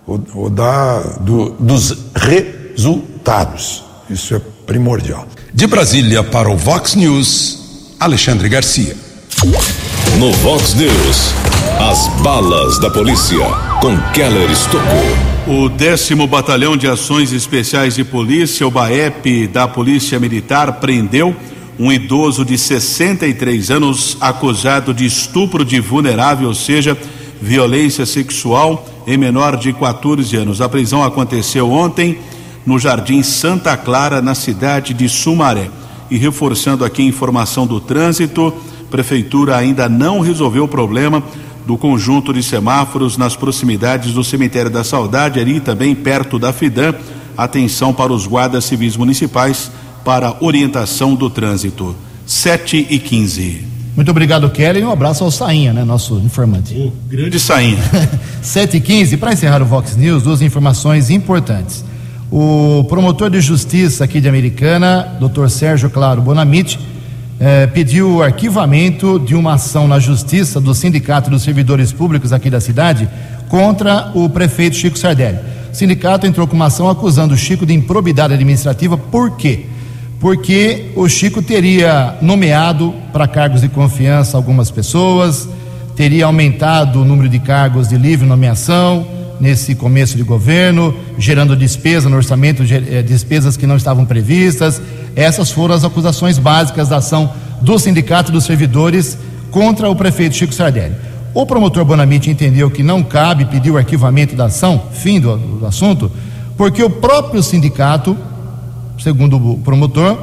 ou, 0.06 0.22
ou 0.34 0.50
da, 0.50 1.00
do, 1.20 1.50
dos 1.50 1.96
resultados. 2.14 3.84
Isso 4.08 4.34
é 4.34 4.40
primordial. 4.66 5.26
De 5.52 5.66
Brasília 5.66 6.22
para 6.22 6.50
o 6.50 6.56
Vox 6.56 6.94
News, 6.94 7.94
Alexandre 7.98 8.48
Garcia. 8.48 8.96
No 10.18 10.32
Vox 10.32 10.74
News, 10.74 11.32
as 11.80 12.08
balas 12.22 12.78
da 12.78 12.90
polícia 12.90 13.38
com 13.80 13.96
Keller 14.12 14.50
Estocou. 14.50 15.30
O 15.46 15.68
décimo 15.68 16.26
Batalhão 16.26 16.76
de 16.76 16.86
Ações 16.86 17.32
Especiais 17.32 17.94
de 17.94 18.04
Polícia, 18.04 18.66
o 18.66 18.70
BAEP 18.70 19.48
da 19.48 19.66
Polícia 19.66 20.20
Militar, 20.20 20.74
prendeu 20.74 21.34
um 21.78 21.90
idoso 21.90 22.44
de 22.44 22.58
63 22.58 23.70
anos 23.70 24.18
acusado 24.20 24.92
de 24.92 25.06
estupro 25.06 25.64
de 25.64 25.80
vulnerável, 25.80 26.48
ou 26.48 26.54
seja, 26.54 26.96
violência 27.40 28.04
sexual 28.04 28.86
em 29.06 29.16
menor 29.16 29.56
de 29.56 29.72
14 29.72 30.36
anos. 30.36 30.60
A 30.60 30.68
prisão 30.68 31.02
aconteceu 31.02 31.70
ontem 31.70 32.18
no 32.64 32.78
Jardim 32.78 33.22
Santa 33.22 33.76
Clara, 33.76 34.20
na 34.20 34.34
cidade 34.34 34.94
de 34.94 35.08
Sumaré. 35.08 35.70
E 36.10 36.16
reforçando 36.16 36.84
aqui 36.84 37.02
a 37.02 37.06
informação 37.06 37.66
do 37.66 37.80
trânsito, 37.80 38.52
prefeitura 38.90 39.56
ainda 39.56 39.88
não 39.88 40.20
resolveu 40.20 40.64
o 40.64 40.68
problema 40.68 41.22
do 41.66 41.78
conjunto 41.78 42.32
de 42.32 42.42
semáforos 42.42 43.16
nas 43.16 43.36
proximidades 43.36 44.12
do 44.12 44.24
Cemitério 44.24 44.70
da 44.70 44.82
Saudade, 44.82 45.38
ali 45.38 45.60
também 45.60 45.94
perto 45.94 46.38
da 46.38 46.52
Fidã. 46.52 46.94
Atenção 47.36 47.92
para 47.92 48.12
os 48.12 48.26
guardas 48.26 48.64
civis 48.64 48.96
municipais 48.96 49.70
para 50.04 50.36
orientação 50.40 51.14
do 51.14 51.30
trânsito. 51.30 51.94
7 52.26 52.86
e 52.90 52.98
15. 52.98 53.69
Muito 53.96 54.10
obrigado, 54.10 54.48
Kelly, 54.50 54.80
e 54.80 54.84
um 54.84 54.90
abraço 54.90 55.24
ao 55.24 55.30
Sainha, 55.30 55.72
né, 55.72 55.84
nosso 55.84 56.14
informante. 56.18 56.74
O 56.74 56.92
grande 57.08 57.38
Sainha. 57.40 57.78
7 58.40 58.76
e 58.76 58.80
15 58.80 59.16
para 59.16 59.32
encerrar 59.32 59.60
o 59.62 59.66
Vox 59.66 59.96
News, 59.96 60.22
duas 60.22 60.40
informações 60.42 61.10
importantes. 61.10 61.84
O 62.30 62.84
promotor 62.88 63.28
de 63.28 63.40
justiça 63.40 64.04
aqui 64.04 64.20
de 64.20 64.28
Americana, 64.28 65.18
Dr. 65.20 65.48
Sérgio 65.48 65.90
Claro 65.90 66.22
Bonamite, 66.22 66.78
eh, 67.40 67.66
pediu 67.66 68.16
o 68.16 68.22
arquivamento 68.22 69.18
de 69.18 69.34
uma 69.34 69.54
ação 69.54 69.88
na 69.88 69.98
justiça 69.98 70.60
do 70.60 70.72
Sindicato 70.74 71.28
dos 71.28 71.42
Servidores 71.42 71.90
Públicos 71.90 72.32
aqui 72.32 72.48
da 72.48 72.60
cidade 72.60 73.08
contra 73.48 74.12
o 74.14 74.28
prefeito 74.28 74.76
Chico 74.76 74.98
Sardelli. 74.98 75.38
O 75.72 75.74
sindicato 75.74 76.26
entrou 76.26 76.46
com 76.46 76.54
uma 76.54 76.66
ação 76.66 76.88
acusando 76.88 77.34
o 77.34 77.36
Chico 77.36 77.64
de 77.64 77.72
improbidade 77.72 78.34
administrativa, 78.34 78.96
por 78.96 79.36
quê? 79.36 79.66
Porque 80.20 80.92
o 80.94 81.08
Chico 81.08 81.40
teria 81.40 82.14
nomeado 82.20 82.94
para 83.10 83.26
cargos 83.26 83.62
de 83.62 83.68
confiança 83.68 84.36
algumas 84.36 84.70
pessoas, 84.70 85.48
teria 85.96 86.26
aumentado 86.26 87.00
o 87.00 87.04
número 87.06 87.28
de 87.28 87.38
cargos 87.38 87.88
de 87.88 87.96
livre 87.96 88.28
nomeação 88.28 89.06
nesse 89.40 89.74
começo 89.74 90.18
de 90.18 90.22
governo, 90.22 90.94
gerando 91.16 91.56
despesa 91.56 92.10
no 92.10 92.16
orçamento, 92.16 92.62
eh, 92.62 93.02
despesas 93.02 93.56
que 93.56 93.66
não 93.66 93.76
estavam 93.76 94.04
previstas. 94.04 94.82
Essas 95.16 95.50
foram 95.50 95.74
as 95.74 95.82
acusações 95.82 96.38
básicas 96.38 96.90
da 96.90 96.98
ação 96.98 97.32
do 97.62 97.78
Sindicato 97.78 98.30
dos 98.30 98.44
Servidores 98.44 99.16
contra 99.50 99.88
o 99.88 99.96
prefeito 99.96 100.36
Chico 100.36 100.52
Sardelli. 100.52 100.94
O 101.32 101.46
promotor 101.46 101.86
Bonamite 101.86 102.28
entendeu 102.28 102.70
que 102.70 102.82
não 102.82 103.02
cabe 103.02 103.46
pedir 103.46 103.70
o 103.70 103.78
arquivamento 103.78 104.36
da 104.36 104.46
ação, 104.46 104.82
fim 104.92 105.18
do, 105.18 105.36
do 105.36 105.66
assunto, 105.66 106.12
porque 106.56 106.82
o 106.82 106.90
próprio 106.90 107.42
sindicato 107.42 108.14
segundo 109.02 109.36
o 109.36 109.58
promotor, 109.58 110.18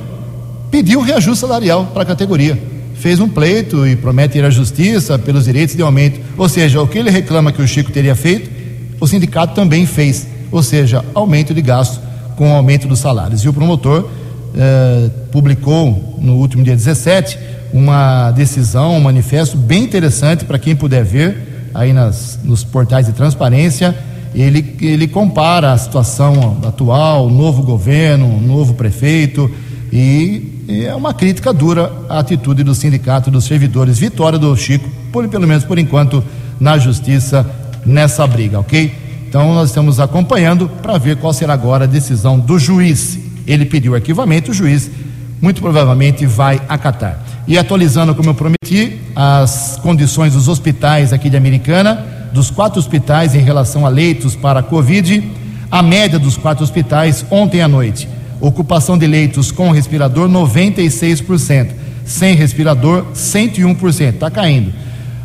pediu 0.69 1.01
reajuste 1.01 1.41
salarial 1.41 1.85
para 1.93 2.03
a 2.03 2.05
categoria. 2.05 2.57
Fez 2.95 3.19
um 3.19 3.29
pleito 3.29 3.85
e 3.85 3.95
promete 3.95 4.37
ir 4.37 4.45
à 4.45 4.49
justiça 4.49 5.19
pelos 5.19 5.45
direitos 5.45 5.75
de 5.75 5.81
aumento. 5.81 6.19
Ou 6.37 6.49
seja, 6.49 6.81
o 6.81 6.87
que 6.87 6.97
ele 6.97 7.09
reclama 7.09 7.51
que 7.51 7.61
o 7.61 7.67
Chico 7.67 7.91
teria 7.91 8.15
feito, 8.15 8.49
o 8.99 9.07
sindicato 9.07 9.53
também 9.53 9.85
fez. 9.85 10.27
Ou 10.51 10.63
seja, 10.63 11.03
aumento 11.13 11.53
de 11.53 11.61
gasto 11.61 12.01
com 12.35 12.51
aumento 12.53 12.87
dos 12.87 12.99
salários. 12.99 13.41
E 13.43 13.49
o 13.49 13.53
promotor 13.53 14.09
eh, 14.55 15.09
publicou 15.31 16.17
no 16.19 16.35
último 16.35 16.63
dia 16.63 16.75
17 16.75 17.37
uma 17.73 18.31
decisão, 18.31 18.95
um 18.95 18.99
manifesto 18.99 19.57
bem 19.57 19.83
interessante 19.83 20.45
para 20.45 20.57
quem 20.57 20.75
puder 20.75 21.03
ver 21.03 21.69
aí 21.73 21.93
nas, 21.93 22.39
nos 22.43 22.63
portais 22.63 23.05
de 23.05 23.11
transparência 23.11 23.95
ele, 24.33 24.75
ele 24.81 25.07
compara 25.07 25.73
a 25.73 25.77
situação 25.77 26.57
atual, 26.65 27.29
novo 27.29 27.63
governo, 27.63 28.39
novo 28.39 28.73
prefeito, 28.73 29.49
e, 29.91 30.63
e 30.67 30.85
é 30.85 30.93
uma 30.93 31.13
crítica 31.13 31.53
dura 31.53 31.91
à 32.09 32.19
atitude 32.19 32.63
do 32.63 32.75
sindicato 32.75 33.31
dos 33.31 33.45
servidores. 33.45 33.97
Vitória 33.97 34.37
do 34.37 34.55
Chico, 34.55 34.89
por, 35.11 35.27
pelo 35.27 35.47
menos 35.47 35.63
por 35.63 35.79
enquanto, 35.79 36.23
na 36.59 36.77
justiça 36.77 37.45
nessa 37.85 38.27
briga, 38.27 38.59
ok? 38.59 38.93
Então 39.29 39.53
nós 39.53 39.69
estamos 39.69 39.99
acompanhando 39.99 40.69
para 40.81 40.97
ver 40.97 41.17
qual 41.17 41.33
será 41.33 41.53
agora 41.53 41.85
a 41.85 41.87
decisão 41.87 42.39
do 42.39 42.57
juiz. 42.57 43.17
Ele 43.45 43.65
pediu 43.65 43.95
arquivamento, 43.95 44.51
o 44.51 44.53
juiz 44.53 44.89
muito 45.41 45.61
provavelmente 45.61 46.25
vai 46.25 46.61
acatar. 46.67 47.23
E 47.47 47.57
atualizando, 47.57 48.13
como 48.13 48.29
eu 48.29 48.33
prometi, 48.33 48.99
as 49.15 49.79
condições 49.81 50.33
dos 50.33 50.47
hospitais 50.47 51.13
aqui 51.13 51.29
de 51.29 51.37
Americana, 51.37 52.16
dos 52.31 52.49
quatro 52.49 52.79
hospitais 52.79 53.35
em 53.35 53.39
relação 53.39 53.85
a 53.85 53.89
leitos 53.89 54.35
para 54.35 54.59
a 54.59 54.63
Covid, 54.63 55.23
a 55.69 55.81
média 55.81 56.17
dos 56.17 56.37
quatro 56.37 56.63
hospitais 56.63 57.25
ontem 57.29 57.61
à 57.61 57.67
noite. 57.67 58.07
Ocupação 58.39 58.97
de 58.97 59.07
leitos 59.07 59.51
com 59.51 59.71
respirador 59.71 60.29
96%, 60.29 61.69
sem 62.05 62.35
respirador 62.35 63.05
101%, 63.13 64.13
está 64.13 64.29
caindo. 64.29 64.71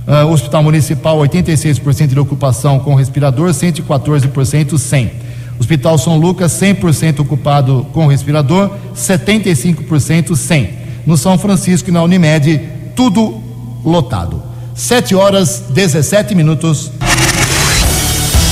Uh, 0.07 0.27
Hospital 0.33 0.63
Municipal 0.65 1.19
86% 1.19 2.09
de 2.09 2.19
ocupação 2.19 2.81
com 2.81 2.95
respirador, 2.95 3.51
114% 3.51 4.79
sem. 4.79 5.13
Hospital 5.61 5.97
São 5.97 6.17
Lucas 6.17 6.53
100% 6.53 7.21
ocupado 7.21 7.87
com 7.93 8.07
respirador, 8.07 8.71
75% 8.97 10.35
sem. 10.35 10.71
No 11.07 11.17
São 11.17 11.39
Francisco 11.39 11.89
e 11.89 11.93
na 11.93 12.03
Unimed, 12.03 12.61
tudo 12.97 13.41
lotado. 13.85 14.52
7 14.83 15.15
horas 15.15 15.63
17 15.69 16.35
minutos. 16.35 16.91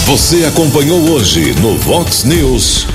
Você 0.06 0.44
acompanhou 0.44 1.10
hoje 1.10 1.56
no 1.60 1.76
Vox 1.76 2.22
News. 2.22 2.86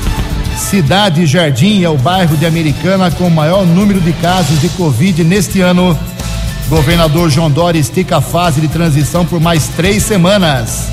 Cidade 0.57 1.25
Jardim 1.25 1.83
é 1.83 1.89
o 1.89 1.97
bairro 1.97 2.38
de 2.38 2.45
Americana 2.45 3.11
com 3.11 3.27
o 3.27 3.29
maior 3.29 3.65
número 3.65 3.99
de 3.99 4.13
casos 4.13 4.61
de 4.61 4.69
Covid 4.69 5.21
neste 5.25 5.59
ano. 5.59 5.99
Governador 6.69 7.29
João 7.29 7.51
Dória 7.51 7.77
estica 7.77 8.17
a 8.17 8.21
fase 8.21 8.61
de 8.61 8.69
transição 8.69 9.25
por 9.25 9.41
mais 9.41 9.67
três 9.67 10.03
semanas. 10.03 10.88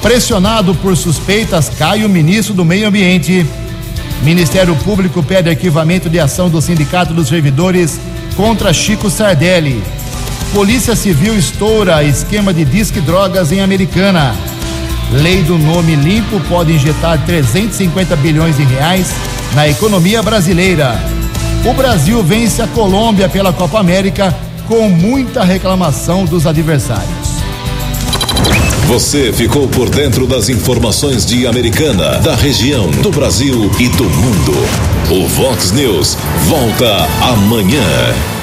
Pressionado 0.00 0.76
por 0.76 0.96
suspeitas, 0.96 1.68
cai 1.76 2.04
o 2.04 2.08
ministro 2.08 2.54
do 2.54 2.64
Meio 2.64 2.86
Ambiente. 2.86 3.44
Ministério 4.22 4.76
Público 4.76 5.24
pede 5.24 5.50
arquivamento 5.50 6.08
de 6.08 6.20
ação 6.20 6.48
do 6.48 6.62
Sindicato 6.62 7.12
dos 7.12 7.26
Servidores 7.26 7.98
contra 8.36 8.72
Chico 8.72 9.10
Sardelli. 9.10 9.82
Polícia 10.52 10.96
Civil 10.96 11.36
estoura 11.36 12.02
esquema 12.02 12.54
de 12.54 12.64
disque 12.64 13.00
drogas 13.00 13.52
em 13.52 13.60
Americana. 13.60 14.34
Lei 15.12 15.42
do 15.42 15.58
nome 15.58 15.94
limpo 15.94 16.40
pode 16.48 16.72
injetar 16.72 17.22
350 17.24 18.16
bilhões 18.16 18.56
de 18.56 18.64
reais 18.64 19.08
na 19.54 19.68
economia 19.68 20.22
brasileira. 20.22 20.98
O 21.64 21.72
Brasil 21.74 22.22
vence 22.22 22.62
a 22.62 22.66
Colômbia 22.66 23.28
pela 23.28 23.52
Copa 23.52 23.78
América 23.78 24.34
com 24.66 24.88
muita 24.88 25.44
reclamação 25.44 26.24
dos 26.24 26.46
adversários. 26.46 27.28
Você 28.86 29.32
ficou 29.34 29.68
por 29.68 29.90
dentro 29.90 30.26
das 30.26 30.48
informações 30.48 31.26
de 31.26 31.46
Americana, 31.46 32.18
da 32.20 32.34
região, 32.34 32.90
do 32.90 33.10
Brasil 33.10 33.70
e 33.78 33.88
do 33.88 34.04
mundo. 34.04 34.54
O 35.10 35.28
Vox 35.28 35.72
News 35.72 36.16
volta 36.46 37.06
amanhã. 37.20 38.37